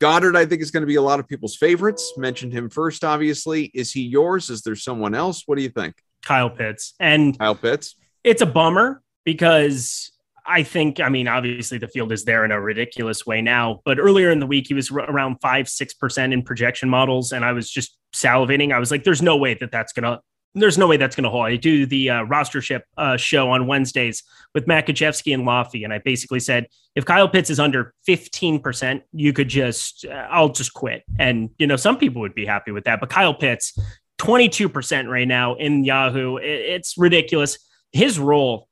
Goedert, 0.00 0.36
I 0.36 0.44
think, 0.44 0.60
is 0.60 0.70
going 0.70 0.82
to 0.82 0.86
be 0.86 0.96
a 0.96 1.02
lot 1.02 1.20
of 1.20 1.28
people's 1.28 1.56
favorites. 1.56 2.12
Mentioned 2.16 2.52
him 2.52 2.68
first, 2.68 3.02
obviously. 3.02 3.70
Is 3.72 3.92
he 3.92 4.02
yours? 4.02 4.50
Is 4.50 4.62
there 4.62 4.76
someone 4.76 5.14
else? 5.14 5.44
What 5.46 5.56
do 5.56 5.62
you 5.62 5.70
think? 5.70 5.94
Kyle 6.22 6.50
Pitts. 6.50 6.94
And 7.00 7.38
Kyle 7.38 7.54
Pitts. 7.54 7.96
It's 8.22 8.42
a 8.42 8.46
bummer 8.46 9.02
because 9.24 10.12
I 10.48 10.62
think, 10.62 11.00
I 11.00 11.08
mean, 11.08 11.28
obviously 11.28 11.78
the 11.78 11.88
field 11.88 12.12
is 12.12 12.24
there 12.24 12.44
in 12.44 12.50
a 12.50 12.60
ridiculous 12.60 13.26
way 13.26 13.42
now, 13.42 13.80
but 13.84 13.98
earlier 13.98 14.30
in 14.30 14.40
the 14.40 14.46
week, 14.46 14.68
he 14.68 14.74
was 14.74 14.90
around 14.90 15.38
five, 15.40 15.66
6% 15.66 16.32
in 16.32 16.42
projection 16.42 16.88
models. 16.88 17.32
And 17.32 17.44
I 17.44 17.52
was 17.52 17.70
just 17.70 17.96
salivating. 18.14 18.72
I 18.72 18.78
was 18.78 18.90
like, 18.90 19.04
there's 19.04 19.22
no 19.22 19.36
way 19.36 19.54
that 19.54 19.70
that's 19.70 19.92
going 19.92 20.04
to, 20.04 20.20
there's 20.54 20.78
no 20.78 20.86
way 20.86 20.96
that's 20.96 21.14
going 21.14 21.24
to 21.24 21.30
hold. 21.30 21.46
I 21.46 21.56
do 21.56 21.84
the 21.84 22.10
uh, 22.10 22.24
rostership 22.24 22.82
uh, 22.96 23.16
show 23.16 23.50
on 23.50 23.66
Wednesdays 23.66 24.22
with 24.54 24.66
Matt 24.66 24.86
Kajewski 24.86 25.34
and 25.34 25.46
Laffy. 25.46 25.84
And 25.84 25.92
I 25.92 25.98
basically 25.98 26.40
said, 26.40 26.66
if 26.94 27.04
Kyle 27.04 27.28
Pitts 27.28 27.50
is 27.50 27.60
under 27.60 27.92
15%, 28.08 29.02
you 29.12 29.32
could 29.32 29.48
just, 29.48 30.06
uh, 30.06 30.28
I'll 30.30 30.48
just 30.48 30.72
quit. 30.72 31.02
And, 31.18 31.50
you 31.58 31.66
know, 31.66 31.76
some 31.76 31.98
people 31.98 32.22
would 32.22 32.34
be 32.34 32.46
happy 32.46 32.70
with 32.70 32.84
that. 32.84 33.00
But 33.00 33.10
Kyle 33.10 33.34
Pitts, 33.34 33.78
22% 34.18 35.08
right 35.08 35.28
now 35.28 35.54
in 35.54 35.84
Yahoo. 35.84 36.38
It's 36.38 36.96
ridiculous. 36.96 37.58
His 37.92 38.18
role, 38.18 38.68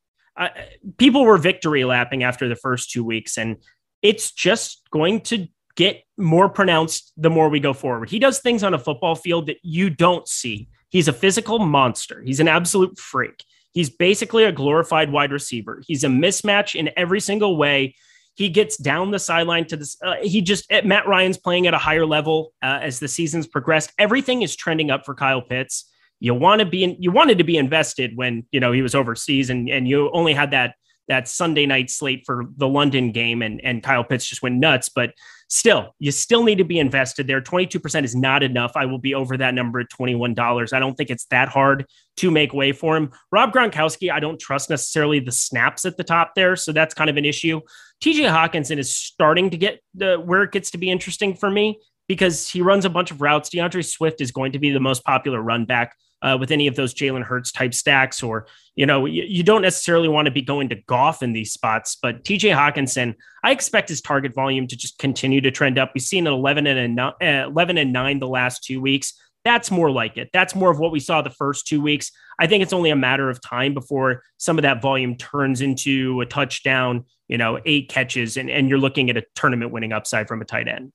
people 0.98 1.24
were 1.24 1.38
victory 1.38 1.84
lapping 1.84 2.22
after 2.22 2.48
the 2.48 2.56
first 2.56 2.90
two 2.90 3.04
weeks, 3.04 3.36
and 3.36 3.56
it's 4.02 4.30
just 4.32 4.82
going 4.90 5.20
to 5.22 5.48
get 5.76 6.02
more 6.16 6.48
pronounced 6.48 7.12
the 7.16 7.30
more 7.30 7.48
we 7.48 7.60
go 7.60 7.72
forward. 7.72 8.10
He 8.10 8.18
does 8.18 8.40
things 8.40 8.62
on 8.62 8.74
a 8.74 8.78
football 8.78 9.14
field 9.14 9.46
that 9.46 9.58
you 9.62 9.90
don't 9.90 10.28
see. 10.28 10.68
He's 10.88 11.08
a 11.08 11.12
physical 11.12 11.58
monster, 11.58 12.22
he's 12.22 12.40
an 12.40 12.48
absolute 12.48 12.98
freak. 12.98 13.44
He's 13.72 13.90
basically 13.90 14.44
a 14.44 14.52
glorified 14.52 15.10
wide 15.10 15.32
receiver. 15.32 15.82
He's 15.84 16.04
a 16.04 16.08
mismatch 16.08 16.76
in 16.76 16.90
every 16.96 17.18
single 17.18 17.56
way. 17.56 17.96
He 18.36 18.48
gets 18.48 18.76
down 18.76 19.10
the 19.10 19.18
sideline 19.18 19.66
to 19.66 19.76
this. 19.76 19.96
Uh, 20.00 20.14
he 20.22 20.42
just 20.42 20.70
Matt 20.84 21.08
Ryan's 21.08 21.38
playing 21.38 21.66
at 21.66 21.74
a 21.74 21.78
higher 21.78 22.06
level 22.06 22.52
uh, 22.62 22.78
as 22.82 23.00
the 23.00 23.08
season's 23.08 23.48
progressed. 23.48 23.92
Everything 23.98 24.42
is 24.42 24.54
trending 24.54 24.92
up 24.92 25.04
for 25.04 25.14
Kyle 25.14 25.42
Pitts. 25.42 25.90
You 26.20 26.34
want 26.34 26.60
to 26.60 26.66
be 26.66 26.84
in, 26.84 26.96
you 26.98 27.10
wanted 27.10 27.38
to 27.38 27.44
be 27.44 27.56
invested 27.56 28.16
when 28.16 28.46
you 28.50 28.60
know 28.60 28.72
he 28.72 28.82
was 28.82 28.94
overseas 28.94 29.50
and 29.50 29.68
and 29.68 29.88
you 29.88 30.10
only 30.12 30.34
had 30.34 30.52
that 30.52 30.74
that 31.08 31.28
Sunday 31.28 31.66
night 31.66 31.90
slate 31.90 32.22
for 32.24 32.44
the 32.56 32.68
London 32.68 33.12
game 33.12 33.42
and 33.42 33.60
and 33.62 33.82
Kyle 33.82 34.04
Pitts 34.04 34.26
just 34.26 34.42
went 34.42 34.56
nuts. 34.56 34.88
But 34.88 35.12
still, 35.48 35.94
you 35.98 36.10
still 36.10 36.44
need 36.44 36.58
to 36.58 36.64
be 36.64 36.78
invested 36.78 37.26
there. 37.26 37.40
22% 37.40 38.04
is 38.04 38.14
not 38.14 38.42
enough. 38.42 38.72
I 38.74 38.86
will 38.86 38.98
be 38.98 39.14
over 39.14 39.36
that 39.36 39.54
number 39.54 39.80
at 39.80 39.86
$21. 39.90 40.72
I 40.72 40.78
don't 40.78 40.94
think 40.94 41.10
it's 41.10 41.26
that 41.26 41.48
hard 41.48 41.86
to 42.16 42.30
make 42.30 42.52
way 42.52 42.72
for 42.72 42.96
him. 42.96 43.10
Rob 43.30 43.52
Gronkowski, 43.52 44.10
I 44.10 44.20
don't 44.20 44.40
trust 44.40 44.70
necessarily 44.70 45.20
the 45.20 45.32
snaps 45.32 45.84
at 45.84 45.96
the 45.96 46.04
top 46.04 46.34
there. 46.34 46.56
So 46.56 46.72
that's 46.72 46.94
kind 46.94 47.10
of 47.10 47.16
an 47.16 47.24
issue. 47.24 47.60
TJ 48.02 48.30
Hockenson 48.30 48.78
is 48.78 48.94
starting 48.96 49.50
to 49.50 49.56
get 49.56 49.80
the 49.94 50.16
where 50.16 50.42
it 50.42 50.52
gets 50.52 50.70
to 50.72 50.78
be 50.78 50.90
interesting 50.90 51.34
for 51.34 51.50
me 51.50 51.78
because 52.08 52.48
he 52.48 52.62
runs 52.62 52.84
a 52.84 52.90
bunch 52.90 53.10
of 53.10 53.20
routes. 53.20 53.48
D'Andre 53.48 53.82
Swift 53.82 54.20
is 54.20 54.30
going 54.30 54.52
to 54.52 54.58
be 54.58 54.70
the 54.70 54.80
most 54.80 55.04
popular 55.04 55.40
run 55.40 55.64
back 55.64 55.94
uh, 56.22 56.36
with 56.38 56.50
any 56.50 56.66
of 56.66 56.74
those 56.74 56.94
Jalen 56.94 57.22
Hurts 57.22 57.52
type 57.52 57.74
stacks, 57.74 58.22
or 58.22 58.46
you 58.74 58.86
know, 58.86 59.04
you, 59.04 59.24
you 59.24 59.42
don't 59.42 59.62
necessarily 59.62 60.08
want 60.08 60.26
to 60.26 60.32
be 60.32 60.42
going 60.42 60.70
to 60.70 60.76
Goff 60.86 61.22
in 61.22 61.32
these 61.32 61.52
spots. 61.52 61.96
But 62.00 62.24
TJ 62.24 62.54
Hockenson, 62.54 63.14
I 63.44 63.52
expect 63.52 63.90
his 63.90 64.00
target 64.00 64.34
volume 64.34 64.66
to 64.68 64.76
just 64.76 64.98
continue 64.98 65.42
to 65.42 65.50
trend 65.50 65.78
up. 65.78 65.92
We've 65.94 66.02
seen 66.02 66.26
an 66.26 66.32
11 66.32 66.66
and 66.66 66.98
a, 66.98 67.04
uh, 67.04 67.48
11 67.48 67.78
and 67.78 67.92
nine 67.92 68.18
the 68.18 68.28
last 68.28 68.64
two 68.64 68.80
weeks. 68.80 69.12
That's 69.44 69.70
more 69.70 69.90
like 69.90 70.16
it. 70.16 70.30
That's 70.32 70.54
more 70.54 70.70
of 70.70 70.78
what 70.78 70.90
we 70.90 71.00
saw 71.00 71.20
the 71.20 71.28
first 71.28 71.66
two 71.66 71.82
weeks. 71.82 72.10
I 72.38 72.46
think 72.46 72.62
it's 72.62 72.72
only 72.72 72.88
a 72.88 72.96
matter 72.96 73.28
of 73.28 73.42
time 73.42 73.74
before 73.74 74.22
some 74.38 74.56
of 74.58 74.62
that 74.62 74.80
volume 74.80 75.16
turns 75.16 75.60
into 75.60 76.22
a 76.22 76.26
touchdown, 76.26 77.04
you 77.28 77.36
know, 77.36 77.60
eight 77.66 77.90
catches, 77.90 78.38
and, 78.38 78.48
and 78.48 78.70
you're 78.70 78.78
looking 78.78 79.10
at 79.10 79.18
a 79.18 79.24
tournament 79.34 79.70
winning 79.70 79.92
upside 79.92 80.26
from 80.26 80.40
a 80.40 80.46
tight 80.46 80.66
end. 80.66 80.92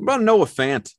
What 0.00 0.14
about 0.14 0.22
Noah 0.22 0.46
Fant? 0.46 0.94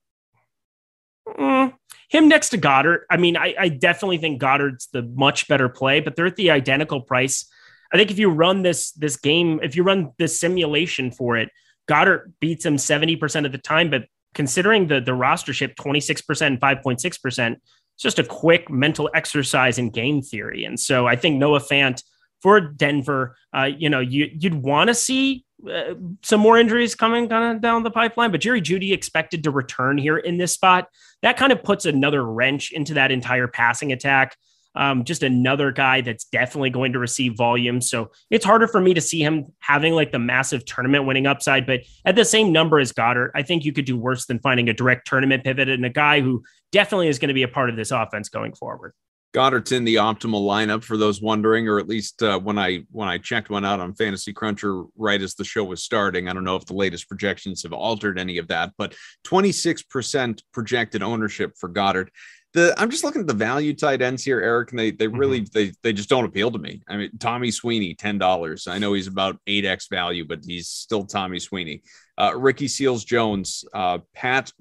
Mm, 1.28 1.74
him 2.10 2.28
next 2.28 2.50
to 2.50 2.60
Goedert. 2.60 3.02
I 3.10 3.18
mean, 3.18 3.36
I, 3.36 3.56
I 3.58 3.70
definitely 3.70 4.20
think 4.20 4.40
Goedert's 4.40 4.88
the 4.88 5.02
much 5.02 5.48
better 5.48 5.70
play, 5.70 6.02
but 6.02 6.16
they're 6.16 6.28
at 6.28 6.36
the 6.36 6.52
identical 6.52 7.02
price. 7.02 7.50
I 7.92 7.98
think 7.98 8.12
if 8.12 8.20
you 8.20 8.30
run 8.30 8.62
this 8.62 8.92
this 8.92 9.18
game, 9.18 9.60
if 9.64 9.76
you 9.76 9.82
run 9.82 10.12
this 10.20 10.40
simulation 10.40 11.10
for 11.10 11.36
it, 11.36 11.50
Goedert 11.90 12.32
beats 12.40 12.64
him 12.64 12.76
70% 12.76 13.46
of 13.46 13.52
the 13.52 13.58
time, 13.58 13.90
but 13.90 14.04
considering 14.36 14.88
the 14.88 15.02
the 15.02 15.14
rostership 15.14 15.74
26% 15.76 16.42
and 16.46 16.62
5.6%, 16.62 17.54
it's 17.54 17.64
just 17.98 18.20
a 18.20 18.24
quick 18.24 18.70
mental 18.70 19.10
exercise 19.16 19.80
in 19.80 19.90
game 19.90 20.22
theory. 20.22 20.64
And 20.64 20.80
so 20.80 21.08
I 21.08 21.16
think 21.16 21.38
Noah 21.38 21.60
Fant 21.60 22.04
for 22.40 22.60
Denver, 22.60 23.36
uh, 23.52 23.70
you 23.76 23.90
know, 23.90 24.00
you 24.00 24.30
you'd 24.32 24.62
want 24.62 24.90
to 24.90 24.94
see 24.94 25.44
uh, 25.70 25.96
some 26.24 26.40
more 26.40 26.58
injuries 26.58 26.96
coming 26.96 27.30
kind 27.30 27.56
of 27.56 27.62
down 27.62 27.84
the 27.84 27.92
pipeline, 27.92 28.32
but 28.32 28.42
Jerry 28.42 28.62
Jeudy 28.62 28.94
expected 28.94 29.44
to 29.44 29.52
return 29.52 29.98
here 29.98 30.18
in 30.18 30.38
this 30.38 30.54
spot. 30.54 30.88
That 31.22 31.38
kind 31.38 31.52
of 31.52 31.64
puts 31.64 31.86
another 31.86 32.24
wrench 32.26 32.72
into 32.72 32.96
that 32.96 33.12
entire 33.12 33.48
passing 33.48 33.92
attack. 33.92 34.36
Um, 34.74 35.04
just 35.04 35.22
another 35.22 35.72
guy 35.72 36.00
that's 36.00 36.24
definitely 36.26 36.70
going 36.70 36.94
to 36.94 37.00
receive 37.00 37.36
volume. 37.36 37.82
So 37.82 38.12
it's 38.30 38.46
harder 38.46 38.68
for 38.68 38.80
me 38.80 38.94
to 38.94 39.02
see 39.02 39.22
him 39.22 39.48
having 39.60 39.94
like 39.94 40.14
the 40.14 40.20
massive 40.20 40.64
tournament 40.66 41.06
winning 41.06 41.28
upside. 41.28 41.66
But 41.66 41.82
at 42.06 42.16
the 42.16 42.24
same 42.24 42.54
number 42.54 42.80
as 42.80 42.94
Goedert, 42.94 43.32
I 43.36 43.42
think 43.42 43.66
you 43.66 43.74
could 43.74 43.86
do 43.86 43.98
worse 43.98 44.28
than 44.28 44.40
finding 44.40 44.70
a 44.70 44.74
direct 44.74 45.08
tournament 45.08 45.44
pivot 45.44 45.68
and 45.68 45.86
a 45.86 45.90
guy 45.90 46.22
who 46.22 46.44
definitely 46.72 47.10
is 47.10 47.20
going 47.20 47.28
to 47.28 47.34
be 47.34 47.44
a 47.44 47.50
part 47.50 47.70
of 47.70 47.76
this 47.76 47.92
offense 47.92 48.30
going 48.30 48.54
forward. 48.54 48.94
Goedert's 49.34 49.72
in 49.72 49.86
the 49.86 49.96
optimal 49.96 50.42
lineup 50.42 50.84
for 50.84 50.98
those 50.98 51.22
wondering, 51.22 51.68
or 51.68 51.80
at 51.80 51.88
least 51.88 52.22
uh, 52.22 52.38
when 52.40 52.60
I 52.60 52.84
when 52.92 53.08
I 53.08 53.18
checked 53.18 53.50
one 53.50 53.64
out 53.64 53.80
on 53.80 53.94
Fantasy 53.94 54.34
Cruncher 54.34 54.84
right 54.98 55.22
as 55.22 55.36
the 55.36 55.46
show 55.46 55.64
was 55.64 55.84
starting. 55.84 56.28
I 56.28 56.34
don't 56.34 56.44
know 56.44 56.58
if 56.58 56.66
the 56.66 56.74
latest 56.74 57.08
projections 57.08 57.64
have 57.64 57.72
altered 57.72 58.20
any 58.20 58.38
of 58.40 58.50
that, 58.50 58.74
but 58.78 58.94
26% 59.26 60.42
projected 60.52 61.02
ownership 61.02 61.54
for 61.58 61.70
Goedert. 61.70 62.10
the 62.54 62.74
I'm 62.78 62.90
just 62.90 63.06
looking 63.06 63.22
at 63.22 63.28
the 63.28 63.34
value 63.34 63.74
tight 63.74 64.02
ends 64.02 64.26
here, 64.26 64.42
Eric, 64.42 64.72
and 64.72 64.80
they 64.80 64.92
they 64.92 65.08
really 65.08 65.42
mm-hmm. 65.42 65.54
they 65.54 65.72
they 65.82 65.94
just 65.94 66.10
don't 66.10 66.26
appeal 66.26 66.52
to 66.52 66.60
me. 66.60 66.82
I 66.90 66.98
mean, 66.98 67.18
Tommy 67.18 67.52
Sweeney, 67.52 67.96
ten 67.96 68.18
dollars. 68.18 68.68
I 68.68 68.80
know 68.80 68.92
he's 68.94 69.08
about 69.08 69.38
eight 69.48 69.64
x 69.64 69.88
value, 69.88 70.26
but 70.28 70.40
he's 70.46 70.68
still 70.68 71.06
Tommy 71.06 71.40
Sweeney. 71.40 71.84
Uh, 72.18 72.34
Ricky 72.36 72.68
Seals 72.68 73.06
Jones, 73.06 73.64
uh, 73.74 74.00
Pat 74.14 74.52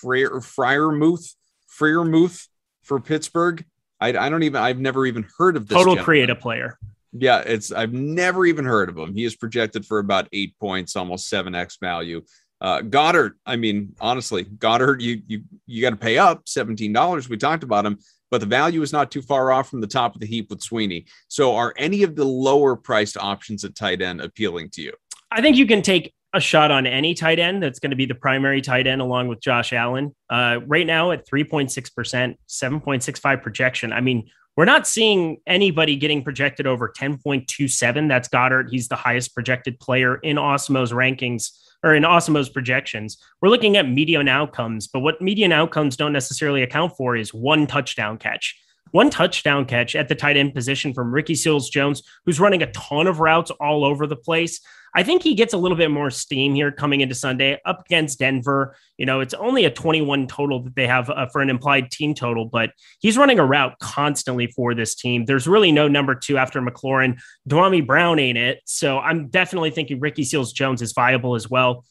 Freyer 0.00 0.40
Freiermuth, 0.40 1.34
Freiermuth 1.78 2.48
for 2.82 2.98
Pittsburgh. 2.98 3.62
I, 4.00 4.08
I 4.08 4.28
don't 4.28 4.42
even 4.42 4.60
I've 4.60 4.78
never 4.78 5.06
even 5.06 5.26
heard 5.38 5.56
of 5.56 5.68
this. 5.68 5.76
Total 5.76 5.96
create 5.96 6.30
a 6.30 6.34
player. 6.34 6.78
Yeah, 7.12 7.40
it's 7.40 7.72
I've 7.72 7.92
never 7.92 8.44
even 8.44 8.64
heard 8.64 8.88
of 8.88 8.98
him. 8.98 9.14
He 9.14 9.24
is 9.24 9.36
projected 9.36 9.86
for 9.86 9.98
about 9.98 10.28
eight 10.32 10.54
points, 10.58 10.96
almost 10.96 11.28
seven 11.28 11.54
x 11.54 11.78
value. 11.80 12.22
Uh, 12.60 12.80
Goedert, 12.80 13.32
I 13.44 13.56
mean, 13.56 13.94
honestly, 14.00 14.44
Goedert, 14.44 15.00
you 15.00 15.22
you 15.26 15.42
you 15.66 15.82
got 15.82 15.90
to 15.90 15.96
pay 15.96 16.18
up 16.18 16.42
seventeen 16.46 16.92
dollars. 16.92 17.28
We 17.28 17.36
talked 17.36 17.62
about 17.62 17.86
him, 17.86 17.98
but 18.30 18.40
the 18.40 18.46
value 18.46 18.82
is 18.82 18.92
not 18.92 19.10
too 19.10 19.22
far 19.22 19.52
off 19.52 19.70
from 19.70 19.80
the 19.80 19.86
top 19.86 20.14
of 20.14 20.20
the 20.20 20.26
heap 20.26 20.50
with 20.50 20.62
Sweeney. 20.62 21.06
So, 21.28 21.54
are 21.54 21.74
any 21.76 22.02
of 22.02 22.16
the 22.16 22.24
lower 22.24 22.76
priced 22.76 23.16
options 23.16 23.64
at 23.64 23.74
tight 23.74 24.02
end 24.02 24.20
appealing 24.20 24.70
to 24.70 24.82
you? 24.82 24.92
I 25.30 25.42
think 25.42 25.56
you 25.56 25.66
can 25.66 25.82
take 25.82 26.14
a 26.36 26.40
shot 26.40 26.70
on 26.70 26.86
any 26.86 27.14
tight 27.14 27.38
end 27.38 27.62
that's 27.62 27.78
going 27.78 27.90
to 27.90 27.96
be 27.96 28.06
the 28.06 28.14
primary 28.14 28.60
tight 28.60 28.86
end 28.86 29.00
along 29.00 29.28
with 29.28 29.40
Josh 29.40 29.72
Allen. 29.72 30.14
Uh, 30.30 30.60
right 30.66 30.86
now 30.86 31.10
at 31.10 31.26
3.6%, 31.26 32.36
7.65 32.48 33.42
projection. 33.42 33.92
I 33.92 34.00
mean, 34.00 34.28
we're 34.56 34.64
not 34.64 34.86
seeing 34.86 35.38
anybody 35.46 35.96
getting 35.96 36.22
projected 36.22 36.66
over 36.66 36.92
10.27. 36.96 38.08
That's 38.08 38.28
Goedert. 38.28 38.70
He's 38.70 38.88
the 38.88 38.96
highest 38.96 39.34
projected 39.34 39.78
player 39.80 40.16
in 40.16 40.36
Awesemo's 40.36 40.92
rankings 40.92 41.50
or 41.82 41.94
in 41.94 42.02
Awesemo's 42.02 42.48
projections, 42.48 43.16
we're 43.40 43.48
looking 43.48 43.76
at 43.76 43.88
median 43.88 44.28
outcomes, 44.28 44.88
but 44.88 45.00
what 45.00 45.20
median 45.20 45.52
outcomes 45.52 45.96
don't 45.96 46.12
necessarily 46.12 46.62
account 46.62 46.96
for 46.96 47.16
is 47.16 47.32
one 47.32 47.66
touchdown 47.66 48.18
catch. 48.18 48.60
One 48.92 49.10
touchdown 49.10 49.64
catch 49.64 49.94
at 49.94 50.08
the 50.08 50.14
tight 50.14 50.36
end 50.36 50.54
position 50.54 50.94
from 50.94 51.12
Ricky 51.12 51.34
Seals 51.34 51.68
Jones, 51.70 52.02
who's 52.24 52.40
running 52.40 52.62
a 52.62 52.70
ton 52.72 53.06
of 53.06 53.20
routes 53.20 53.50
all 53.52 53.84
over 53.84 54.06
the 54.06 54.16
place. 54.16 54.60
I 54.96 55.02
think 55.02 55.22
he 55.22 55.34
gets 55.34 55.52
a 55.52 55.58
little 55.58 55.76
bit 55.76 55.90
more 55.90 56.10
steam 56.10 56.54
here 56.54 56.72
coming 56.72 57.02
into 57.02 57.14
Sunday 57.14 57.60
up 57.66 57.84
against 57.84 58.18
Denver. 58.18 58.74
You 58.96 59.04
know, 59.04 59.20
it's 59.20 59.34
only 59.34 59.66
a 59.66 59.70
21 59.70 60.26
total 60.26 60.62
that 60.62 60.74
they 60.74 60.86
have 60.86 61.10
uh, 61.10 61.26
for 61.26 61.42
an 61.42 61.50
implied 61.50 61.90
team 61.90 62.14
total, 62.14 62.46
but 62.46 62.70
he's 63.00 63.18
running 63.18 63.38
a 63.38 63.44
route 63.44 63.78
constantly 63.78 64.46
for 64.46 64.74
this 64.74 64.94
team. 64.94 65.26
There's 65.26 65.46
really 65.46 65.70
no 65.70 65.86
number 65.86 66.14
two 66.14 66.38
after 66.38 66.62
McLaurin. 66.62 67.20
Dyami 67.46 67.86
Brown 67.86 68.18
ain't 68.18 68.38
it. 68.38 68.62
So 68.64 68.98
I'm 68.98 69.28
definitely 69.28 69.70
thinking 69.70 70.00
Ricky 70.00 70.24
Seals 70.24 70.54
Jones 70.54 70.80
is 70.80 70.92
viable 70.92 71.34
as 71.34 71.50
well. 71.50 71.84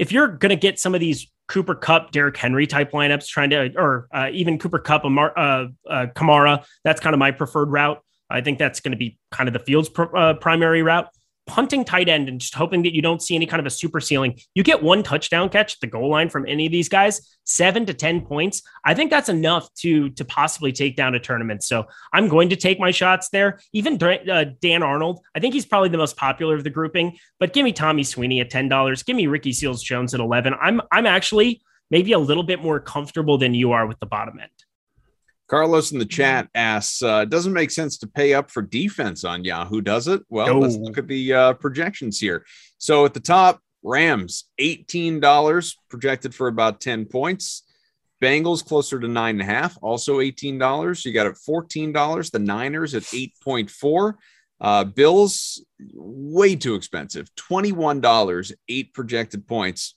If 0.00 0.12
you're 0.12 0.28
going 0.28 0.48
to 0.48 0.56
get 0.56 0.78
some 0.78 0.94
of 0.94 1.00
these 1.00 1.30
Cooper 1.46 1.74
Kupp, 1.74 2.10
Derrick 2.10 2.34
Henry 2.34 2.66
type 2.66 2.92
lineups, 2.92 3.26
trying 3.26 3.50
to, 3.50 3.70
or 3.76 4.08
uh, 4.14 4.30
even 4.32 4.58
Cooper 4.58 4.78
Kupp, 4.78 5.04
Amar, 5.04 5.38
uh, 5.38 5.66
uh, 5.86 6.06
Kamara, 6.16 6.64
that's 6.84 7.02
kind 7.02 7.12
of 7.12 7.18
my 7.18 7.32
preferred 7.32 7.70
route. 7.70 8.02
I 8.30 8.40
think 8.40 8.58
that's 8.58 8.80
going 8.80 8.92
to 8.92 8.96
be 8.96 9.18
kind 9.30 9.46
of 9.46 9.52
the 9.52 9.58
field's 9.58 9.90
pr- 9.90 10.16
uh, 10.16 10.34
primary 10.34 10.82
route 10.82 11.08
punting 11.50 11.84
tight 11.84 12.08
end 12.08 12.28
and 12.28 12.40
just 12.40 12.54
hoping 12.54 12.84
that 12.84 12.94
you 12.94 13.02
don't 13.02 13.20
see 13.20 13.34
any 13.34 13.44
kind 13.44 13.58
of 13.58 13.66
a 13.66 13.70
super 13.70 13.98
ceiling. 13.98 14.38
You 14.54 14.62
get 14.62 14.80
one 14.80 15.02
touchdown 15.02 15.48
catch 15.48 15.74
at 15.74 15.80
the 15.80 15.88
goal 15.88 16.08
line 16.08 16.30
from 16.30 16.46
any 16.46 16.66
of 16.66 16.72
these 16.72 16.88
guys, 16.88 17.36
seven 17.42 17.84
to 17.86 17.92
10 17.92 18.20
points. 18.20 18.62
I 18.84 18.94
think 18.94 19.10
that's 19.10 19.28
enough 19.28 19.68
to, 19.80 20.10
to 20.10 20.24
possibly 20.24 20.70
take 20.70 20.94
down 20.94 21.16
a 21.16 21.18
tournament. 21.18 21.64
So 21.64 21.86
I'm 22.12 22.28
going 22.28 22.50
to 22.50 22.56
take 22.56 22.78
my 22.78 22.92
shots 22.92 23.30
there. 23.30 23.58
Even 23.72 24.00
uh, 24.00 24.44
Dan 24.62 24.84
Arnold, 24.84 25.18
I 25.34 25.40
think 25.40 25.54
he's 25.54 25.66
probably 25.66 25.88
the 25.88 25.98
most 25.98 26.16
popular 26.16 26.54
of 26.54 26.62
the 26.62 26.70
grouping, 26.70 27.18
but 27.40 27.52
give 27.52 27.64
me 27.64 27.72
Tommy 27.72 28.04
Sweeney 28.04 28.40
at 28.40 28.50
$10. 28.50 29.04
Give 29.04 29.16
me 29.16 29.26
Ricky 29.26 29.52
Seals 29.52 29.82
Jones 29.82 30.14
at 30.14 30.20
11. 30.20 30.54
I'm, 30.60 30.80
I'm 30.92 31.06
actually 31.06 31.62
maybe 31.90 32.12
a 32.12 32.18
little 32.18 32.44
bit 32.44 32.62
more 32.62 32.78
comfortable 32.78 33.38
than 33.38 33.54
you 33.54 33.72
are 33.72 33.86
with 33.88 33.98
the 33.98 34.06
bottom 34.06 34.38
end. 34.38 34.50
Carlos 35.50 35.90
in 35.90 35.98
the 35.98 36.06
chat 36.06 36.48
asks, 36.54 37.02
uh, 37.02 37.24
doesn't 37.24 37.52
make 37.52 37.72
sense 37.72 37.98
to 37.98 38.06
pay 38.06 38.34
up 38.34 38.52
for 38.52 38.62
defense 38.62 39.24
on 39.24 39.42
Yahoo, 39.42 39.80
does 39.80 40.06
it? 40.06 40.22
Well, 40.28 40.46
no. 40.46 40.60
let's 40.60 40.76
look 40.76 40.96
at 40.96 41.08
the 41.08 41.32
uh, 41.32 41.52
projections 41.54 42.20
here. 42.20 42.46
So 42.78 43.04
at 43.04 43.14
the 43.14 43.20
top, 43.20 43.60
Rams, 43.82 44.44
$18 44.60 45.74
projected 45.88 46.36
for 46.36 46.46
about 46.46 46.80
10 46.80 47.06
points. 47.06 47.64
Bengals 48.22 48.64
closer 48.64 49.00
to 49.00 49.08
nine 49.08 49.40
and 49.40 49.42
a 49.42 49.52
half, 49.52 49.76
also 49.82 50.18
$18. 50.18 51.04
You 51.04 51.12
got 51.12 51.26
it 51.26 51.36
$14. 51.48 52.30
The 52.30 52.38
Niners 52.38 52.94
at 52.94 53.02
8.4. 53.02 54.14
Uh, 54.60 54.84
Bills, 54.84 55.64
way 55.94 56.54
too 56.54 56.76
expensive. 56.76 57.28
$21, 57.34 58.52
eight 58.68 58.94
projected 58.94 59.48
points. 59.48 59.96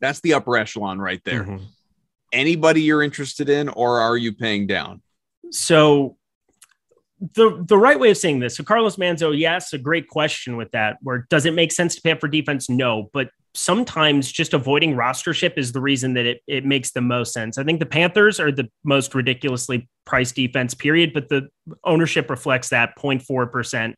That's 0.00 0.20
the 0.20 0.34
upper 0.34 0.56
echelon 0.56 1.00
right 1.00 1.22
there. 1.24 1.42
Mm-hmm 1.42 1.64
anybody 2.32 2.82
you're 2.82 3.02
interested 3.02 3.48
in, 3.48 3.68
or 3.68 4.00
are 4.00 4.16
you 4.16 4.32
paying 4.32 4.66
down? 4.66 5.02
So 5.50 6.16
the 7.34 7.64
the 7.66 7.78
right 7.78 7.98
way 7.98 8.10
of 8.10 8.16
saying 8.16 8.40
this. 8.40 8.56
So 8.56 8.64
Carlos 8.64 8.96
Manzo, 8.96 9.36
yes, 9.36 9.72
a 9.72 9.78
great 9.78 10.08
question 10.08 10.56
with 10.56 10.70
that. 10.72 10.98
Where 11.02 11.26
does 11.30 11.46
it 11.46 11.54
make 11.54 11.72
sense 11.72 11.94
to 11.94 12.02
pay 12.02 12.10
up 12.12 12.20
for 12.20 12.28
defense? 12.28 12.68
No, 12.68 13.10
but 13.12 13.30
sometimes 13.54 14.32
just 14.32 14.54
avoiding 14.54 14.94
rostership 14.94 15.58
is 15.58 15.72
the 15.72 15.80
reason 15.80 16.14
that 16.14 16.26
it, 16.26 16.40
it 16.46 16.64
makes 16.64 16.92
the 16.92 17.00
most 17.00 17.32
sense. 17.32 17.58
I 17.58 17.64
think 17.64 17.80
the 17.80 17.86
Panthers 17.86 18.40
are 18.40 18.50
the 18.50 18.68
most 18.82 19.14
ridiculously 19.14 19.88
priced 20.04 20.34
defense, 20.34 20.74
period, 20.74 21.12
but 21.12 21.28
the 21.28 21.48
ownership 21.84 22.30
reflects 22.30 22.70
that 22.70 22.96
0.4%. 22.98 23.94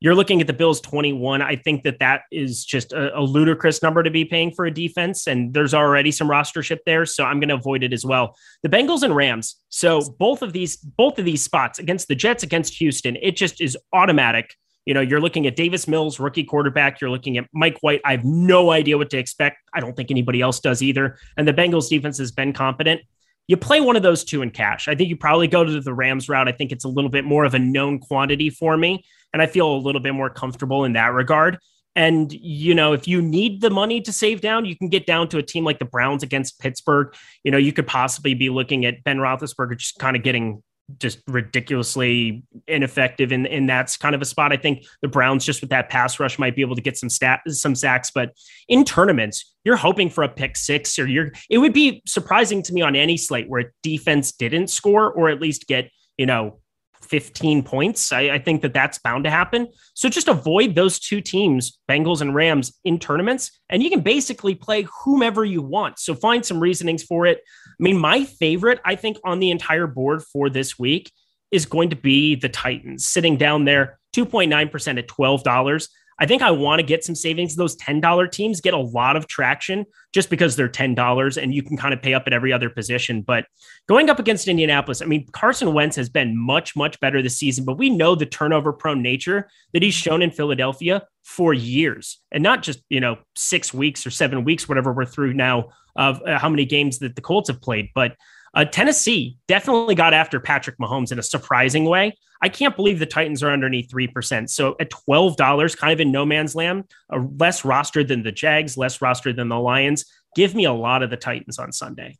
You're 0.00 0.14
looking 0.14 0.40
at 0.40 0.46
the 0.46 0.52
Bills 0.52 0.80
21. 0.80 1.42
I 1.42 1.56
think 1.56 1.82
that 1.82 1.98
that 1.98 2.22
is 2.30 2.64
just 2.64 2.92
a, 2.92 3.18
a, 3.18 3.20
ludicrous 3.20 3.82
number 3.82 4.04
to 4.04 4.10
be 4.10 4.24
paying 4.24 4.52
for 4.52 4.64
a 4.64 4.70
defense, 4.70 5.26
and 5.26 5.52
there's 5.52 5.74
already 5.74 6.12
some 6.12 6.28
rostership 6.28 6.78
there, 6.86 7.04
so 7.04 7.24
I'm 7.24 7.40
going 7.40 7.48
to 7.48 7.56
avoid 7.56 7.82
it 7.82 7.92
as 7.92 8.04
well. 8.04 8.36
The 8.62 8.68
Bengals 8.68 9.02
and 9.02 9.16
Rams. 9.16 9.56
So 9.70 10.00
both 10.18 10.42
of 10.42 10.52
these, 10.52 10.76
both 10.76 11.18
of 11.18 11.24
these 11.24 11.42
spots 11.42 11.80
against 11.80 12.06
the 12.06 12.14
Jets, 12.14 12.44
against 12.44 12.74
Houston, 12.74 13.16
it 13.20 13.36
just 13.36 13.60
is 13.60 13.76
automatic. 13.92 14.54
You 14.86 14.94
know, 14.94 15.00
you're 15.00 15.20
looking 15.20 15.48
at 15.48 15.56
Davis 15.56 15.88
Mills, 15.88 16.20
rookie 16.20 16.44
quarterback. 16.44 17.00
You're 17.00 17.10
looking 17.10 17.36
at 17.36 17.46
Mike 17.52 17.78
White. 17.80 18.00
I 18.04 18.12
have 18.12 18.24
no 18.24 18.70
idea 18.70 18.96
what 18.96 19.10
to 19.10 19.18
expect. 19.18 19.58
I 19.74 19.80
don't 19.80 19.96
think 19.96 20.12
anybody 20.12 20.40
else 20.40 20.60
does 20.60 20.80
either. 20.80 21.18
And 21.36 21.46
the 21.46 21.52
Bengals 21.52 21.88
defense 21.88 22.18
has 22.18 22.30
been 22.30 22.52
competent 22.52 23.00
you 23.48 23.56
play 23.56 23.80
one 23.80 23.96
of 23.96 24.02
those 24.02 24.24
two 24.24 24.42
in 24.42 24.50
cash. 24.50 24.88
I 24.88 24.94
think 24.94 25.08
you 25.08 25.16
probably 25.16 25.48
go 25.48 25.64
to 25.64 25.80
the 25.80 25.94
Rams 25.94 26.28
route. 26.28 26.48
I 26.48 26.52
think 26.52 26.70
it's 26.70 26.84
a 26.84 26.88
little 26.88 27.08
bit 27.08 27.24
more 27.24 27.46
of 27.46 27.54
a 27.54 27.58
known 27.58 27.98
quantity 27.98 28.50
for 28.50 28.76
me 28.76 29.02
and 29.32 29.42
I 29.42 29.46
feel 29.46 29.70
a 29.70 29.78
little 29.78 30.00
bit 30.00 30.14
more 30.14 30.30
comfortable 30.30 30.84
in 30.84 30.94
that 30.94 31.12
regard. 31.12 31.58
And, 31.96 32.32
you 32.32 32.74
know, 32.74 32.92
if 32.92 33.08
you 33.08 33.20
need 33.20 33.60
the 33.60 33.70
money 33.70 34.00
to 34.02 34.12
save 34.12 34.40
down, 34.40 34.64
you 34.64 34.76
can 34.76 34.88
get 34.88 35.04
down 35.04 35.28
to 35.30 35.38
a 35.38 35.42
team 35.42 35.64
like 35.64 35.80
the 35.80 35.84
Browns 35.84 36.22
against 36.22 36.60
Pittsburgh. 36.60 37.12
You 37.42 37.50
know, 37.50 37.58
you 37.58 37.72
could 37.72 37.88
possibly 37.88 38.34
be 38.34 38.50
looking 38.50 38.86
at 38.86 39.02
Ben 39.02 39.18
Roethlisberger 39.18 39.76
just 39.76 39.98
kind 39.98 40.16
of 40.16 40.22
getting 40.22 40.62
just 40.96 41.18
ridiculously 41.26 42.42
ineffective 42.66 43.30
in 43.30 43.44
in 43.44 43.66
that's 43.66 43.96
kind 43.96 44.14
of 44.14 44.22
a 44.22 44.24
spot. 44.24 44.52
I 44.52 44.56
think 44.56 44.86
the 45.02 45.08
Browns 45.08 45.44
just 45.44 45.60
with 45.60 45.70
that 45.70 45.90
pass 45.90 46.18
rush 46.18 46.38
might 46.38 46.56
be 46.56 46.62
able 46.62 46.76
to 46.76 46.82
get 46.82 46.96
some 46.96 47.10
stat 47.10 47.40
some 47.48 47.74
sacks, 47.74 48.10
but 48.10 48.32
in 48.68 48.84
tournaments, 48.84 49.54
you're 49.64 49.76
hoping 49.76 50.08
for 50.08 50.24
a 50.24 50.28
pick 50.28 50.56
six 50.56 50.98
or 50.98 51.06
you're 51.06 51.32
it 51.50 51.58
would 51.58 51.74
be 51.74 52.02
surprising 52.06 52.62
to 52.62 52.72
me 52.72 52.80
on 52.80 52.96
any 52.96 53.16
slate 53.16 53.48
where 53.48 53.74
defense 53.82 54.32
didn't 54.32 54.68
score 54.68 55.12
or 55.12 55.28
at 55.28 55.40
least 55.40 55.66
get, 55.66 55.90
you 56.16 56.26
know, 56.26 56.60
15 57.08 57.62
points. 57.62 58.12
I, 58.12 58.20
I, 58.30 58.38
think 58.38 58.62
that 58.62 58.74
that's 58.74 58.98
bound 58.98 59.24
to 59.24 59.30
happen. 59.30 59.68
So 59.94 60.08
just 60.08 60.28
avoid 60.28 60.74
those 60.74 60.98
two 60.98 61.20
teams, 61.20 61.78
Bengals 61.88 62.20
and 62.20 62.34
Rams, 62.34 62.78
in 62.84 62.98
tournaments, 62.98 63.58
and 63.70 63.82
you 63.82 63.90
can 63.90 64.00
basically 64.00 64.54
play 64.54 64.86
whomever 65.02 65.44
you 65.44 65.62
want. 65.62 65.98
So 65.98 66.14
find 66.14 66.44
some 66.44 66.60
reasonings 66.60 67.02
for 67.02 67.26
it. 67.26 67.40
I 67.66 67.82
mean, 67.82 67.98
my 67.98 68.24
favorite, 68.24 68.80
I 68.84 68.94
think, 68.94 69.18
on 69.24 69.40
the 69.40 69.50
entire 69.50 69.86
board 69.86 70.22
for 70.22 70.50
this 70.50 70.78
week 70.78 71.12
is 71.50 71.66
going 71.66 71.90
to 71.90 71.96
be 71.96 72.34
the 72.34 72.48
Titans 72.48 73.06
sitting 73.06 73.36
down 73.36 73.64
there 73.64 73.98
2.9% 74.14 74.98
at 74.98 75.08
$12. 75.08 75.88
I 76.20 76.26
think 76.26 76.42
I 76.42 76.50
want 76.50 76.80
to 76.80 76.86
get 76.86 77.04
some 77.04 77.14
savings. 77.14 77.54
Those 77.54 77.76
$10 77.76 78.32
teams 78.32 78.60
get 78.60 78.74
a 78.74 78.78
lot 78.78 79.16
of 79.16 79.28
traction 79.28 79.86
just 80.12 80.30
because 80.30 80.56
they're 80.56 80.68
$10 80.68 81.42
and 81.42 81.54
you 81.54 81.62
can 81.62 81.76
kind 81.76 81.94
of 81.94 82.02
pay 82.02 82.14
up 82.14 82.24
at 82.26 82.32
every 82.32 82.52
other 82.52 82.68
position. 82.68 83.22
But 83.22 83.46
going 83.88 84.10
up 84.10 84.18
against 84.18 84.48
Indianapolis, 84.48 85.00
I 85.00 85.06
mean, 85.06 85.26
Carson 85.32 85.72
Wentz 85.74 85.96
has 85.96 86.08
been 86.08 86.36
much, 86.36 86.74
much 86.74 86.98
better 87.00 87.22
this 87.22 87.38
season, 87.38 87.64
but 87.64 87.78
we 87.78 87.88
know 87.90 88.14
the 88.14 88.26
turnover 88.26 88.72
prone 88.72 89.02
nature 89.02 89.48
that 89.72 89.82
he's 89.82 89.94
shown 89.94 90.22
in 90.22 90.30
Philadelphia 90.30 91.04
for 91.22 91.54
years 91.54 92.20
and 92.32 92.42
not 92.42 92.62
just, 92.62 92.80
you 92.88 93.00
know, 93.00 93.18
six 93.36 93.72
weeks 93.72 94.06
or 94.06 94.10
seven 94.10 94.44
weeks, 94.44 94.68
whatever 94.68 94.92
we're 94.92 95.04
through 95.04 95.34
now 95.34 95.68
of 95.94 96.22
uh, 96.22 96.38
how 96.38 96.48
many 96.48 96.64
games 96.64 96.98
that 97.00 97.14
the 97.16 97.22
Colts 97.22 97.48
have 97.48 97.60
played. 97.60 97.90
But 97.94 98.16
uh, 98.54 98.64
Tennessee 98.64 99.36
definitely 99.46 99.94
got 99.94 100.14
after 100.14 100.40
Patrick 100.40 100.78
Mahomes 100.78 101.12
in 101.12 101.18
a 101.18 101.22
surprising 101.22 101.84
way. 101.84 102.16
I 102.40 102.48
can't 102.48 102.76
believe 102.76 102.98
the 102.98 103.06
Titans 103.06 103.42
are 103.42 103.50
underneath 103.50 103.90
3%. 103.90 104.48
So 104.48 104.76
at 104.78 104.90
$12, 104.90 105.76
kind 105.76 105.92
of 105.92 106.00
in 106.00 106.12
no 106.12 106.24
man's 106.24 106.54
land, 106.54 106.84
uh, 107.12 107.24
less 107.38 107.62
rostered 107.62 108.08
than 108.08 108.22
the 108.22 108.32
Jags, 108.32 108.76
less 108.76 108.98
rostered 108.98 109.36
than 109.36 109.48
the 109.48 109.58
Lions. 109.58 110.04
Give 110.36 110.54
me 110.54 110.64
a 110.64 110.72
lot 110.72 111.02
of 111.02 111.10
the 111.10 111.16
Titans 111.16 111.58
on 111.58 111.72
Sunday. 111.72 112.16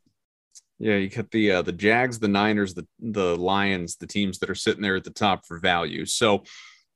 Yeah, 0.79 0.95
you 0.95 1.09
got 1.09 1.29
the 1.31 1.51
uh, 1.51 1.61
the 1.61 1.73
Jags, 1.73 2.19
the 2.19 2.29
Niners, 2.29 2.73
the 2.73 2.87
the 2.99 3.35
Lions, 3.35 3.97
the 3.97 4.07
teams 4.07 4.39
that 4.39 4.49
are 4.49 4.55
sitting 4.55 4.81
there 4.81 4.95
at 4.95 5.03
the 5.03 5.09
top 5.09 5.45
for 5.45 5.59
value. 5.59 6.05
So 6.05 6.43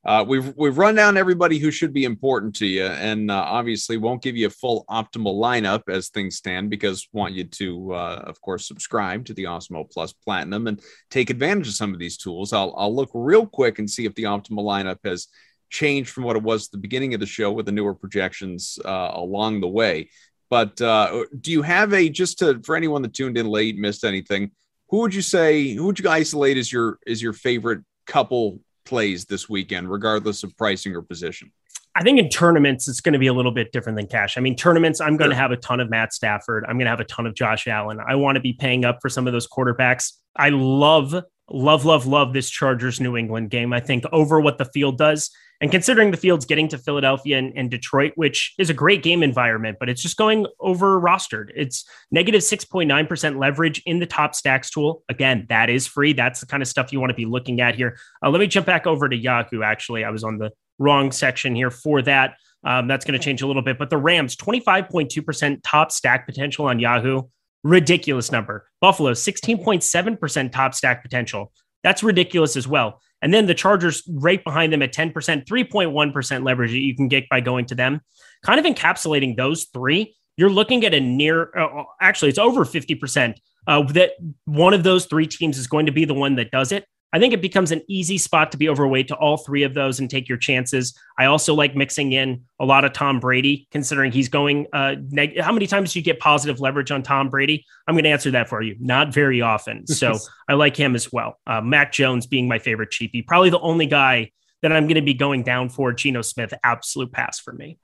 uh, 0.05 0.23
we've 0.27 0.53
we've 0.57 0.77
run 0.77 0.95
down 0.95 1.15
everybody 1.15 1.57
who 1.57 1.71
should 1.71 1.93
be 1.93 2.03
important 2.03 2.53
to 2.55 2.65
you, 2.65 2.85
and 2.85 3.31
uh, 3.31 3.35
obviously 3.35 3.95
won't 3.95 4.21
give 4.21 4.35
you 4.35 4.47
a 4.47 4.49
full 4.49 4.83
optimal 4.89 5.35
lineup 5.35 5.83
as 5.87 6.09
things 6.09 6.35
stand 6.35 6.69
because 6.69 7.07
want 7.13 7.33
you 7.33 7.45
to, 7.45 7.93
uh, 7.93 8.23
of 8.25 8.39
course, 8.41 8.67
subscribe 8.67 9.23
to 9.25 9.33
the 9.33 9.45
Awesemo 9.45 9.89
Plus 9.89 10.11
Platinum 10.11 10.67
and 10.67 10.81
take 11.09 11.29
advantage 11.29 11.69
of 11.69 11.73
some 11.75 11.93
of 11.93 11.99
these 11.99 12.17
tools. 12.17 12.51
I'll 12.51 12.73
I'll 12.77 12.93
look 12.93 13.11
real 13.13 13.45
quick 13.45 13.79
and 13.79 13.89
see 13.89 14.05
if 14.05 14.13
the 14.15 14.23
optimal 14.23 14.65
lineup 14.65 14.99
has 15.05 15.27
changed 15.69 16.09
from 16.09 16.25
what 16.25 16.35
it 16.35 16.43
was 16.43 16.67
at 16.67 16.71
the 16.71 16.77
beginning 16.77 17.13
of 17.13 17.21
the 17.21 17.25
show 17.25 17.51
with 17.51 17.65
the 17.65 17.71
newer 17.71 17.95
projections 17.95 18.77
uh, 18.83 19.11
along 19.13 19.61
the 19.61 19.67
way. 19.67 20.09
But 20.49 20.79
uh, 20.81 21.23
do 21.39 21.51
you 21.51 21.61
have 21.61 21.93
a 21.93 22.09
just 22.09 22.39
to 22.39 22.61
for 22.63 22.75
anyone 22.75 23.03
that 23.03 23.13
tuned 23.13 23.37
in 23.37 23.47
late 23.47 23.77
missed 23.77 24.03
anything? 24.03 24.51
Who 24.89 24.99
would 24.99 25.15
you 25.15 25.21
say? 25.21 25.69
Who 25.73 25.85
would 25.85 25.97
you 25.97 26.09
isolate 26.09 26.57
as 26.57 26.71
your 26.73 26.99
is 27.07 27.21
your 27.21 27.33
favorite 27.33 27.85
couple 28.05 28.59
plays 28.85 29.25
this 29.25 29.49
weekend, 29.49 29.89
regardless 29.89 30.43
of 30.43 30.55
pricing 30.57 30.95
or 30.95 31.01
position? 31.01 31.51
I 31.95 32.01
think 32.01 32.17
in 32.17 32.29
tournaments, 32.29 32.87
it's 32.87 33.01
going 33.01 33.13
to 33.13 33.19
be 33.19 33.27
a 33.27 33.33
little 33.33 33.51
bit 33.51 33.71
different 33.71 33.97
than 33.97 34.07
cash. 34.07 34.37
I 34.37 34.41
mean, 34.41 34.55
tournaments, 34.55 34.99
I'm 34.99 35.15
going 35.15 35.29
sure. 35.29 35.35
to 35.35 35.41
have 35.41 35.51
a 35.51 35.57
ton 35.57 35.79
of 35.79 35.89
Matt 35.91 36.11
Stafford. 36.11 36.65
I'm 36.67 36.77
going 36.77 36.85
to 36.85 36.89
have 36.89 36.99
a 36.99 37.05
ton 37.05 37.27
of 37.27 37.35
Josh 37.35 37.67
Allen. 37.67 37.99
I 38.05 38.15
want 38.15 38.35
to 38.35 38.41
be 38.41 38.53
paying 38.53 38.83
up 38.83 38.97
for 39.01 39.09
some 39.09 39.27
of 39.27 39.33
those 39.33 39.47
quarterbacks. 39.47 40.13
I 40.35 40.49
love, 40.49 41.13
love, 41.51 41.85
love, 41.85 42.07
love 42.07 42.33
this 42.33 42.49
Chargers 42.49 42.99
New 42.99 43.15
England 43.15 43.51
game. 43.51 43.73
I 43.73 43.79
think 43.79 44.05
over 44.11 44.39
what 44.39 44.57
the 44.57 44.65
field 44.65 44.97
does. 44.97 45.29
And 45.61 45.71
considering 45.71 46.11
the 46.11 46.17
field's 46.17 46.45
getting 46.45 46.67
to 46.69 46.77
Philadelphia 46.77 47.37
and, 47.37 47.53
and, 47.55 47.71
Detroit, 47.71 48.13
which 48.15 48.53
is 48.59 48.69
a 48.69 48.73
great 48.73 49.01
game 49.01 49.23
environment, 49.23 49.77
but 49.79 49.87
it's 49.87 50.01
just 50.01 50.17
going 50.17 50.45
over 50.59 50.99
rostered. 50.99 51.51
It's 51.55 51.85
negative 52.11 52.41
6.9% 52.41 53.39
leverage 53.39 53.81
in 53.85 53.99
the 53.99 54.05
top 54.05 54.35
stacks 54.35 54.69
tool. 54.69 55.03
Again, 55.07 55.45
that 55.49 55.69
is 55.69 55.87
free. 55.87 56.13
That's 56.13 56.41
the 56.41 56.45
kind 56.45 56.61
of 56.61 56.67
stuff 56.67 56.91
you 56.91 56.99
want 56.99 57.11
to 57.11 57.15
be 57.15 57.25
looking 57.25 57.61
at 57.61 57.75
here. 57.75 57.97
Uh, 58.23 58.29
let 58.29 58.39
me 58.39 58.47
jump 58.47 58.65
back 58.65 58.85
over 58.85 59.07
to 59.07 59.15
Yahoo. 59.15 59.63
Actually, 59.63 60.03
I 60.03 60.09
was 60.09 60.23
on 60.23 60.37
the 60.37 60.51
wrong 60.79 61.11
section 61.11 61.55
here 61.55 61.71
for 61.71 62.01
that. 62.01 62.35
Um, 62.65 62.87
that's 62.87 63.05
going 63.05 63.17
to 63.17 63.23
change 63.23 63.41
a 63.41 63.47
little 63.47 63.61
bit. 63.61 63.77
But 63.77 63.89
the 63.89 63.97
Rams, 63.97 64.35
25.2% 64.35 65.59
top 65.63 65.91
stack 65.91 66.25
potential 66.25 66.65
on 66.65 66.79
Yahoo. 66.79 67.23
Ridiculous 67.63 68.31
number. 68.31 68.67
Buffalo, 68.81 69.11
16.7% 69.11 70.51
top 70.51 70.73
stack 70.73 71.01
potential. 71.01 71.51
That's 71.83 72.03
ridiculous 72.03 72.55
as 72.55 72.67
well. 72.67 73.01
And 73.23 73.33
then 73.33 73.45
the 73.45 73.55
Chargers 73.55 74.03
right 74.07 74.43
behind 74.43 74.73
them 74.73 74.81
at 74.81 74.93
10%, 74.93 75.13
3.1% 75.13 76.45
leverage 76.45 76.71
that 76.71 76.79
you 76.79 76.93
can 76.93 77.07
get 77.07 77.27
by 77.29 77.39
going 77.39 77.65
to 77.67 77.75
them. 77.75 78.01
Kind 78.43 78.59
of 78.59 78.65
encapsulating 78.65 79.37
those 79.37 79.63
three, 79.73 80.13
you're 80.35 80.49
looking 80.49 80.85
at 80.85 80.93
a 80.93 80.99
near, 80.99 81.57
uh, 81.57 81.83
actually, 82.01 82.29
it's 82.29 82.37
over 82.37 82.65
50% 82.65 83.35
uh, 83.65 83.83
that 83.93 84.11
one 84.43 84.73
of 84.73 84.83
those 84.83 85.05
three 85.05 85.25
teams 85.25 85.57
is 85.57 85.67
going 85.67 85.85
to 85.85 85.93
be 85.93 86.03
the 86.03 86.13
one 86.13 86.35
that 86.35 86.51
does 86.51 86.73
it. 86.73 86.85
I 87.13 87.19
think 87.19 87.31
it 87.33 87.41
becomes 87.41 87.71
an 87.71 87.83
easy 87.87 88.17
spot 88.17 88.51
to 88.51 88.57
be 88.57 88.67
overweight 88.67 89.07
to 89.09 89.15
all 89.15 89.37
three 89.37 89.61
of 89.61 89.75
those 89.75 89.99
and 89.99 90.09
take 90.09 90.27
your 90.27 90.39
chances. 90.39 90.97
I 91.17 91.25
also 91.25 91.53
like 91.53 91.75
mixing 91.75 92.11
in 92.11 92.43
a 92.59 92.65
lot 92.65 92.85
of 92.85 92.93
Tom 92.93 93.19
Brady, 93.19 93.67
considering 93.71 94.11
he's 94.11 94.29
going. 94.29 94.65
Uh, 94.73 94.95
neg- 95.11 95.39
how 95.39 95.51
many 95.51 95.67
times 95.67 95.93
do 95.93 95.99
you 95.99 96.03
get 96.03 96.19
positive 96.19 96.59
leverage 96.59 96.89
on 96.89 97.03
Tom 97.03 97.29
Brady? 97.29 97.65
I'm 97.87 97.93
going 97.93 98.03
to 98.05 98.09
answer 98.09 98.31
that 98.31 98.49
for 98.49 98.63
you. 98.63 98.75
Not 98.79 99.13
very 99.13 99.41
often. 99.41 99.85
So 99.93 100.17
I 100.49 100.53
like 100.53 100.75
him 100.75 100.95
as 100.95 101.13
well. 101.13 101.39
Uh, 101.47 101.61
Mac 101.61 101.93
Jones 101.93 102.25
being 102.25 102.47
my 102.47 102.59
favorite 102.59 102.89
cheapie, 102.89 103.25
probably 103.25 103.51
the 103.51 103.59
only 103.59 103.85
guy 103.85 104.31
that 104.61 104.73
I'm 104.73 104.85
going 104.85 104.95
to 104.95 105.01
be 105.01 105.13
going 105.13 105.43
down 105.43 105.69
for. 105.69 105.93
Geno 105.93 106.21
Smith, 106.23 106.53
absolute 106.63 107.11
pass 107.11 107.39
for 107.39 107.53
me. 107.53 107.77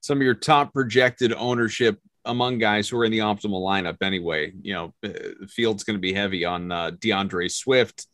Some 0.00 0.18
of 0.18 0.22
your 0.22 0.34
top 0.34 0.72
projected 0.72 1.34
ownership 1.34 1.98
among 2.24 2.58
guys 2.58 2.88
who 2.88 2.98
are 2.98 3.04
in 3.04 3.10
the 3.10 3.18
optimal 3.18 3.60
lineup 3.60 3.96
anyway. 4.02 4.52
You 4.62 4.74
know, 4.74 4.94
the 5.02 5.48
field's 5.48 5.84
going 5.84 5.96
to 5.96 6.00
be 6.00 6.12
heavy 6.12 6.44
on 6.44 6.70
uh, 6.70 6.92
D'Andre 6.92 7.48
Swift. 7.48 8.06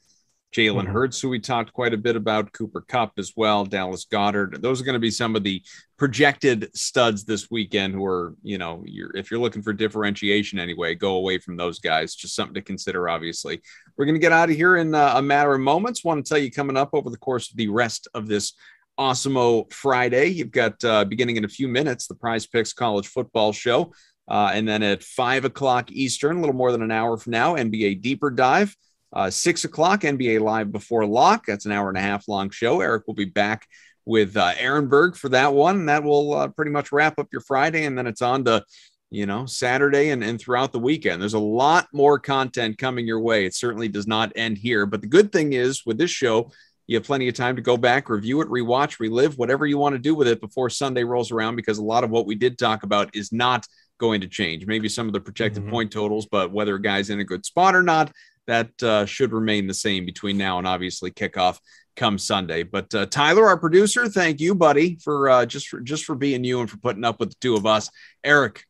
Jalen 0.54 0.82
mm-hmm. 0.82 0.92
Hurts, 0.92 1.20
who 1.20 1.28
we 1.28 1.40
talked 1.40 1.72
quite 1.72 1.92
a 1.92 1.98
bit 1.98 2.14
about, 2.14 2.52
Cooper 2.52 2.82
Kupp 2.82 3.12
as 3.18 3.32
well, 3.36 3.64
Dallas 3.64 4.04
Goedert. 4.04 4.62
Those 4.62 4.80
are 4.80 4.84
going 4.84 4.94
to 4.94 5.00
be 5.00 5.10
some 5.10 5.34
of 5.34 5.42
the 5.42 5.62
projected 5.96 6.70
studs 6.76 7.24
this 7.24 7.50
weekend 7.50 7.92
who 7.92 8.04
are, 8.04 8.34
you 8.42 8.56
know, 8.56 8.82
you're, 8.86 9.14
if 9.16 9.30
you're 9.30 9.40
looking 9.40 9.62
for 9.62 9.72
differentiation 9.72 10.60
anyway, 10.60 10.94
go 10.94 11.16
away 11.16 11.38
from 11.38 11.56
those 11.56 11.80
guys. 11.80 12.14
Just 12.14 12.36
something 12.36 12.54
to 12.54 12.62
consider, 12.62 13.08
obviously. 13.08 13.60
We're 13.96 14.04
going 14.04 14.14
to 14.14 14.20
get 14.20 14.32
out 14.32 14.48
of 14.48 14.54
here 14.54 14.76
in 14.76 14.94
uh, 14.94 15.14
a 15.16 15.22
matter 15.22 15.52
of 15.54 15.60
moments. 15.60 16.04
Want 16.04 16.24
to 16.24 16.28
tell 16.28 16.38
you 16.38 16.52
coming 16.52 16.76
up 16.76 16.90
over 16.92 17.10
the 17.10 17.16
course 17.16 17.50
of 17.50 17.56
the 17.56 17.68
rest 17.68 18.06
of 18.14 18.28
this 18.28 18.52
Awesemo 18.98 19.72
Friday, 19.72 20.28
you've 20.28 20.52
got 20.52 20.82
uh, 20.84 21.04
beginning 21.04 21.36
in 21.36 21.44
a 21.44 21.48
few 21.48 21.66
minutes 21.66 22.06
the 22.06 22.14
Prize 22.14 22.46
Picks 22.46 22.72
College 22.72 23.08
Football 23.08 23.52
Show. 23.52 23.92
Uh, 24.28 24.52
and 24.54 24.66
then 24.66 24.82
at 24.82 25.02
five 25.02 25.44
o'clock 25.44 25.90
Eastern, 25.90 26.36
a 26.36 26.40
little 26.40 26.54
more 26.54 26.70
than 26.70 26.82
an 26.82 26.92
hour 26.92 27.16
from 27.16 27.32
now, 27.32 27.56
NBA 27.56 28.00
Deeper 28.00 28.30
Dive. 28.30 28.74
Uh, 29.14 29.30
six 29.30 29.64
o'clock, 29.64 30.00
NBA 30.00 30.40
Live 30.40 30.72
before 30.72 31.06
lock. 31.06 31.46
That's 31.46 31.66
an 31.66 31.72
hour 31.72 31.88
and 31.88 31.96
a 31.96 32.00
half 32.00 32.26
long 32.26 32.50
show. 32.50 32.80
Eric 32.80 33.06
will 33.06 33.14
be 33.14 33.24
back 33.24 33.66
with 34.04 34.36
uh, 34.36 34.52
Aaron 34.58 34.88
Berg 34.88 35.16
for 35.16 35.28
that 35.30 35.54
one. 35.54 35.86
That 35.86 36.02
will 36.02 36.34
uh, 36.34 36.48
pretty 36.48 36.72
much 36.72 36.90
wrap 36.90 37.18
up 37.18 37.28
your 37.32 37.40
Friday, 37.40 37.84
and 37.84 37.96
then 37.96 38.08
it's 38.08 38.22
on 38.22 38.44
to 38.46 38.64
you 39.10 39.26
know 39.26 39.46
Saturday 39.46 40.10
and, 40.10 40.24
and 40.24 40.40
throughout 40.40 40.72
the 40.72 40.80
weekend. 40.80 41.22
There's 41.22 41.34
a 41.34 41.38
lot 41.38 41.86
more 41.92 42.18
content 42.18 42.76
coming 42.76 43.06
your 43.06 43.20
way. 43.20 43.46
It 43.46 43.54
certainly 43.54 43.88
does 43.88 44.08
not 44.08 44.32
end 44.34 44.58
here. 44.58 44.84
But 44.84 45.00
the 45.00 45.06
good 45.06 45.30
thing 45.30 45.52
is 45.52 45.86
with 45.86 45.96
this 45.96 46.10
show, 46.10 46.50
you 46.88 46.96
have 46.96 47.04
plenty 47.04 47.28
of 47.28 47.34
time 47.34 47.54
to 47.54 47.62
go 47.62 47.76
back, 47.76 48.08
review 48.08 48.40
it, 48.40 48.48
rewatch, 48.48 48.98
relive, 48.98 49.38
whatever 49.38 49.64
you 49.64 49.78
want 49.78 49.94
to 49.94 50.00
do 50.00 50.16
with 50.16 50.26
it 50.26 50.40
before 50.40 50.68
Sunday 50.68 51.04
rolls 51.04 51.30
around, 51.30 51.54
because 51.54 51.78
a 51.78 51.84
lot 51.84 52.02
of 52.02 52.10
what 52.10 52.26
we 52.26 52.34
did 52.34 52.58
talk 52.58 52.82
about 52.82 53.14
is 53.14 53.32
not 53.32 53.64
going 53.98 54.20
to 54.20 54.26
change. 54.26 54.66
Maybe 54.66 54.88
some 54.88 55.06
of 55.06 55.12
the 55.12 55.20
projected 55.20 55.62
mm-hmm. 55.62 55.70
point 55.70 55.92
totals, 55.92 56.26
but 56.26 56.52
whether 56.52 56.74
a 56.74 56.82
guy's 56.82 57.10
in 57.10 57.20
a 57.20 57.24
good 57.24 57.46
spot 57.46 57.76
or 57.76 57.82
not, 57.82 58.12
that 58.46 58.82
uh, 58.82 59.06
should 59.06 59.32
remain 59.32 59.66
the 59.66 59.74
same 59.74 60.04
between 60.04 60.36
now 60.36 60.58
and 60.58 60.66
obviously 60.66 61.10
kickoff 61.10 61.58
come 61.96 62.18
Sunday. 62.18 62.62
But 62.62 62.94
uh, 62.94 63.06
Tyler, 63.06 63.46
our 63.46 63.58
producer, 63.58 64.08
thank 64.08 64.40
you, 64.40 64.54
buddy, 64.54 64.96
for 64.96 65.28
uh, 65.30 65.46
just 65.46 65.68
for 65.68 65.80
just 65.80 66.04
for 66.04 66.14
being 66.14 66.44
you 66.44 66.60
and 66.60 66.70
for 66.70 66.76
putting 66.78 67.04
up 67.04 67.20
with 67.20 67.30
the 67.30 67.36
two 67.40 67.54
of 67.54 67.66
us. 67.66 67.90
Eric, 68.22 68.64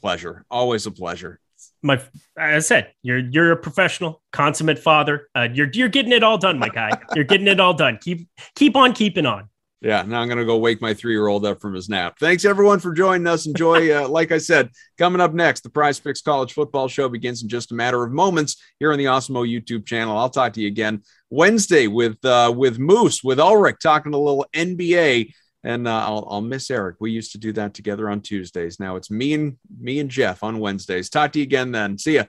pleasure, 0.00 0.44
always 0.50 0.86
a 0.86 0.90
pleasure. 0.90 1.40
My, 1.82 1.94
as 1.94 2.08
I 2.36 2.58
said, 2.58 2.92
you're 3.02 3.18
you're 3.18 3.52
a 3.52 3.56
professional, 3.56 4.22
consummate 4.32 4.78
father. 4.78 5.28
Uh, 5.34 5.48
you're 5.52 5.70
you're 5.72 5.88
getting 5.88 6.12
it 6.12 6.22
all 6.22 6.38
done, 6.38 6.58
my 6.58 6.68
guy. 6.68 6.90
You're 7.14 7.24
getting 7.24 7.48
it 7.48 7.60
all 7.60 7.74
done. 7.74 7.98
Keep 8.00 8.28
keep 8.54 8.76
on 8.76 8.92
keeping 8.92 9.26
on. 9.26 9.48
Yeah, 9.84 10.00
now 10.00 10.22
I'm 10.22 10.28
going 10.28 10.38
to 10.38 10.46
go 10.46 10.56
wake 10.56 10.80
my 10.80 10.94
three 10.94 11.12
year 11.12 11.26
old 11.26 11.44
up 11.44 11.60
from 11.60 11.74
his 11.74 11.90
nap. 11.90 12.16
Thanks 12.18 12.46
everyone 12.46 12.80
for 12.80 12.94
joining 12.94 13.26
us. 13.26 13.44
Enjoy, 13.44 13.94
uh, 13.94 14.08
like 14.18 14.32
I 14.32 14.38
said, 14.38 14.70
coming 14.96 15.20
up 15.20 15.34
next, 15.34 15.60
the 15.60 15.68
Prize 15.68 16.00
Picks 16.00 16.22
College 16.22 16.54
Football 16.54 16.88
Show 16.88 17.10
begins 17.10 17.42
in 17.42 17.50
just 17.50 17.70
a 17.70 17.74
matter 17.74 18.02
of 18.02 18.10
moments 18.10 18.56
here 18.80 18.92
on 18.92 18.98
the 18.98 19.04
Awesemo 19.04 19.46
YouTube 19.46 19.84
channel. 19.84 20.16
I'll 20.16 20.30
talk 20.30 20.54
to 20.54 20.62
you 20.62 20.68
again 20.68 21.02
Wednesday 21.28 21.86
with 21.86 22.16
uh, 22.24 22.50
with 22.56 22.78
Moose 22.78 23.22
with 23.22 23.38
Ulrich 23.38 23.76
talking 23.82 24.14
a 24.14 24.18
little 24.18 24.46
NBA 24.54 25.34
and 25.64 25.86
uh, 25.86 26.06
I'll, 26.06 26.26
I'll 26.30 26.40
miss 26.40 26.70
Eric. 26.70 26.96
We 27.00 27.10
used 27.10 27.32
to 27.32 27.38
do 27.38 27.52
that 27.52 27.74
together 27.74 28.08
on 28.08 28.22
Tuesdays. 28.22 28.80
Now 28.80 28.96
it's 28.96 29.10
me 29.10 29.34
and 29.34 29.58
me 29.78 29.98
and 29.98 30.10
Jeff 30.10 30.42
on 30.42 30.60
Wednesdays. 30.60 31.10
Talk 31.10 31.32
to 31.32 31.40
you 31.40 31.42
again 31.42 31.72
then. 31.72 31.98
See 31.98 32.14
ya. 32.14 32.24